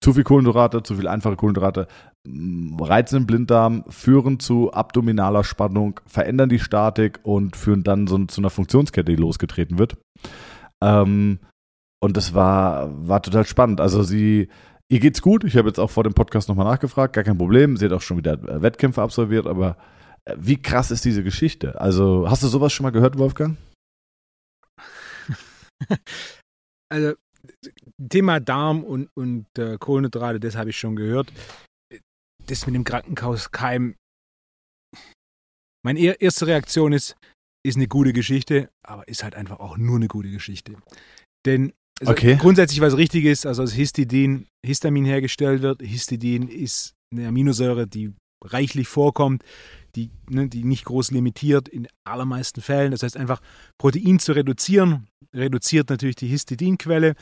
zu 0.00 0.12
viel 0.12 0.24
Kohlenhydrate, 0.24 0.82
zu 0.82 0.96
viel 0.96 1.08
einfache 1.08 1.36
Kohlenhydrate 1.36 1.86
mm, 2.26 2.80
reizen 2.80 3.20
den 3.20 3.26
Blinddarm, 3.26 3.84
führen 3.88 4.40
zu 4.40 4.72
abdominaler 4.72 5.44
Spannung, 5.44 6.00
verändern 6.06 6.48
die 6.48 6.58
Statik 6.58 7.20
und 7.22 7.56
führen 7.56 7.82
dann 7.82 8.06
so 8.06 8.18
zu 8.26 8.40
einer 8.40 8.50
Funktionskette, 8.50 9.12
die 9.12 9.20
losgetreten 9.20 9.78
wird. 9.78 9.96
Ähm, 10.82 11.40
und 12.00 12.16
das 12.16 12.34
war, 12.34 12.90
war 13.08 13.22
total 13.22 13.44
spannend. 13.44 13.80
Also 13.80 14.02
sie, 14.02 14.48
ihr 14.88 15.00
geht's 15.00 15.22
gut. 15.22 15.44
Ich 15.44 15.56
habe 15.56 15.68
jetzt 15.68 15.80
auch 15.80 15.90
vor 15.90 16.04
dem 16.04 16.14
Podcast 16.14 16.48
nochmal 16.48 16.66
nachgefragt, 16.66 17.14
gar 17.14 17.24
kein 17.24 17.38
Problem. 17.38 17.76
Sie 17.76 17.84
hat 17.84 17.92
auch 17.92 18.02
schon 18.02 18.18
wieder 18.18 18.34
äh, 18.34 18.62
Wettkämpfe 18.62 19.02
absolviert, 19.02 19.46
aber 19.46 19.76
wie 20.36 20.60
krass 20.60 20.90
ist 20.90 21.04
diese 21.04 21.22
Geschichte? 21.22 21.80
Also, 21.80 22.28
hast 22.28 22.42
du 22.42 22.48
sowas 22.48 22.72
schon 22.72 22.84
mal 22.84 22.90
gehört, 22.90 23.18
Wolfgang? 23.18 23.56
also, 26.90 27.14
Thema 28.08 28.40
Darm 28.40 28.84
und, 28.84 29.08
und 29.14 29.46
äh, 29.58 29.78
Kohlenhydrate, 29.78 30.40
das 30.40 30.56
habe 30.56 30.70
ich 30.70 30.78
schon 30.78 30.96
gehört. 30.96 31.32
Das 32.48 32.66
mit 32.66 32.74
dem 32.74 32.84
Krankenhauskeim. 32.84 33.94
Meine 35.84 36.00
erste 36.00 36.46
Reaktion 36.46 36.92
ist, 36.92 37.14
ist 37.64 37.76
eine 37.76 37.88
gute 37.88 38.12
Geschichte, 38.12 38.70
aber 38.82 39.06
ist 39.06 39.22
halt 39.22 39.34
einfach 39.34 39.60
auch 39.60 39.76
nur 39.76 39.96
eine 39.96 40.08
gute 40.08 40.30
Geschichte. 40.30 40.76
Denn 41.46 41.72
also 42.00 42.12
okay. 42.12 42.36
grundsätzlich 42.36 42.80
was 42.80 42.96
richtig 42.96 43.24
ist, 43.24 43.44
also 43.44 43.62
als 43.62 43.72
Histidin, 43.72 44.46
Histamin 44.64 45.04
hergestellt 45.04 45.62
wird. 45.62 45.82
Histidin 45.82 46.48
ist 46.48 46.94
eine 47.12 47.28
Aminosäure, 47.28 47.86
die 47.86 48.14
reichlich 48.44 48.88
vorkommt, 48.88 49.42
die, 49.96 50.10
ne, 50.30 50.48
die 50.48 50.64
nicht 50.64 50.84
groß 50.84 51.10
limitiert 51.10 51.68
in 51.68 51.88
allermeisten 52.06 52.60
Fällen. 52.60 52.92
Das 52.92 53.02
heißt 53.02 53.16
einfach, 53.16 53.40
Protein 53.78 54.20
zu 54.20 54.32
reduzieren, 54.32 55.08
reduziert 55.34 55.90
natürlich 55.90 56.16
die 56.16 56.28
Histidinquelle. 56.28 57.14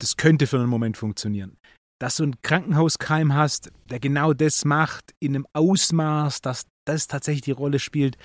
Das 0.00 0.16
könnte 0.16 0.46
für 0.46 0.58
einen 0.58 0.68
Moment 0.68 0.96
funktionieren. 0.96 1.58
Dass 2.00 2.16
du 2.16 2.24
einen 2.24 2.40
Krankenhauskeim 2.42 3.34
hast, 3.34 3.72
der 3.90 3.98
genau 3.98 4.32
das 4.32 4.64
macht, 4.64 5.14
in 5.18 5.34
einem 5.34 5.46
Ausmaß, 5.52 6.40
dass 6.40 6.66
das 6.84 7.06
tatsächlich 7.06 7.42
die 7.42 7.50
Rolle 7.52 7.78
spielt, 7.78 8.16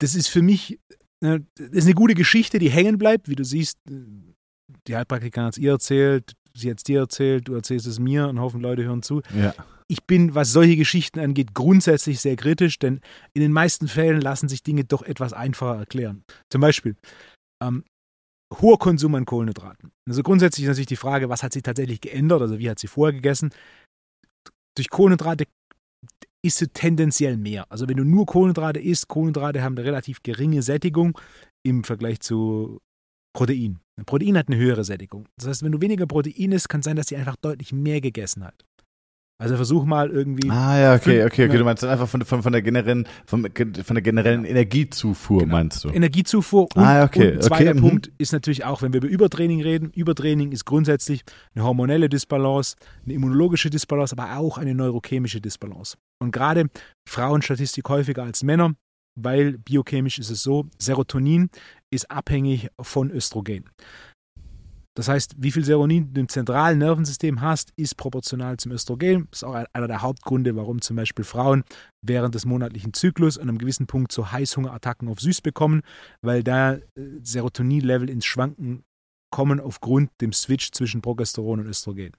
das 0.00 0.14
ist 0.14 0.28
für 0.28 0.42
mich 0.42 0.78
ne, 1.20 1.46
das 1.56 1.68
ist 1.70 1.84
eine 1.84 1.94
gute 1.94 2.14
Geschichte, 2.14 2.58
die 2.58 2.70
hängen 2.70 2.98
bleibt. 2.98 3.28
Wie 3.28 3.36
du 3.36 3.44
siehst, 3.44 3.78
die 3.86 4.96
Heilpraktikerin 4.96 5.46
hat 5.46 5.54
es 5.54 5.58
ihr 5.58 5.72
erzählt, 5.72 6.32
sie 6.54 6.70
hat 6.70 6.78
es 6.78 6.84
dir 6.84 7.00
erzählt, 7.00 7.48
du 7.48 7.54
erzählst 7.54 7.86
es 7.86 7.98
mir 7.98 8.28
und 8.28 8.40
hoffen 8.40 8.60
Leute 8.60 8.84
hören 8.84 9.02
zu. 9.02 9.22
Ja 9.34 9.54
ich 9.88 10.04
bin, 10.04 10.34
was 10.34 10.52
solche 10.52 10.76
Geschichten 10.76 11.20
angeht, 11.20 11.54
grundsätzlich 11.54 12.20
sehr 12.20 12.36
kritisch, 12.36 12.78
denn 12.78 13.00
in 13.34 13.42
den 13.42 13.52
meisten 13.52 13.88
Fällen 13.88 14.20
lassen 14.20 14.48
sich 14.48 14.62
Dinge 14.62 14.84
doch 14.84 15.02
etwas 15.02 15.32
einfacher 15.32 15.78
erklären. 15.78 16.24
Zum 16.50 16.60
Beispiel 16.60 16.96
ähm, 17.62 17.84
hoher 18.54 18.78
Konsum 18.78 19.14
an 19.14 19.24
Kohlenhydraten. 19.24 19.92
Also 20.08 20.22
grundsätzlich 20.22 20.64
ist 20.64 20.68
natürlich 20.68 20.86
die 20.86 20.96
Frage, 20.96 21.28
was 21.28 21.42
hat 21.42 21.52
sich 21.52 21.62
tatsächlich 21.62 22.00
geändert, 22.00 22.42
also 22.42 22.58
wie 22.58 22.70
hat 22.70 22.78
sie 22.78 22.86
vorher 22.86 23.12
gegessen. 23.12 23.50
Durch 24.76 24.90
Kohlenhydrate 24.90 25.46
isst 26.44 26.60
du 26.60 26.68
tendenziell 26.68 27.36
mehr. 27.36 27.66
Also 27.70 27.88
wenn 27.88 27.96
du 27.96 28.04
nur 28.04 28.26
Kohlenhydrate 28.26 28.80
isst, 28.80 29.08
Kohlenhydrate 29.08 29.62
haben 29.62 29.76
eine 29.76 29.86
relativ 29.86 30.22
geringe 30.22 30.62
Sättigung 30.62 31.18
im 31.64 31.82
Vergleich 31.82 32.20
zu 32.20 32.78
Protein. 33.34 33.80
Protein 34.06 34.38
hat 34.38 34.48
eine 34.48 34.56
höhere 34.56 34.84
Sättigung. 34.84 35.26
Das 35.36 35.48
heißt, 35.48 35.62
wenn 35.62 35.72
du 35.72 35.80
weniger 35.80 36.06
Protein 36.06 36.52
isst, 36.52 36.68
kann 36.68 36.80
es 36.80 36.84
sein, 36.84 36.96
dass 36.96 37.08
sie 37.08 37.16
einfach 37.16 37.36
deutlich 37.36 37.72
mehr 37.72 38.00
gegessen 38.00 38.44
hat. 38.44 38.64
Also 39.38 39.56
versuch 39.56 39.84
mal 39.84 40.10
irgendwie. 40.10 40.50
Ah 40.50 40.78
ja, 40.78 40.94
okay, 40.94 41.24
okay, 41.24 41.46
okay. 41.46 41.58
Du 41.58 41.64
meinst 41.64 41.84
einfach 41.84 42.08
von, 42.08 42.24
von, 42.24 42.42
von 42.42 42.52
der 42.52 42.62
generellen, 42.62 43.06
von, 43.26 43.46
von 43.84 43.94
der 43.94 44.02
generellen 44.02 44.46
Energiezufuhr, 44.46 45.40
genau. 45.40 45.52
meinst 45.52 45.84
du? 45.84 45.90
Energiezufuhr 45.90 46.62
und, 46.74 46.82
ah, 46.82 47.04
okay, 47.04 47.32
und 47.32 47.42
zweiter 47.42 47.70
okay. 47.72 47.80
Mhm. 47.80 47.80
Punkt 47.80 48.12
ist 48.16 48.32
natürlich 48.32 48.64
auch, 48.64 48.80
wenn 48.80 48.94
wir 48.94 49.02
über 49.02 49.08
Übertraining 49.08 49.60
reden, 49.60 49.90
Übertraining 49.94 50.52
ist 50.52 50.64
grundsätzlich 50.64 51.22
eine 51.54 51.64
hormonelle 51.64 52.08
Disbalance, 52.08 52.76
eine 53.04 53.12
immunologische 53.12 53.68
Disbalance, 53.68 54.16
aber 54.16 54.38
auch 54.38 54.56
eine 54.56 54.74
neurochemische 54.74 55.42
Disbalance. 55.42 55.98
Und 56.18 56.30
gerade 56.32 56.70
Frauen 57.06 57.42
Statistik 57.42 57.86
häufiger 57.90 58.22
als 58.22 58.42
Männer, 58.42 58.72
weil 59.20 59.58
biochemisch 59.58 60.18
ist 60.18 60.30
es 60.30 60.42
so, 60.42 60.66
Serotonin 60.78 61.50
ist 61.90 62.10
abhängig 62.10 62.68
von 62.80 63.10
Östrogen. 63.10 63.68
Das 64.96 65.08
heißt, 65.08 65.34
wie 65.36 65.52
viel 65.52 65.62
Serotonin 65.62 66.14
du 66.14 66.22
im 66.22 66.28
zentralen 66.28 66.78
Nervensystem 66.78 67.42
hast, 67.42 67.70
ist 67.76 67.98
proportional 67.98 68.56
zum 68.56 68.72
Östrogen. 68.72 69.28
Das 69.30 69.40
ist 69.40 69.44
auch 69.44 69.64
einer 69.74 69.88
der 69.88 70.00
Hauptgründe, 70.00 70.56
warum 70.56 70.80
zum 70.80 70.96
Beispiel 70.96 71.24
Frauen 71.24 71.64
während 72.00 72.34
des 72.34 72.46
monatlichen 72.46 72.94
Zyklus 72.94 73.36
an 73.36 73.50
einem 73.50 73.58
gewissen 73.58 73.86
Punkt 73.86 74.10
so 74.10 74.32
Heißhungerattacken 74.32 75.08
auf 75.08 75.20
Süß 75.20 75.42
bekommen, 75.42 75.82
weil 76.22 76.42
da 76.42 76.76
äh, 76.76 76.80
Serotoninlevel 77.22 78.08
ins 78.08 78.24
Schwanken 78.24 78.84
kommen 79.30 79.60
aufgrund 79.60 80.10
dem 80.22 80.32
Switch 80.32 80.72
zwischen 80.72 81.02
Progesteron 81.02 81.60
und 81.60 81.66
Östrogen. 81.66 82.12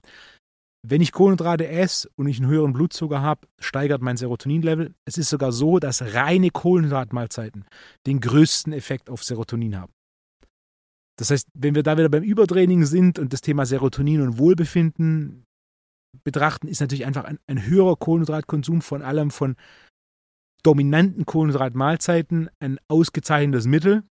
Wenn 0.86 1.00
ich 1.00 1.10
Kohlenhydrate 1.10 1.66
esse 1.66 2.08
und 2.14 2.28
ich 2.28 2.38
einen 2.38 2.48
höheren 2.48 2.74
Blutzucker 2.74 3.20
habe, 3.20 3.48
steigert 3.58 4.02
mein 4.02 4.16
Serotoninlevel. 4.16 4.94
Es 5.04 5.18
ist 5.18 5.30
sogar 5.30 5.50
so, 5.50 5.80
dass 5.80 6.14
reine 6.14 6.50
Kohlenhydratmahlzeiten 6.50 7.64
den 8.06 8.20
größten 8.20 8.72
Effekt 8.72 9.10
auf 9.10 9.24
Serotonin 9.24 9.76
haben. 9.76 9.92
Das 11.18 11.30
heißt, 11.30 11.48
wenn 11.54 11.74
wir 11.74 11.82
da 11.82 11.98
wieder 11.98 12.08
beim 12.08 12.22
Übertraining 12.22 12.84
sind 12.84 13.18
und 13.18 13.32
das 13.32 13.40
Thema 13.40 13.66
Serotonin 13.66 14.22
und 14.22 14.38
Wohlbefinden 14.38 15.44
betrachten, 16.24 16.68
ist 16.68 16.80
natürlich 16.80 17.06
einfach 17.06 17.24
ein, 17.24 17.38
ein 17.48 17.66
höherer 17.66 17.96
Kohlenhydratkonsum 17.96 18.82
von 18.82 19.02
allem 19.02 19.30
von 19.30 19.56
dominanten 20.62 21.26
Kohlenhydratmahlzeiten 21.26 22.50
ein 22.60 22.78
ausgezeichnetes 22.88 23.66
Mittel, 23.66 24.04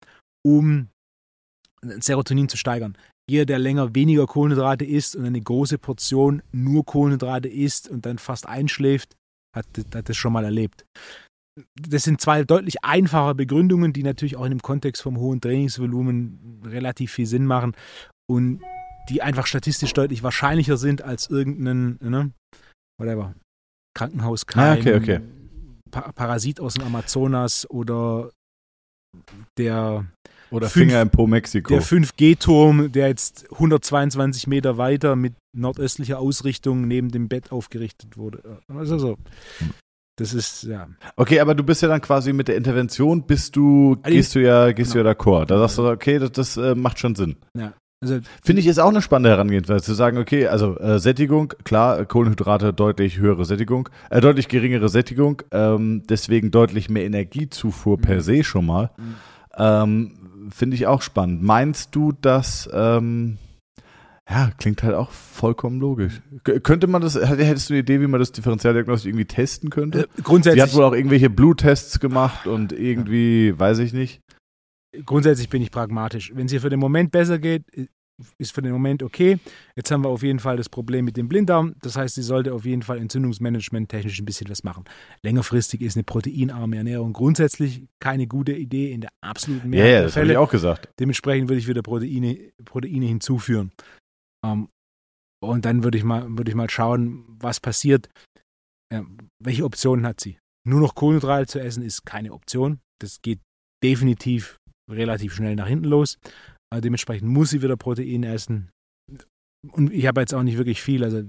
um 0.45 0.89
Serotonin 1.83 2.49
zu 2.49 2.57
steigern. 2.57 2.97
Jeder, 3.29 3.47
der 3.47 3.59
länger 3.59 3.95
weniger 3.95 4.27
Kohlenhydrate 4.27 4.85
isst 4.85 5.17
und 5.17 5.25
eine 5.25 5.41
große 5.41 5.79
Portion 5.79 6.43
nur 6.53 6.85
Kohlenhydrate 6.85 7.49
isst 7.49 7.89
und 7.89 8.07
dann 8.07 8.19
fast 8.19 8.47
einschläft, 8.47 9.15
hat, 9.55 9.67
hat 9.95 10.09
das 10.09 10.17
schon 10.17 10.33
mal 10.33 10.45
erlebt 10.45 10.85
das 11.81 12.03
sind 12.03 12.21
zwei 12.21 12.45
deutlich 12.45 12.83
einfache 12.83 13.35
Begründungen, 13.35 13.93
die 13.93 14.03
natürlich 14.03 14.37
auch 14.37 14.45
in 14.45 14.51
dem 14.51 14.63
Kontext 14.63 15.03
vom 15.03 15.19
hohen 15.19 15.41
Trainingsvolumen 15.41 16.63
relativ 16.65 17.13
viel 17.13 17.27
Sinn 17.27 17.47
machen 17.47 17.77
und 18.31 18.61
die 19.09 19.23
einfach 19.23 19.47
statistisch 19.47 19.93
deutlich 19.93 20.23
wahrscheinlicher 20.23 20.77
sind 20.77 21.03
als 21.03 21.29
irgendein, 21.29 21.99
ne, 22.01 22.33
whatever, 22.99 23.35
Krankenhauskeim, 23.97 24.63
ah, 24.63 24.75
okay, 24.75 24.95
okay. 24.97 25.21
Pa 25.91 26.11
Parasit 26.13 26.59
aus 26.59 26.75
dem 26.75 26.85
Amazonas 26.85 27.71
oder 27.71 28.31
der 29.57 30.07
oder 30.51 30.69
fünf, 30.69 30.87
Finger 30.87 31.03
im 31.03 31.11
Po 31.11 31.27
Mexiko. 31.27 31.69
Der 31.69 31.83
5G-Turm, 31.83 32.91
der 32.91 33.09
jetzt 33.09 33.51
122 33.53 34.47
Meter 34.47 34.77
weiter 34.77 35.15
mit 35.15 35.35
nordöstlicher 35.57 36.19
Ausrichtung 36.19 36.89
neben 36.89 37.11
dem 37.11 37.29
Bett 37.29 37.53
aufgerichtet 37.53 38.17
wurde. 38.17 38.61
Also 38.69 38.99
so. 38.99 39.17
Das 40.17 40.33
ist, 40.33 40.63
ja. 40.63 40.87
Okay, 41.17 41.41
aber 41.41 41.55
du 41.55 41.65
bist 41.65 41.83
ja 41.83 41.89
dann 41.89 42.01
quasi 42.01 42.33
mit 42.33 42.47
der 42.47 42.57
Intervention, 42.57 43.27
bist 43.27 43.57
du, 43.57 43.97
also 44.03 44.15
gehst 44.15 44.35
du 44.35 44.41
ja, 44.41 44.71
gehst 44.73 44.93
genau. 44.93 45.03
du 45.05 45.09
ja 45.09 45.15
d'accord. 45.15 45.47
Da 45.47 45.59
sagst 45.59 45.79
du, 45.79 45.89
okay, 45.89 46.19
das, 46.19 46.31
das 46.33 46.57
äh, 46.57 46.75
macht 46.75 46.99
schon 47.01 47.15
Sinn. 47.17 47.37
Ja. 47.57 47.73
Also 48.01 48.19
Finde 48.43 48.61
ich 48.61 48.67
ist 48.67 48.79
auch 48.79 48.91
eine 48.91 49.01
spannende 49.01 49.31
Herangehensweise, 49.31 49.83
zu 49.83 49.95
sagen, 49.95 50.19
okay, 50.19 50.47
also 50.47 50.79
äh, 50.79 50.99
Sättigung, 50.99 51.55
klar, 51.65 52.05
Kohlenhydrate 52.05 52.73
deutlich 52.75 53.19
höhere 53.19 53.45
Sättigung, 53.47 53.89
äh, 54.11 54.21
deutlich 54.21 54.49
geringere 54.49 54.89
Sättigung, 54.91 55.43
ähm, 55.53 56.03
deswegen 56.09 56.51
deutlich 56.51 56.91
mehr 56.91 57.05
Energiezufuhr 57.05 57.99
per 57.99 58.17
Mhm. 58.17 58.21
se 58.21 58.45
schon 58.45 58.67
mal. 58.67 58.91
Mhm. 58.99 59.15
Ähm, 59.57 60.11
Finde 60.51 60.77
ich 60.77 60.87
auch 60.87 61.01
spannend. 61.01 61.43
Meinst 61.43 61.97
du, 61.97 62.13
dass, 62.13 62.69
ähm, 62.73 63.39
ja, 64.29 64.51
klingt 64.59 64.83
halt 64.83 64.95
auch 64.95 65.11
vollkommen 65.11 65.81
logisch. 65.81 66.23
Könnte 66.63 66.87
man 66.87 67.03
das, 67.03 67.15
hättest 67.15 67.69
du 67.69 67.75
eine 67.75 67.81
Idee, 67.83 68.01
wie 68.01 68.07
man 68.07 68.21
das 68.21 68.33
Differentialdiagnostik 68.33 69.11
irgendwie 69.11 69.27
testen 69.27 69.71
könnte? 69.71 69.99
äh, 69.99 70.03
Sie 70.03 70.07
hat 70.19 70.25
grundsätzlich, 70.25 70.75
wohl 70.75 70.85
auch 70.85 70.95
irgendwelche 70.95 71.29
Bluttests 71.31 72.01
gemacht 72.01 72.47
und 72.47 72.73
irgendwie, 72.73 73.59
weiß 73.59 73.79
ich 73.81 73.93
nicht. 73.93 74.21
grundsätzlich 75.05 75.49
bin 75.51 75.63
ich 75.63 75.71
pragmatisch. 75.71 76.33
Wenn 76.35 76.47
es 76.47 76.53
ihr 76.53 76.61
für 76.61 76.71
den 76.71 76.81
Moment 76.81 77.11
besser 77.11 77.39
geht, 77.39 77.65
äh, 77.77 77.87
ist 78.39 78.55
für 78.55 78.63
den 78.63 78.71
Moment 78.71 79.03
okay. 79.03 79.41
Jetzt 79.75 79.91
haben 79.91 80.05
wir 80.05 80.09
auf 80.09 80.23
jeden 80.23 80.39
Fall 80.39 80.57
das 80.57 80.69
Problem 80.69 81.05
mit 81.05 81.17
dem 81.17 81.29
Blinddarm. 81.29 81.75
Das 81.83 81.97
heißt, 81.97 82.15
sie 82.15 82.23
sollte 82.23 82.55
auf 82.55 82.65
jeden 82.65 82.83
Fall 82.83 82.99
Entzündungsmanagement 82.99 83.89
technisch 83.89 84.21
ein 84.21 84.25
bisschen 84.25 84.49
was 84.49 84.63
machen. 84.63 84.85
Längerfristig 85.25 85.81
ist 85.81 85.97
eine 85.97 86.05
proteinarme 86.05 86.77
Ernährung 86.77 87.13
grundsätzlich 87.13 87.89
keine 88.01 88.29
gute 88.29 88.53
Idee 88.53 88.93
in 88.93 89.01
der 89.01 89.11
absoluten 89.21 89.65
Ja, 89.65 89.69
Mehrheit 89.71 89.91
ja, 89.91 89.97
der 89.99 90.03
das 90.05 90.17
habe 90.17 90.27
ich 90.31 90.37
auch 90.37 90.51
gesagt. 90.51 90.89
Dementsprechend 91.01 91.49
würde 91.49 91.59
ich 91.59 91.67
wieder 91.67 91.83
Proteine, 91.83 92.39
Proteine 92.65 93.07
hinzuführen. 93.07 93.73
Ähm, 94.45 94.69
und 95.43 95.65
dann 95.65 95.85
würde 95.85 95.99
ich, 95.99 96.05
mal, 96.05 96.27
würde 96.29 96.51
ich 96.51 96.55
mal 96.55 96.71
schauen, 96.71 97.25
was 97.29 97.61
passiert. 97.61 98.09
Ja, 98.93 99.05
welche 99.43 99.65
Optionen 99.65 100.07
hat 100.07 100.21
sie? 100.21 100.39
Nur 100.67 100.81
noch 100.81 100.95
Kohlenhydrate 100.95 101.47
zu 101.47 101.61
essen 101.61 101.83
ist 101.83 102.07
keine 102.07 102.33
Option. 102.33 102.81
Das 103.01 103.21
geht 103.21 103.41
definitiv 103.83 104.57
relativ 104.91 105.35
schnell 105.35 105.57
nach 105.57 105.69
hinten 105.69 105.87
los. 105.87 106.19
Äh, 106.75 106.81
dementsprechend 106.81 107.29
muss 107.29 107.51
sie 107.51 107.63
wieder 107.63 107.77
Protein 107.77 108.23
essen. 108.23 108.71
Und 109.73 109.93
ich 109.93 110.07
habe 110.07 110.21
jetzt 110.21 110.35
auch 110.35 110.43
nicht 110.43 110.59
wirklich 110.59 110.83
viel. 110.83 111.05
Also, 111.05 111.23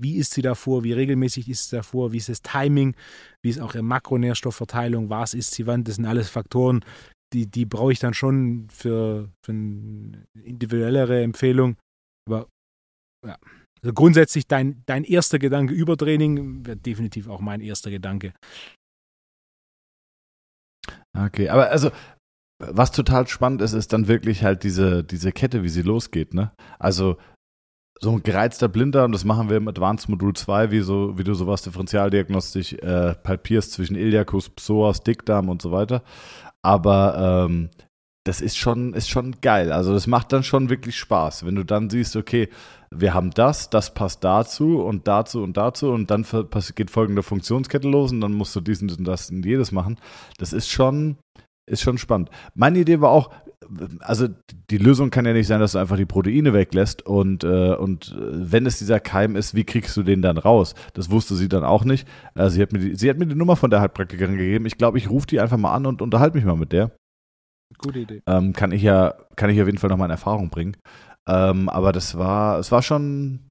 wie 0.00 0.16
ist 0.16 0.32
sie 0.32 0.42
davor? 0.42 0.84
Wie 0.84 0.92
regelmäßig 0.92 1.48
ist 1.48 1.68
sie 1.70 1.76
davor? 1.76 2.12
Wie 2.12 2.16
ist 2.16 2.28
das 2.28 2.42
Timing? 2.42 2.94
Wie 3.42 3.50
ist 3.50 3.60
auch 3.60 3.74
ihre 3.74 3.82
Makronährstoffverteilung? 3.82 5.10
Was 5.10 5.34
ist 5.34 5.52
sie 5.52 5.66
wann? 5.66 5.84
Das 5.84 5.96
sind 5.96 6.06
alles 6.06 6.30
Faktoren, 6.30 6.84
die, 7.32 7.46
die 7.46 7.64
brauche 7.64 7.92
ich 7.92 7.98
dann 7.98 8.14
schon 8.14 8.68
für, 8.70 9.30
für 9.44 9.52
eine 9.52 10.24
individuellere 10.34 11.22
Empfehlung. 11.22 11.76
Aber 12.28 12.48
ja, 13.26 13.36
also 13.82 13.94
grundsätzlich 13.94 14.46
dein, 14.46 14.82
dein 14.86 15.04
erster 15.04 15.38
Gedanke 15.38 15.74
Übertraining 15.74 16.66
wäre 16.66 16.76
definitiv 16.76 17.28
auch 17.28 17.40
mein 17.40 17.60
erster 17.60 17.90
Gedanke. 17.90 18.32
Okay, 21.16 21.48
aber 21.48 21.70
also, 21.70 21.90
was 22.58 22.92
total 22.92 23.26
spannend 23.26 23.62
ist, 23.62 23.72
ist 23.72 23.92
dann 23.92 24.06
wirklich 24.06 24.44
halt 24.44 24.64
diese, 24.64 25.02
diese 25.02 25.32
Kette, 25.32 25.62
wie 25.62 25.68
sie 25.68 25.82
losgeht, 25.82 26.34
ne? 26.34 26.52
Also, 26.78 27.16
so 28.00 28.12
ein 28.12 28.22
gereizter 28.22 28.68
Blinder, 28.68 29.04
und 29.04 29.12
das 29.12 29.24
machen 29.24 29.50
wir 29.50 29.56
im 29.58 29.68
Advanced 29.68 30.08
Modul 30.08 30.34
2, 30.34 30.70
wie, 30.70 30.80
so, 30.80 31.18
wie 31.18 31.24
du 31.24 31.34
sowas 31.34 31.62
differentialdiagnostisch 31.62 32.74
äh, 32.74 33.14
palpierst 33.14 33.72
zwischen 33.72 33.96
Iliacus, 33.96 34.48
Psoas, 34.50 35.02
Dickdarm 35.02 35.48
und 35.48 35.60
so 35.60 35.70
weiter. 35.70 36.02
Aber 36.62 37.46
ähm, 37.48 37.70
das 38.24 38.40
ist 38.40 38.58
schon, 38.58 38.92
ist 38.92 39.08
schon 39.08 39.40
geil. 39.40 39.72
Also 39.72 39.92
das 39.92 40.06
macht 40.06 40.32
dann 40.32 40.42
schon 40.42 40.68
wirklich 40.68 40.98
Spaß, 40.98 41.46
wenn 41.46 41.54
du 41.54 41.64
dann 41.64 41.88
siehst, 41.88 42.16
okay, 42.16 42.48
wir 42.94 43.14
haben 43.14 43.30
das, 43.30 43.70
das 43.70 43.94
passt 43.94 44.24
dazu 44.24 44.82
und 44.82 45.08
dazu 45.08 45.42
und 45.42 45.56
dazu 45.56 45.90
und 45.90 46.10
dann 46.10 46.26
geht 46.74 46.90
folgende 46.90 47.22
Funktionskette 47.22 47.88
los 47.88 48.12
und 48.12 48.20
dann 48.20 48.32
musst 48.32 48.54
du 48.54 48.60
diesen 48.60 48.90
und 48.90 49.04
das 49.04 49.30
und 49.30 49.46
jedes 49.46 49.72
machen. 49.72 49.98
Das 50.38 50.52
ist 50.52 50.68
schon, 50.68 51.16
ist 51.66 51.82
schon 51.82 51.98
spannend. 51.98 52.30
Meine 52.54 52.80
Idee 52.80 53.00
war 53.00 53.10
auch, 53.10 53.30
also 54.00 54.26
die 54.70 54.78
Lösung 54.78 55.10
kann 55.10 55.24
ja 55.24 55.32
nicht 55.32 55.46
sein, 55.46 55.60
dass 55.60 55.72
du 55.72 55.78
einfach 55.78 55.96
die 55.96 56.06
Proteine 56.06 56.52
weglässt 56.52 57.06
und, 57.06 57.44
äh, 57.44 57.74
und 57.74 58.16
äh, 58.18 58.52
wenn 58.52 58.66
es 58.66 58.78
dieser 58.78 59.00
Keim 59.00 59.36
ist, 59.36 59.54
wie 59.54 59.64
kriegst 59.64 59.96
du 59.96 60.02
den 60.02 60.20
dann 60.20 60.36
raus? 60.36 60.74
Das 60.94 61.10
wusste 61.10 61.36
sie 61.36 61.48
dann 61.48 61.64
auch 61.64 61.84
nicht. 61.84 62.06
Äh, 62.34 62.50
sie, 62.50 62.60
hat 62.60 62.72
mir 62.72 62.80
die, 62.80 62.96
sie 62.96 63.08
hat 63.08 63.18
mir 63.18 63.26
die 63.26 63.34
Nummer 63.34 63.56
von 63.56 63.70
der 63.70 63.80
Heilpraktikerin 63.80 64.36
gegeben. 64.36 64.66
Ich 64.66 64.76
glaube, 64.76 64.98
ich 64.98 65.08
rufe 65.08 65.26
die 65.26 65.40
einfach 65.40 65.58
mal 65.58 65.72
an 65.72 65.86
und 65.86 66.02
unterhalte 66.02 66.36
mich 66.36 66.44
mal 66.44 66.56
mit 66.56 66.72
der. 66.72 66.90
Gute 67.78 68.00
Idee. 68.00 68.22
Ähm, 68.26 68.52
kann 68.52 68.72
ich 68.72 68.82
ja, 68.82 69.14
kann 69.36 69.50
ich 69.50 69.60
auf 69.60 69.66
jeden 69.66 69.78
Fall 69.78 69.90
noch 69.90 69.96
mal 69.96 70.06
in 70.06 70.10
Erfahrung 70.10 70.50
bringen. 70.50 70.76
Ähm, 71.28 71.68
aber 71.68 71.92
das 71.92 72.18
war, 72.18 72.58
es 72.58 72.72
war 72.72 72.82
schon, 72.82 73.48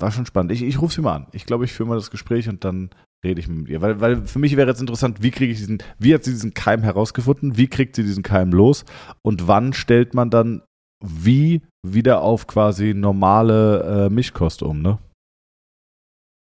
war 0.00 0.12
schon 0.12 0.26
spannend. 0.26 0.52
Ich, 0.52 0.62
ich 0.62 0.80
rufe 0.80 0.94
sie 0.94 1.00
mal 1.00 1.16
an. 1.16 1.26
Ich 1.32 1.46
glaube, 1.46 1.64
ich 1.64 1.72
führe 1.72 1.88
mal 1.88 1.96
das 1.96 2.10
Gespräch 2.10 2.48
und 2.48 2.64
dann 2.64 2.90
rede 3.24 3.40
ich 3.40 3.48
mit 3.48 3.68
ihr. 3.68 3.80
Weil, 3.80 4.00
weil 4.00 4.26
für 4.26 4.38
mich 4.38 4.56
wäre 4.56 4.68
jetzt 4.68 4.80
interessant, 4.80 5.22
wie 5.22 5.30
kriege 5.30 5.52
ich 5.52 5.58
diesen, 5.58 5.82
wie 5.98 6.14
hat 6.14 6.24
sie 6.24 6.32
diesen 6.32 6.54
Keim 6.54 6.82
herausgefunden? 6.82 7.56
Wie 7.56 7.68
kriegt 7.68 7.96
sie 7.96 8.04
diesen 8.04 8.22
Keim 8.22 8.52
los? 8.52 8.84
Und 9.22 9.48
wann 9.48 9.72
stellt 9.72 10.14
man 10.14 10.30
dann 10.30 10.62
wie 11.04 11.62
wieder 11.86 12.22
auf 12.22 12.46
quasi 12.46 12.94
normale 12.94 14.06
äh, 14.06 14.10
Mischkost 14.10 14.62
um, 14.62 14.82
ne? 14.82 14.98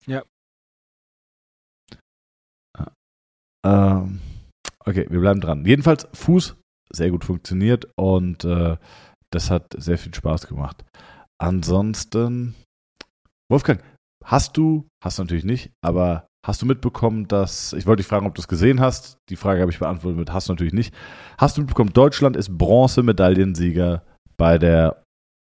Ja. 0.06 0.24
Ähm, 3.64 4.20
okay, 4.84 5.06
wir 5.08 5.20
bleiben 5.20 5.40
dran. 5.40 5.64
Jedenfalls 5.64 6.08
Fuß 6.12 6.56
sehr 6.92 7.10
gut 7.10 7.24
funktioniert 7.24 7.88
und 7.96 8.44
äh, 8.44 8.76
das 9.32 9.50
hat 9.50 9.74
sehr 9.76 9.98
viel 9.98 10.14
Spaß 10.14 10.46
gemacht. 10.46 10.84
Ansonsten, 11.40 12.54
Wolfgang, 13.50 13.82
hast 14.24 14.56
du, 14.56 14.88
hast 15.02 15.18
du 15.18 15.22
natürlich 15.22 15.44
nicht, 15.44 15.70
aber 15.82 16.26
hast 16.44 16.62
du 16.62 16.66
mitbekommen, 16.66 17.28
dass, 17.28 17.72
ich 17.72 17.86
wollte 17.86 18.00
dich 18.00 18.08
fragen, 18.08 18.26
ob 18.26 18.34
du 18.34 18.40
es 18.40 18.48
gesehen 18.48 18.80
hast, 18.80 19.18
die 19.28 19.36
Frage 19.36 19.60
habe 19.60 19.70
ich 19.70 19.78
beantwortet 19.78 20.18
mit, 20.18 20.32
hast 20.32 20.48
du 20.48 20.52
natürlich 20.52 20.72
nicht. 20.72 20.94
Hast 21.38 21.56
du 21.56 21.62
mitbekommen, 21.62 21.92
Deutschland 21.92 22.36
ist 22.36 22.56
Bronzemedaillensieger 22.56 24.04
bei 24.36 24.58
der 24.58 25.02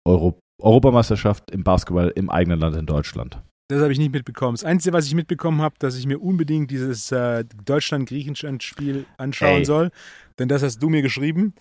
Euro 0.08 0.40
Europameisterschaft 0.62 1.52
im 1.52 1.66
Basketball 1.66 2.14
im 2.16 2.30
eigenen 2.30 2.60
Land 2.60 2.78
in 2.78 2.86
Deutschland. 2.86 3.42
Das 3.68 3.82
habe 3.82 3.92
ich 3.92 3.98
nicht 3.98 4.12
mitbekommen. 4.12 4.56
Das 4.56 4.64
Einzige, 4.64 4.94
was 4.94 5.08
ich 5.08 5.16
mitbekommen 5.16 5.62
habe, 5.62 5.76
dass 5.80 5.98
ich 5.98 6.06
mir 6.06 6.20
unbedingt 6.20 6.70
dieses 6.70 7.12
äh, 7.12 7.44
Deutschland-Griechenland-Spiel 7.66 9.06
anschauen 9.18 9.60
Ey. 9.60 9.66
soll. 9.66 9.92
Denn 10.38 10.48
das 10.48 10.62
hast 10.62 10.80
du 10.84 10.90
mir 10.90 11.02
geschrieben. 11.02 11.56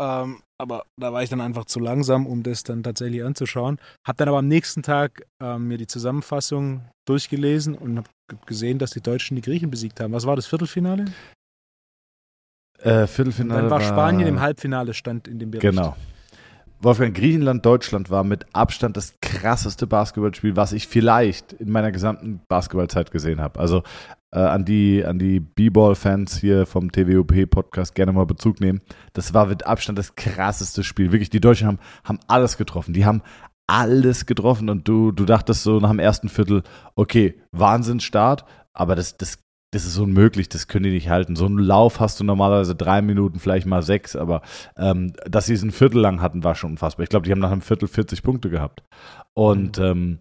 Ähm, 0.00 0.42
aber 0.56 0.86
da 0.98 1.12
war 1.12 1.22
ich 1.22 1.28
dann 1.28 1.42
einfach 1.42 1.66
zu 1.66 1.78
langsam, 1.78 2.26
um 2.26 2.42
das 2.42 2.62
dann 2.62 2.82
tatsächlich 2.82 3.22
anzuschauen. 3.22 3.78
Habe 4.06 4.16
dann 4.16 4.28
aber 4.28 4.38
am 4.38 4.48
nächsten 4.48 4.82
Tag 4.82 5.26
ähm, 5.42 5.68
mir 5.68 5.76
die 5.76 5.86
Zusammenfassung 5.86 6.88
durchgelesen 7.06 7.74
und 7.74 7.98
habe 7.98 8.08
gesehen, 8.46 8.78
dass 8.78 8.92
die 8.92 9.02
Deutschen 9.02 9.34
die 9.34 9.42
Griechen 9.42 9.70
besiegt 9.70 10.00
haben. 10.00 10.12
Was 10.14 10.24
war 10.24 10.36
das 10.36 10.46
Viertelfinale? 10.46 11.04
Äh, 12.78 13.02
Und 13.02 13.08
Viertelfinale 13.08 13.62
dann 13.62 13.70
war 13.70 13.82
Spanien 13.82 14.26
im 14.26 14.40
Halbfinale, 14.40 14.94
stand 14.94 15.28
in 15.28 15.38
dem 15.38 15.50
Bericht. 15.50 15.70
Genau. 15.70 15.94
Wolfgang, 16.82 17.14
Griechenland, 17.14 17.66
Deutschland 17.66 18.08
war 18.08 18.24
mit 18.24 18.46
Abstand 18.54 18.96
das 18.96 19.14
krasseste 19.20 19.86
Basketballspiel, 19.86 20.56
was 20.56 20.72
ich 20.72 20.88
vielleicht 20.88 21.52
in 21.52 21.70
meiner 21.70 21.92
gesamten 21.92 22.40
Basketballzeit 22.48 23.10
gesehen 23.10 23.38
habe. 23.38 23.60
Also 23.60 23.82
äh, 24.32 24.38
an 24.38 24.64
die, 24.64 25.04
an 25.04 25.18
die 25.18 25.40
B-Ball-Fans 25.40 26.38
hier 26.38 26.64
vom 26.64 26.90
TWOP-Podcast 26.90 27.94
gerne 27.94 28.12
mal 28.12 28.24
Bezug 28.24 28.60
nehmen. 28.60 28.80
Das 29.12 29.34
war 29.34 29.44
mit 29.46 29.66
Abstand 29.66 29.98
das 29.98 30.14
krasseste 30.14 30.82
Spiel. 30.82 31.12
Wirklich, 31.12 31.28
die 31.28 31.40
Deutschen 31.40 31.66
haben, 31.66 31.80
haben 32.02 32.20
alles 32.28 32.56
getroffen. 32.56 32.94
Die 32.94 33.04
haben 33.04 33.20
alles 33.66 34.24
getroffen 34.24 34.70
und 34.70 34.88
du, 34.88 35.12
du 35.12 35.26
dachtest 35.26 35.62
so 35.62 35.80
nach 35.80 35.90
dem 35.90 35.98
ersten 35.98 36.30
Viertel, 36.30 36.62
okay, 36.94 37.40
Wahnsinnsstart, 37.52 38.46
aber 38.72 38.96
das, 38.96 39.18
das, 39.18 39.38
das 39.72 39.84
ist 39.84 39.98
unmöglich, 39.98 40.48
das 40.48 40.66
können 40.66 40.84
die 40.84 40.90
nicht 40.90 41.08
halten. 41.08 41.36
So 41.36 41.46
einen 41.46 41.58
Lauf 41.58 42.00
hast 42.00 42.18
du 42.18 42.24
normalerweise 42.24 42.74
drei 42.74 43.02
Minuten, 43.02 43.38
vielleicht 43.38 43.66
mal 43.66 43.82
sechs, 43.82 44.16
aber 44.16 44.42
ähm, 44.76 45.12
dass 45.24 45.46
sie 45.46 45.54
es 45.54 45.62
ein 45.62 45.70
Viertel 45.70 46.00
lang 46.00 46.20
hatten, 46.20 46.42
war 46.42 46.56
schon 46.56 46.72
unfassbar. 46.72 47.04
Ich 47.04 47.10
glaube, 47.10 47.24
die 47.24 47.32
haben 47.32 47.38
nach 47.38 47.52
einem 47.52 47.62
Viertel 47.62 47.86
40 47.86 48.22
Punkte 48.22 48.50
gehabt. 48.50 48.82
Und, 49.34 49.78
ähm, 49.78 50.18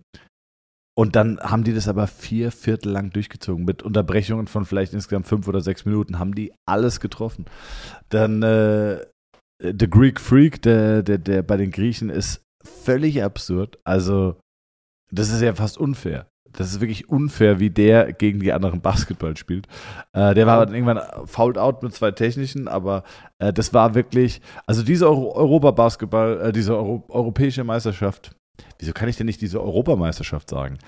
und 0.96 1.16
dann 1.16 1.40
haben 1.40 1.64
die 1.64 1.74
das 1.74 1.88
aber 1.88 2.06
vier 2.06 2.52
Viertel 2.52 2.92
lang 2.92 3.10
durchgezogen. 3.10 3.66
Mit 3.66 3.82
Unterbrechungen 3.82 4.48
von 4.48 4.66
vielleicht 4.66 4.94
insgesamt 4.94 5.28
fünf 5.28 5.48
oder 5.48 5.62
sechs 5.62 5.86
Minuten 5.86 6.20
haben 6.20 6.36
die 6.36 6.54
alles 6.68 7.00
getroffen. 7.00 7.46
Dann 8.10 8.44
äh, 8.44 9.04
The 9.62 9.90
Greek 9.90 10.20
Freak, 10.20 10.62
der, 10.62 11.02
der, 11.02 11.18
der 11.18 11.42
bei 11.42 11.58
den 11.58 11.72
Griechen 11.72 12.10
ist 12.10 12.44
völlig 12.64 13.24
absurd. 13.24 13.80
Also, 13.84 14.40
das 15.12 15.32
ist 15.32 15.42
ja 15.42 15.56
fast 15.56 15.78
unfair. 15.78 16.29
Das 16.54 16.72
ist 16.72 16.82
wirklich 16.82 17.10
unfair, 17.10 17.60
wie 17.60 17.70
der 17.70 18.14
gegen 18.14 18.40
die 18.40 18.54
anderen 18.54 18.82
Basketball 18.82 19.38
spielt. 19.38 19.68
Äh, 20.14 20.34
der 20.34 20.48
war 20.48 20.66
dann 20.66 20.74
irgendwann 20.74 21.02
fouled 21.26 21.58
out 21.58 21.84
mit 21.84 21.94
zwei 21.94 22.12
technischen, 22.12 22.68
aber 22.68 23.04
äh, 23.40 23.54
das 23.54 23.74
war 23.74 23.96
wirklich, 23.96 24.42
also 24.66 24.84
diese 24.84 25.08
Euro 25.08 25.36
Europa-Basketball, 25.36 26.42
äh, 26.42 26.52
diese 26.52 26.76
Euro 26.76 27.04
europäische 27.10 27.64
Meisterschaft, 27.64 28.36
wieso 28.80 28.94
kann 28.94 29.10
ich 29.10 29.18
denn 29.18 29.28
nicht 29.28 29.42
diese 29.42 29.62
Europameisterschaft 29.62 30.50
sagen? 30.50 30.80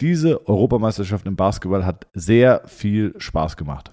Diese 0.00 0.46
Europameisterschaft 0.46 1.26
im 1.26 1.36
Basketball 1.36 1.84
hat 1.84 2.06
sehr 2.14 2.62
viel 2.66 3.14
Spaß 3.18 3.56
gemacht. 3.56 3.92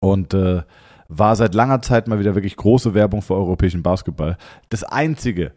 Und 0.00 0.34
äh, 0.34 0.62
war 1.08 1.36
seit 1.36 1.54
langer 1.54 1.80
Zeit 1.82 2.06
mal 2.06 2.20
wieder 2.20 2.34
wirklich 2.34 2.56
große 2.56 2.94
Werbung 2.94 3.22
für 3.22 3.34
europäischen 3.34 3.82
Basketball. 3.82 4.36
Das 4.68 4.84
Einzige, 4.84 5.52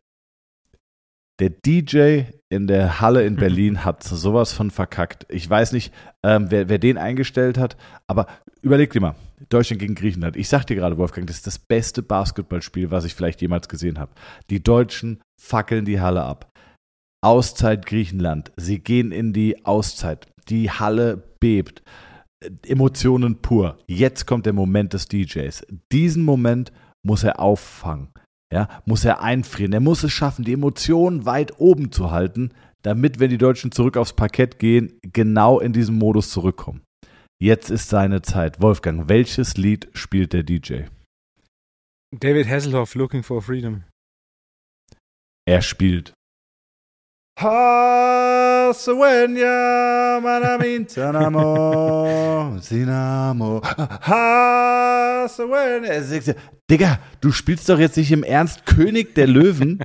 Der 1.42 1.50
DJ 1.50 2.26
in 2.50 2.68
der 2.68 3.02
Halle 3.02 3.26
in 3.26 3.36
Berlin 3.36 3.84
hat 3.84 4.04
sowas 4.04 4.54
von 4.54 4.70
verkackt. 4.70 5.26
Ich 5.28 5.50
weiß 5.50 5.72
nicht, 5.72 5.92
ähm, 6.22 6.52
wer, 6.52 6.70
wer 6.70 6.78
den 6.78 7.00
eingestellt 7.00 7.58
hat, 7.58 7.78
aber 8.06 8.28
überleg 8.62 8.92
dir 8.94 9.02
mal, 9.02 9.16
Deutschland 9.50 9.80
gegen 9.80 9.96
Griechenland. 9.96 10.36
Ich 10.36 10.50
sag 10.50 10.66
dir 10.66 10.76
gerade, 10.76 11.00
Wolfgang, 11.00 11.26
das 11.26 11.38
ist 11.38 11.48
das 11.48 11.58
beste 11.58 12.04
Basketballspiel, 12.04 12.92
was 12.92 13.06
ich 13.06 13.16
vielleicht 13.16 13.42
jemals 13.42 13.68
gesehen 13.70 13.98
habe. 13.98 14.12
Die 14.52 14.62
Deutschen 14.62 15.20
fackeln 15.42 15.84
die 15.84 16.00
Halle 16.00 16.22
ab. 16.22 16.52
Auszeit 17.24 17.88
Griechenland. 17.88 18.52
Sie 18.56 18.78
gehen 18.78 19.12
in 19.12 19.34
die 19.34 19.66
Auszeit. 19.66 20.28
Die 20.48 20.70
Halle 20.70 21.18
bebt. 21.40 21.82
Emotionen 22.68 23.42
pur. 23.42 23.80
Jetzt 23.88 24.28
kommt 24.28 24.46
der 24.46 24.54
Moment 24.54 24.94
des 24.94 25.08
DJs. 25.08 25.66
Diesen 25.92 26.24
Moment 26.24 26.72
muss 27.02 27.24
er 27.24 27.40
auffangen. 27.40 28.10
Ja, 28.52 28.68
muss 28.86 29.06
er 29.06 29.22
einfrieren. 29.22 29.74
Er 29.74 29.80
muss 29.80 30.04
es 30.04 30.12
schaffen, 30.12 30.44
die 30.44 30.54
Emotionen 30.54 31.26
weit 31.26 31.60
oben 31.60 31.92
zu 31.92 32.12
halten, 32.12 32.52
damit, 32.82 33.20
wenn 33.20 33.30
die 33.30 33.38
Deutschen 33.38 33.72
zurück 33.72 33.96
aufs 33.96 34.14
Parkett 34.14 34.60
gehen, 34.60 35.00
genau 35.02 35.60
in 35.60 35.72
diesem 35.72 35.98
Modus 35.98 36.32
zurückkommen. 36.32 36.82
Jetzt 37.42 37.72
ist 37.72 37.90
seine 37.90 38.22
Zeit. 38.22 38.62
Wolfgang, 38.62 39.08
welches 39.08 39.58
Lied 39.58 39.90
spielt 39.94 40.34
der 40.34 40.44
DJ? 40.44 40.84
David 42.14 42.48
Hasselhoff, 42.48 42.94
Looking 42.94 43.24
for 43.24 43.42
Freedom. 43.42 43.84
Er 45.48 45.62
spielt. 45.62 46.14
Haswenya 47.40 49.50
Manamintanamo 50.22 52.60
Sinamo 52.62 53.62
Haswenya 54.02 56.02
Digga, 56.70 57.00
du 57.20 57.32
spielst 57.32 57.68
doch 57.70 57.80
jetzt 57.80 57.98
nicht 57.98 58.12
im 58.12 58.24
Ernst 58.24 58.66
König 58.66 59.16
der 59.16 59.28
Löwen 59.28 59.84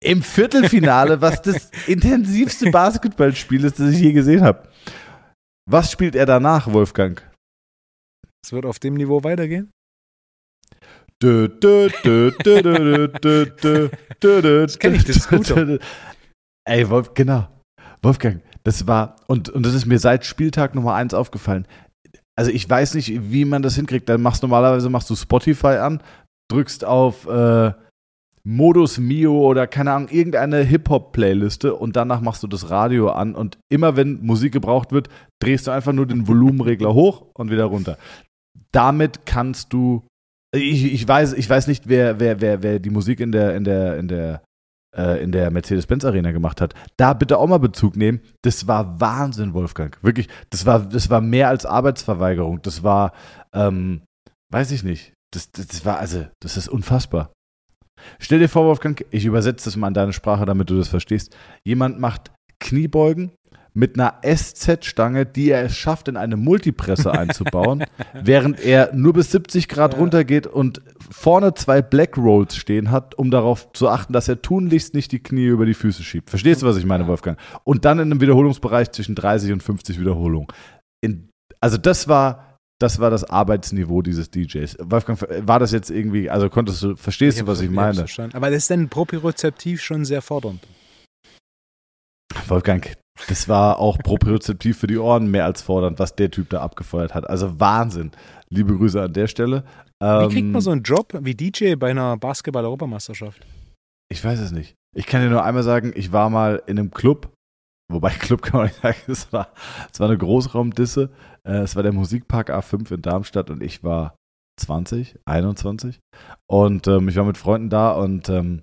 im 0.00 0.22
Viertelfinale, 0.22 1.20
was 1.20 1.42
das 1.42 1.70
intensivste 1.86 2.70
Basketballspiel 2.70 3.64
ist, 3.64 3.80
das 3.80 3.92
ich 3.92 4.00
je 4.00 4.12
gesehen 4.12 4.42
habe. 4.42 4.68
Was 5.70 5.90
spielt 5.90 6.14
er 6.14 6.26
danach, 6.26 6.70
Wolfgang? 6.72 7.22
Es 8.44 8.52
wird 8.52 8.66
auf 8.66 8.78
dem 8.78 8.94
Niveau 8.94 9.24
weitergehen. 9.24 9.70
Kenne 14.78 14.96
ich, 14.96 15.04
das 15.04 15.28
gut. 15.28 15.80
Ey, 16.66 16.88
Wolf, 16.88 17.14
genau. 17.14 17.48
Wolfgang, 18.02 18.42
das 18.64 18.86
war, 18.86 19.16
und, 19.26 19.48
und 19.48 19.64
das 19.64 19.74
ist 19.74 19.86
mir 19.86 19.98
seit 19.98 20.24
Spieltag 20.24 20.74
Nummer 20.74 20.94
eins 20.94 21.14
aufgefallen. 21.14 21.66
Also 22.36 22.50
ich 22.50 22.68
weiß 22.68 22.94
nicht, 22.94 23.30
wie 23.30 23.44
man 23.44 23.62
das 23.62 23.76
hinkriegt. 23.76 24.08
Dann 24.08 24.22
machst 24.22 24.42
normalerweise 24.42 24.90
machst 24.90 25.08
du 25.08 25.16
Spotify 25.16 25.78
an, 25.78 26.02
drückst 26.50 26.84
auf 26.84 27.26
äh, 27.26 27.72
Modus 28.46 28.98
Mio 28.98 29.40
oder 29.40 29.66
keine 29.66 29.92
Ahnung, 29.92 30.08
irgendeine 30.10 30.58
Hip-Hop-Playliste 30.58 31.74
und 31.74 31.96
danach 31.96 32.20
machst 32.20 32.42
du 32.42 32.46
das 32.46 32.68
Radio 32.68 33.10
an 33.10 33.34
und 33.34 33.58
immer 33.70 33.96
wenn 33.96 34.20
Musik 34.20 34.52
gebraucht 34.52 34.92
wird, 34.92 35.08
drehst 35.40 35.66
du 35.66 35.70
einfach 35.70 35.92
nur 35.92 36.06
den 36.06 36.28
Volumenregler 36.28 36.92
hoch 36.92 37.26
und 37.34 37.50
wieder 37.50 37.64
runter. 37.64 37.96
Damit 38.70 39.24
kannst 39.24 39.72
du. 39.72 40.06
Ich, 40.54 40.92
ich, 40.92 41.08
weiß, 41.08 41.32
ich 41.32 41.48
weiß 41.48 41.66
nicht, 41.68 41.88
wer, 41.88 42.20
wer, 42.20 42.40
wer, 42.40 42.62
wer 42.62 42.78
die 42.78 42.90
Musik 42.90 43.20
in 43.20 43.32
der, 43.32 43.56
in 43.56 43.64
der, 43.64 43.96
in 43.96 44.08
der 44.08 44.42
äh, 44.96 45.22
in 45.22 45.32
der 45.32 45.50
Mercedes-Benz-Arena 45.50 46.32
gemacht 46.32 46.60
hat. 46.60 46.74
Da 46.96 47.12
bitte 47.12 47.38
auch 47.38 47.46
mal 47.46 47.58
Bezug 47.58 47.96
nehmen. 47.96 48.20
Das 48.42 48.66
war 48.66 49.00
Wahnsinn, 49.00 49.54
Wolfgang. 49.54 49.96
Wirklich, 50.02 50.28
das 50.50 50.66
war, 50.66 50.80
das 50.80 51.10
war 51.10 51.20
mehr 51.20 51.48
als 51.48 51.66
Arbeitsverweigerung. 51.66 52.62
Das 52.62 52.82
war, 52.82 53.12
ähm, 53.52 54.02
weiß 54.52 54.70
ich 54.70 54.84
nicht. 54.84 55.12
Das, 55.32 55.50
das, 55.50 55.66
das 55.66 55.84
war, 55.84 55.98
also, 55.98 56.26
das 56.40 56.56
ist 56.56 56.68
unfassbar. 56.68 57.32
Stell 58.18 58.38
dir 58.38 58.48
vor, 58.48 58.64
Wolfgang, 58.64 59.04
ich 59.10 59.24
übersetze 59.24 59.64
das 59.66 59.76
mal 59.76 59.88
in 59.88 59.94
deine 59.94 60.12
Sprache, 60.12 60.44
damit 60.44 60.70
du 60.70 60.76
das 60.76 60.88
verstehst. 60.88 61.36
Jemand 61.64 61.98
macht 61.98 62.32
Kniebeugen 62.60 63.32
mit 63.76 63.98
einer 63.98 64.20
SZ-Stange, 64.22 65.26
die 65.26 65.50
er 65.50 65.64
es 65.64 65.76
schafft, 65.76 66.06
in 66.06 66.16
eine 66.16 66.36
Multipresse 66.36 67.12
einzubauen, 67.18 67.84
während 68.14 68.60
er 68.64 68.94
nur 68.94 69.12
bis 69.12 69.32
70 69.32 69.68
Grad 69.68 69.94
ja. 69.94 69.98
runtergeht 69.98 70.46
und 70.46 70.80
vorne 71.10 71.54
zwei 71.54 71.82
Black 71.82 72.16
Rolls 72.16 72.56
stehen 72.56 72.90
hat, 72.90 73.16
um 73.16 73.30
darauf 73.30 73.72
zu 73.72 73.88
achten, 73.88 74.12
dass 74.12 74.28
er 74.28 74.40
tunlichst 74.40 74.94
nicht 74.94 75.10
die 75.12 75.18
Knie 75.18 75.46
über 75.46 75.66
die 75.66 75.74
Füße 75.74 76.04
schiebt. 76.04 76.30
Verstehst 76.30 76.62
du, 76.62 76.66
was 76.66 76.76
ich 76.76 76.86
meine, 76.86 77.08
Wolfgang? 77.08 77.38
Und 77.64 77.84
dann 77.84 77.98
in 77.98 78.12
einem 78.12 78.20
Wiederholungsbereich 78.20 78.92
zwischen 78.92 79.16
30 79.16 79.52
und 79.52 79.62
50 79.62 80.00
Wiederholungen. 80.00 80.46
In, 81.00 81.30
also 81.60 81.76
das 81.76 82.06
war, 82.06 82.58
das 82.78 83.00
war 83.00 83.10
das 83.10 83.24
Arbeitsniveau 83.24 84.02
dieses 84.02 84.30
DJs. 84.30 84.76
Wolfgang, 84.82 85.18
war 85.46 85.58
das 85.58 85.72
jetzt 85.72 85.90
irgendwie, 85.90 86.30
also 86.30 86.48
konntest 86.48 86.82
du, 86.82 86.94
verstehst 86.94 87.38
ich 87.38 87.44
du, 87.44 87.50
was 87.50 87.60
ich 87.60 87.70
meine? 87.70 88.06
Aber 88.34 88.50
das 88.50 88.58
ist 88.58 88.70
dann 88.70 88.88
propriozeptiv 88.88 89.82
schon 89.82 90.04
sehr 90.04 90.22
fordernd. 90.22 90.60
Wolfgang, 92.50 92.96
das 93.28 93.48
war 93.48 93.78
auch 93.78 93.98
propriozeptiv 93.98 94.78
für 94.78 94.86
die 94.86 94.98
Ohren 94.98 95.30
mehr 95.30 95.44
als 95.44 95.62
fordernd, 95.62 95.98
was 95.98 96.16
der 96.16 96.30
Typ 96.30 96.50
da 96.50 96.60
abgefeuert 96.60 97.14
hat. 97.14 97.28
Also 97.28 97.60
Wahnsinn. 97.60 98.10
Liebe 98.48 98.76
Grüße 98.76 99.00
an 99.00 99.12
der 99.12 99.26
Stelle. 99.28 99.64
Wie 100.00 100.28
kriegt 100.28 100.46
man 100.46 100.56
ähm, 100.56 100.60
so 100.60 100.70
einen 100.70 100.82
Job 100.82 101.16
wie 101.20 101.34
DJ 101.34 101.76
bei 101.76 101.90
einer 101.90 102.16
Basketball-Europameisterschaft? 102.16 103.40
Ich 104.10 104.22
weiß 104.22 104.38
es 104.40 104.52
nicht. 104.52 104.74
Ich 104.94 105.06
kann 105.06 105.22
dir 105.22 105.30
nur 105.30 105.44
einmal 105.44 105.62
sagen, 105.62 105.92
ich 105.94 106.12
war 106.12 106.30
mal 106.30 106.62
in 106.66 106.78
einem 106.78 106.90
Club, 106.90 107.32
wobei 107.90 108.10
Club 108.18 108.42
kann 108.42 108.60
man 108.60 108.66
nicht 108.66 108.80
sagen, 108.80 108.98
es 109.06 109.32
war, 109.32 109.48
es 109.92 110.00
war 110.00 110.08
eine 110.08 110.18
Großraumdisse. 110.18 111.10
Äh, 111.46 111.58
es 111.58 111.76
war 111.76 111.82
der 111.82 111.92
Musikpark 111.92 112.50
A5 112.50 112.92
in 112.92 113.02
Darmstadt 113.02 113.50
und 113.50 113.62
ich 113.62 113.82
war 113.82 114.14
20, 114.60 115.18
21. 115.24 116.00
Und 116.48 116.86
ähm, 116.86 117.08
ich 117.08 117.16
war 117.16 117.24
mit 117.24 117.38
Freunden 117.38 117.70
da 117.70 117.92
und 117.92 118.28
ähm, 118.28 118.62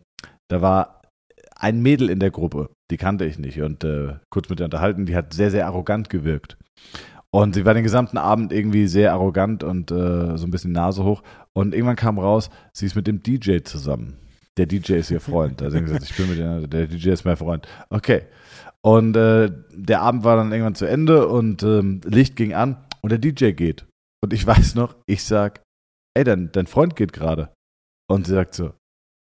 da 0.49 0.61
war 0.61 1.00
ein 1.61 1.81
Mädel 1.81 2.09
in 2.09 2.19
der 2.19 2.31
Gruppe, 2.31 2.69
die 2.89 2.97
kannte 2.97 3.25
ich 3.25 3.37
nicht 3.37 3.61
und 3.61 3.83
äh, 3.83 4.15
kurz 4.31 4.49
mit 4.49 4.59
ihr 4.59 4.65
unterhalten, 4.65 5.05
die 5.05 5.15
hat 5.15 5.33
sehr, 5.33 5.51
sehr 5.51 5.67
arrogant 5.67 6.09
gewirkt. 6.09 6.57
Und 7.33 7.55
sie 7.55 7.65
war 7.65 7.73
den 7.73 7.83
gesamten 7.83 8.17
Abend 8.17 8.51
irgendwie 8.51 8.87
sehr 8.87 9.13
arrogant 9.13 9.63
und 9.63 9.91
äh, 9.91 10.37
so 10.37 10.45
ein 10.45 10.51
bisschen 10.51 10.73
Nase 10.73 11.05
hoch. 11.05 11.23
Und 11.53 11.73
irgendwann 11.73 11.95
kam 11.95 12.19
raus, 12.19 12.49
sie 12.73 12.85
ist 12.85 12.95
mit 12.95 13.07
dem 13.07 13.23
DJ 13.23 13.59
zusammen. 13.59 14.17
Der 14.57 14.65
DJ 14.65 14.95
ist 14.95 15.11
ihr 15.11 15.21
Freund. 15.21 15.61
Also 15.61 15.79
gesagt, 15.79 16.03
ich 16.03 16.17
bin 16.17 16.29
mit 16.29 16.39
der, 16.39 16.67
der 16.67 16.87
DJ 16.87 17.11
ist 17.11 17.23
mein 17.23 17.37
Freund. 17.37 17.67
Okay. 17.89 18.23
Und 18.81 19.15
äh, 19.15 19.49
der 19.71 20.01
Abend 20.01 20.25
war 20.25 20.35
dann 20.35 20.51
irgendwann 20.51 20.75
zu 20.75 20.85
Ende 20.85 21.27
und 21.27 21.63
ähm, 21.63 22.01
Licht 22.03 22.35
ging 22.35 22.53
an 22.53 22.83
und 23.01 23.11
der 23.11 23.19
DJ 23.19 23.51
geht. 23.51 23.85
Und 24.21 24.33
ich 24.33 24.45
weiß 24.45 24.75
noch, 24.75 24.95
ich 25.05 25.23
sag, 25.23 25.61
ey, 26.17 26.25
dein, 26.25 26.51
dein 26.51 26.67
Freund 26.67 26.97
geht 26.97 27.13
gerade. 27.13 27.53
Und 28.09 28.27
sie 28.27 28.33
sagt 28.33 28.55
so, 28.55 28.73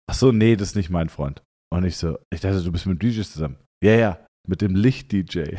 ach 0.08 0.14
so, 0.14 0.32
nee, 0.32 0.56
das 0.56 0.70
ist 0.70 0.76
nicht 0.76 0.90
mein 0.90 1.10
Freund. 1.10 1.42
Und 1.72 1.84
ich 1.84 1.96
so, 1.96 2.18
ich 2.32 2.40
dachte, 2.40 2.62
du 2.62 2.72
bist 2.72 2.86
mit 2.86 3.00
dem 3.00 3.10
DJ 3.10 3.22
zusammen. 3.22 3.56
Ja, 3.82 3.94
ja, 3.94 4.18
mit 4.48 4.60
dem 4.60 4.74
Licht-DJ. 4.74 5.40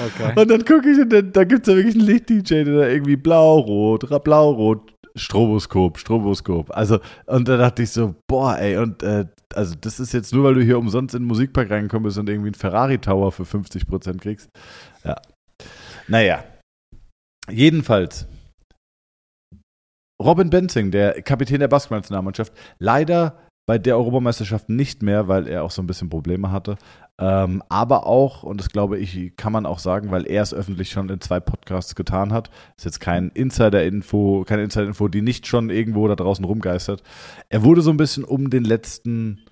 okay. 0.00 0.32
Und 0.36 0.50
dann 0.50 0.64
gucke 0.64 0.90
ich 0.90 0.98
und 0.98 1.10
dann, 1.10 1.32
da 1.32 1.44
gibt 1.44 1.66
es 1.66 1.72
ja 1.72 1.76
wirklich 1.76 1.94
einen 1.94 2.06
Licht-DJ, 2.06 2.64
der 2.64 2.76
da 2.76 2.88
irgendwie 2.88 3.16
blau-rot, 3.16 4.08
blau-rot, 4.24 4.92
Stroboskop, 5.16 5.98
Stroboskop. 5.98 6.70
Also, 6.76 7.00
und 7.26 7.48
da 7.48 7.56
dachte 7.56 7.82
ich 7.82 7.90
so, 7.90 8.14
boah, 8.28 8.56
ey, 8.58 8.76
und 8.76 9.02
äh, 9.02 9.26
also 9.54 9.74
das 9.80 10.00
ist 10.00 10.12
jetzt 10.12 10.32
nur, 10.32 10.44
weil 10.44 10.54
du 10.54 10.62
hier 10.62 10.78
umsonst 10.78 11.14
in 11.14 11.22
den 11.22 11.28
Musikpark 11.28 11.70
reingekommen 11.70 12.04
bist 12.04 12.18
und 12.18 12.28
irgendwie 12.28 12.48
einen 12.48 12.54
Ferrari-Tower 12.54 13.32
für 13.32 13.44
50% 13.44 14.18
kriegst. 14.18 14.48
Ja. 15.04 15.16
Naja. 16.06 16.44
Jedenfalls, 17.50 18.26
Robin 20.22 20.50
Benzing, 20.50 20.90
der 20.90 21.22
Kapitän 21.22 21.60
der 21.60 21.68
Basketballnationalmannschaft, 21.68 22.52
leider 22.78 23.38
bei 23.68 23.76
der 23.76 23.98
Europameisterschaft 23.98 24.70
nicht 24.70 25.02
mehr, 25.02 25.28
weil 25.28 25.46
er 25.46 25.62
auch 25.62 25.70
so 25.70 25.82
ein 25.82 25.86
bisschen 25.86 26.08
Probleme 26.08 26.50
hatte. 26.50 26.78
Ähm, 27.20 27.62
aber 27.68 28.06
auch, 28.06 28.42
und 28.42 28.58
das 28.60 28.70
glaube 28.70 28.98
ich, 28.98 29.36
kann 29.36 29.52
man 29.52 29.66
auch 29.66 29.78
sagen, 29.78 30.10
weil 30.10 30.26
er 30.26 30.42
es 30.42 30.54
öffentlich 30.54 30.90
schon 30.90 31.10
in 31.10 31.20
zwei 31.20 31.38
Podcasts 31.38 31.94
getan 31.94 32.32
hat. 32.32 32.48
Ist 32.78 32.86
jetzt 32.86 33.00
kein 33.00 33.28
Insider-Info, 33.28 34.44
keine 34.46 34.62
Insider-Info, 34.62 35.08
die 35.08 35.20
nicht 35.20 35.46
schon 35.46 35.68
irgendwo 35.68 36.08
da 36.08 36.16
draußen 36.16 36.46
rumgeistert. 36.46 37.02
Er 37.50 37.62
wurde 37.62 37.82
so 37.82 37.90
ein 37.90 37.98
bisschen 37.98 38.24
um 38.24 38.48
den 38.48 38.64
letzten, 38.64 39.44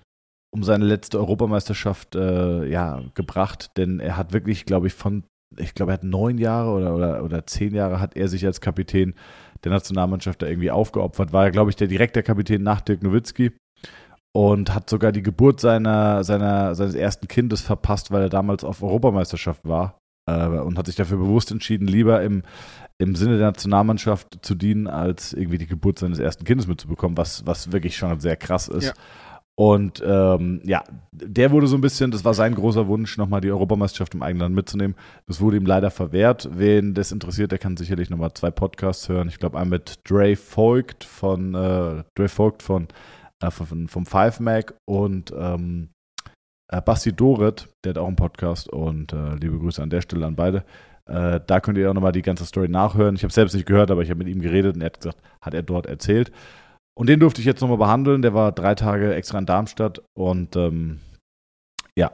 um 0.51 0.63
seine 0.63 0.85
letzte 0.85 1.19
Europameisterschaft 1.19 2.15
äh, 2.15 2.65
ja, 2.65 3.03
gebracht, 3.13 3.77
denn 3.77 3.99
er 3.99 4.17
hat 4.17 4.33
wirklich, 4.33 4.65
glaube 4.65 4.87
ich, 4.87 4.93
von, 4.93 5.25
ich 5.55 5.73
glaube, 5.73 5.91
er 5.91 5.95
hat 5.95 6.03
neun 6.03 6.37
Jahre 6.37 6.71
oder, 6.71 6.95
oder, 6.95 7.23
oder 7.23 7.45
zehn 7.45 7.73
Jahre 7.73 7.99
hat 7.99 8.15
er 8.15 8.27
sich 8.27 8.45
als 8.45 8.61
Kapitän 8.61 9.13
der 9.63 9.71
Nationalmannschaft 9.71 10.41
da 10.41 10.47
irgendwie 10.47 10.71
aufgeopfert. 10.71 11.33
War, 11.33 11.51
glaube 11.51 11.69
ich, 11.69 11.75
der 11.75 11.87
direkte 11.87 12.23
Kapitän 12.23 12.63
nach 12.63 12.81
Dirk 12.81 13.03
Nowitzki 13.03 13.51
und 14.33 14.73
hat 14.73 14.89
sogar 14.89 15.11
die 15.11 15.23
Geburt 15.23 15.59
seiner, 15.59 16.23
seiner, 16.23 16.75
seines 16.75 16.95
ersten 16.95 17.27
Kindes 17.27 17.61
verpasst, 17.61 18.11
weil 18.11 18.23
er 18.23 18.29
damals 18.29 18.63
auf 18.63 18.83
Europameisterschaft 18.83 19.67
war 19.67 19.97
äh, 20.29 20.45
und 20.47 20.77
hat 20.77 20.85
sich 20.85 20.95
dafür 20.95 21.17
bewusst 21.17 21.51
entschieden, 21.51 21.87
lieber 21.87 22.21
im, 22.21 22.43
im 22.99 23.15
Sinne 23.15 23.37
der 23.37 23.47
Nationalmannschaft 23.47 24.39
zu 24.41 24.55
dienen, 24.55 24.87
als 24.87 25.33
irgendwie 25.33 25.57
die 25.57 25.67
Geburt 25.67 25.99
seines 25.99 26.19
ersten 26.19 26.45
Kindes 26.45 26.67
mitzubekommen, 26.67 27.17
was, 27.17 27.45
was 27.45 27.71
wirklich 27.71 27.97
schon 27.97 28.19
sehr 28.19 28.35
krass 28.35 28.67
ist. 28.67 28.87
Ja. 28.87 28.93
Und 29.59 30.03
ähm, 30.05 30.61
ja, 30.65 30.83
der 31.11 31.49
wurde 31.49 31.65
so 31.65 31.77
ein 31.77 31.81
bisschen, 31.81 32.11
das 32.11 32.23
war 32.23 32.35
sein 32.35 32.53
großer 32.53 32.87
Wunsch, 32.87 33.17
nochmal 33.17 33.41
die 33.41 33.49
Europameisterschaft 33.49 34.13
im 34.13 34.21
eigenen 34.21 34.41
Land 34.41 34.55
mitzunehmen. 34.55 34.95
Das 35.25 35.41
wurde 35.41 35.57
ihm 35.57 35.65
leider 35.65 35.89
verwehrt. 35.89 36.47
Wen 36.53 36.93
das 36.93 37.11
interessiert, 37.11 37.51
der 37.51 37.57
kann 37.57 37.75
sicherlich 37.75 38.11
nochmal 38.11 38.33
zwei 38.33 38.51
Podcasts 38.51 39.09
hören. 39.09 39.29
Ich 39.29 39.39
glaube, 39.39 39.57
einen 39.57 39.71
mit 39.71 39.99
Dre 40.07 40.35
Voigt 40.35 41.03
von, 41.03 41.55
äh, 41.55 42.03
Dre 42.13 42.29
Voigt 42.37 42.61
von 42.61 42.87
äh, 43.41 43.49
vom, 43.49 43.87
vom 43.87 44.05
Five 44.05 44.39
Mac 44.39 44.75
und 44.85 45.33
ähm, 45.35 45.89
äh, 46.67 46.79
Basti 46.79 47.13
Doret, 47.13 47.67
der 47.83 47.91
hat 47.91 47.97
auch 47.97 48.07
einen 48.07 48.15
Podcast 48.15 48.69
und 48.69 49.11
äh, 49.13 49.35
liebe 49.35 49.57
Grüße 49.57 49.81
an 49.81 49.89
der 49.89 50.01
Stelle 50.01 50.27
an 50.27 50.35
beide. 50.35 50.65
Äh, 51.07 51.39
da 51.45 51.59
könnt 51.61 51.77
ihr 51.77 51.89
auch 51.89 51.95
nochmal 51.95 52.11
die 52.11 52.21
ganze 52.21 52.45
Story 52.45 52.67
nachhören. 52.67 53.15
Ich 53.15 53.23
habe 53.23 53.33
selbst 53.33 53.53
nicht 53.53 53.65
gehört, 53.65 53.89
aber 53.89 54.01
ich 54.01 54.09
habe 54.09 54.23
mit 54.23 54.27
ihm 54.27 54.41
geredet 54.41 54.75
und 54.75 54.81
er 54.81 54.87
hat 54.87 54.99
gesagt, 54.99 55.21
hat 55.41 55.53
er 55.53 55.63
dort 55.63 55.87
erzählt. 55.87 56.31
Und 56.97 57.07
den 57.07 57.19
durfte 57.19 57.41
ich 57.41 57.45
jetzt 57.45 57.61
nochmal 57.61 57.77
behandeln. 57.77 58.23
Der 58.23 58.33
war 58.33 58.51
drei 58.51 58.73
Tage 58.73 59.13
extra 59.13 59.37
in 59.37 59.45
Darmstadt 59.45 60.01
und 60.17 60.55
ähm, 60.55 60.99
ja, 61.95 62.11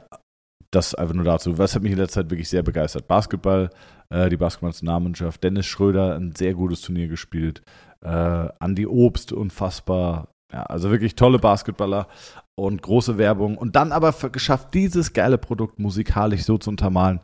das 0.70 0.94
einfach 0.94 1.14
nur 1.14 1.24
dazu. 1.24 1.56
Was 1.56 1.74
hat 1.74 1.82
mich 1.82 1.92
in 1.92 1.98
letzter 1.98 2.20
Zeit 2.20 2.30
wirklich 2.30 2.50
sehr 2.50 2.62
begeistert? 2.62 3.08
Basketball, 3.08 3.70
äh, 4.10 4.28
die 4.28 4.36
Basketballnationalmannschaft, 4.36 5.42
Dennis 5.42 5.64
Schröder, 5.64 6.16
ein 6.16 6.34
sehr 6.36 6.52
gutes 6.52 6.82
Turnier 6.82 7.08
gespielt. 7.08 7.62
Äh, 8.02 8.08
Andi 8.58 8.86
Obst, 8.86 9.32
unfassbar. 9.32 10.28
Ja, 10.52 10.64
also 10.64 10.90
wirklich 10.90 11.16
tolle 11.16 11.38
Basketballer 11.38 12.06
und 12.54 12.82
große 12.82 13.16
Werbung. 13.16 13.56
Und 13.56 13.76
dann 13.76 13.90
aber 13.90 14.12
geschafft, 14.12 14.74
dieses 14.74 15.14
geile 15.14 15.38
Produkt 15.38 15.78
musikalisch 15.78 16.44
so 16.44 16.58
zu 16.58 16.68
untermalen, 16.68 17.20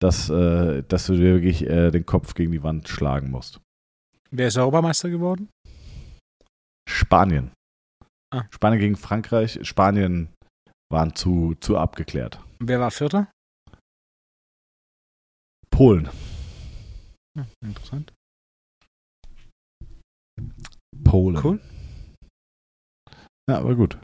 dass, 0.00 0.30
äh, 0.30 0.82
dass 0.82 1.06
du 1.06 1.14
dir 1.14 1.34
wirklich 1.34 1.64
äh, 1.64 1.92
den 1.92 2.06
Kopf 2.06 2.34
gegen 2.34 2.50
die 2.50 2.64
Wand 2.64 2.88
schlagen 2.88 3.30
musst. 3.30 3.60
Wer 4.32 4.48
ist 4.48 4.58
Europameister 4.58 5.10
geworden? 5.10 5.48
Spanien. 6.88 7.52
Ah. 8.32 8.44
Spanien 8.50 8.80
gegen 8.80 8.96
Frankreich. 8.96 9.58
Spanien 9.66 10.32
waren 10.92 11.14
zu, 11.14 11.54
zu 11.60 11.78
abgeklärt. 11.78 12.40
Wer 12.60 12.80
war 12.80 12.90
Vierter? 12.90 13.30
Polen. 15.70 16.08
Ja, 17.36 17.46
interessant. 17.64 18.12
Polen. 21.04 21.42
Cool. 21.44 21.60
Ja, 23.50 23.58
aber 23.58 23.74
gut. 23.74 23.98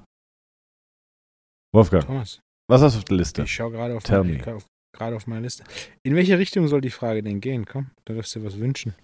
Wolfgang, 1.72 2.04
Thomas, 2.04 2.40
was 2.68 2.82
hast 2.82 2.94
du 2.94 2.98
auf 2.98 3.04
der 3.04 3.16
Liste? 3.16 3.42
ich 3.44 3.54
schaue 3.54 3.70
gerade 3.70 3.96
auf, 3.96 4.08
meine- 4.08 4.32
me. 4.32 4.54
auf, 4.56 4.66
auf 4.98 5.26
meine 5.28 5.42
Liste. 5.42 5.64
In 6.02 6.16
welche 6.16 6.36
Richtung 6.38 6.66
soll 6.66 6.80
die 6.80 6.90
Frage 6.90 7.22
denn 7.22 7.40
gehen? 7.40 7.64
Komm, 7.64 7.92
da 8.04 8.14
darfst 8.14 8.34
du 8.34 8.40
dir 8.40 8.46
was 8.46 8.58
wünschen. 8.58 8.94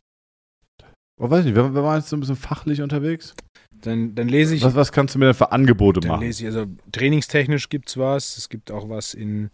Oh, 1.21 1.31
weiß 1.31 1.45
nicht, 1.45 1.55
wir, 1.55 1.75
wir 1.75 1.83
waren 1.83 1.99
jetzt 1.99 2.11
so 2.11 2.17
ein 2.17 2.21
bisschen 2.21 2.37
fachlich 2.37 2.83
unterwegs. 2.83 3.35
Dann, 3.83 4.15
dann 4.15 4.29
lese 4.29 4.55
ich. 4.55 4.63
Was, 4.63 4.75
was 4.75 4.93
kannst 4.93 5.15
du 5.15 5.19
mir 5.19 5.27
denn 5.27 5.35
für 5.35 5.53
Angebote 5.53 6.01
Dann 6.01 6.11
machen? 6.11 6.23
lese 6.23 6.43
ich, 6.43 6.47
also 6.47 6.67
trainingstechnisch 6.93 7.69
gibt 7.69 7.89
es 7.89 7.97
was. 7.97 8.37
Es 8.37 8.49
gibt 8.49 8.71
auch 8.71 8.89
was 8.89 9.15
in. 9.15 9.51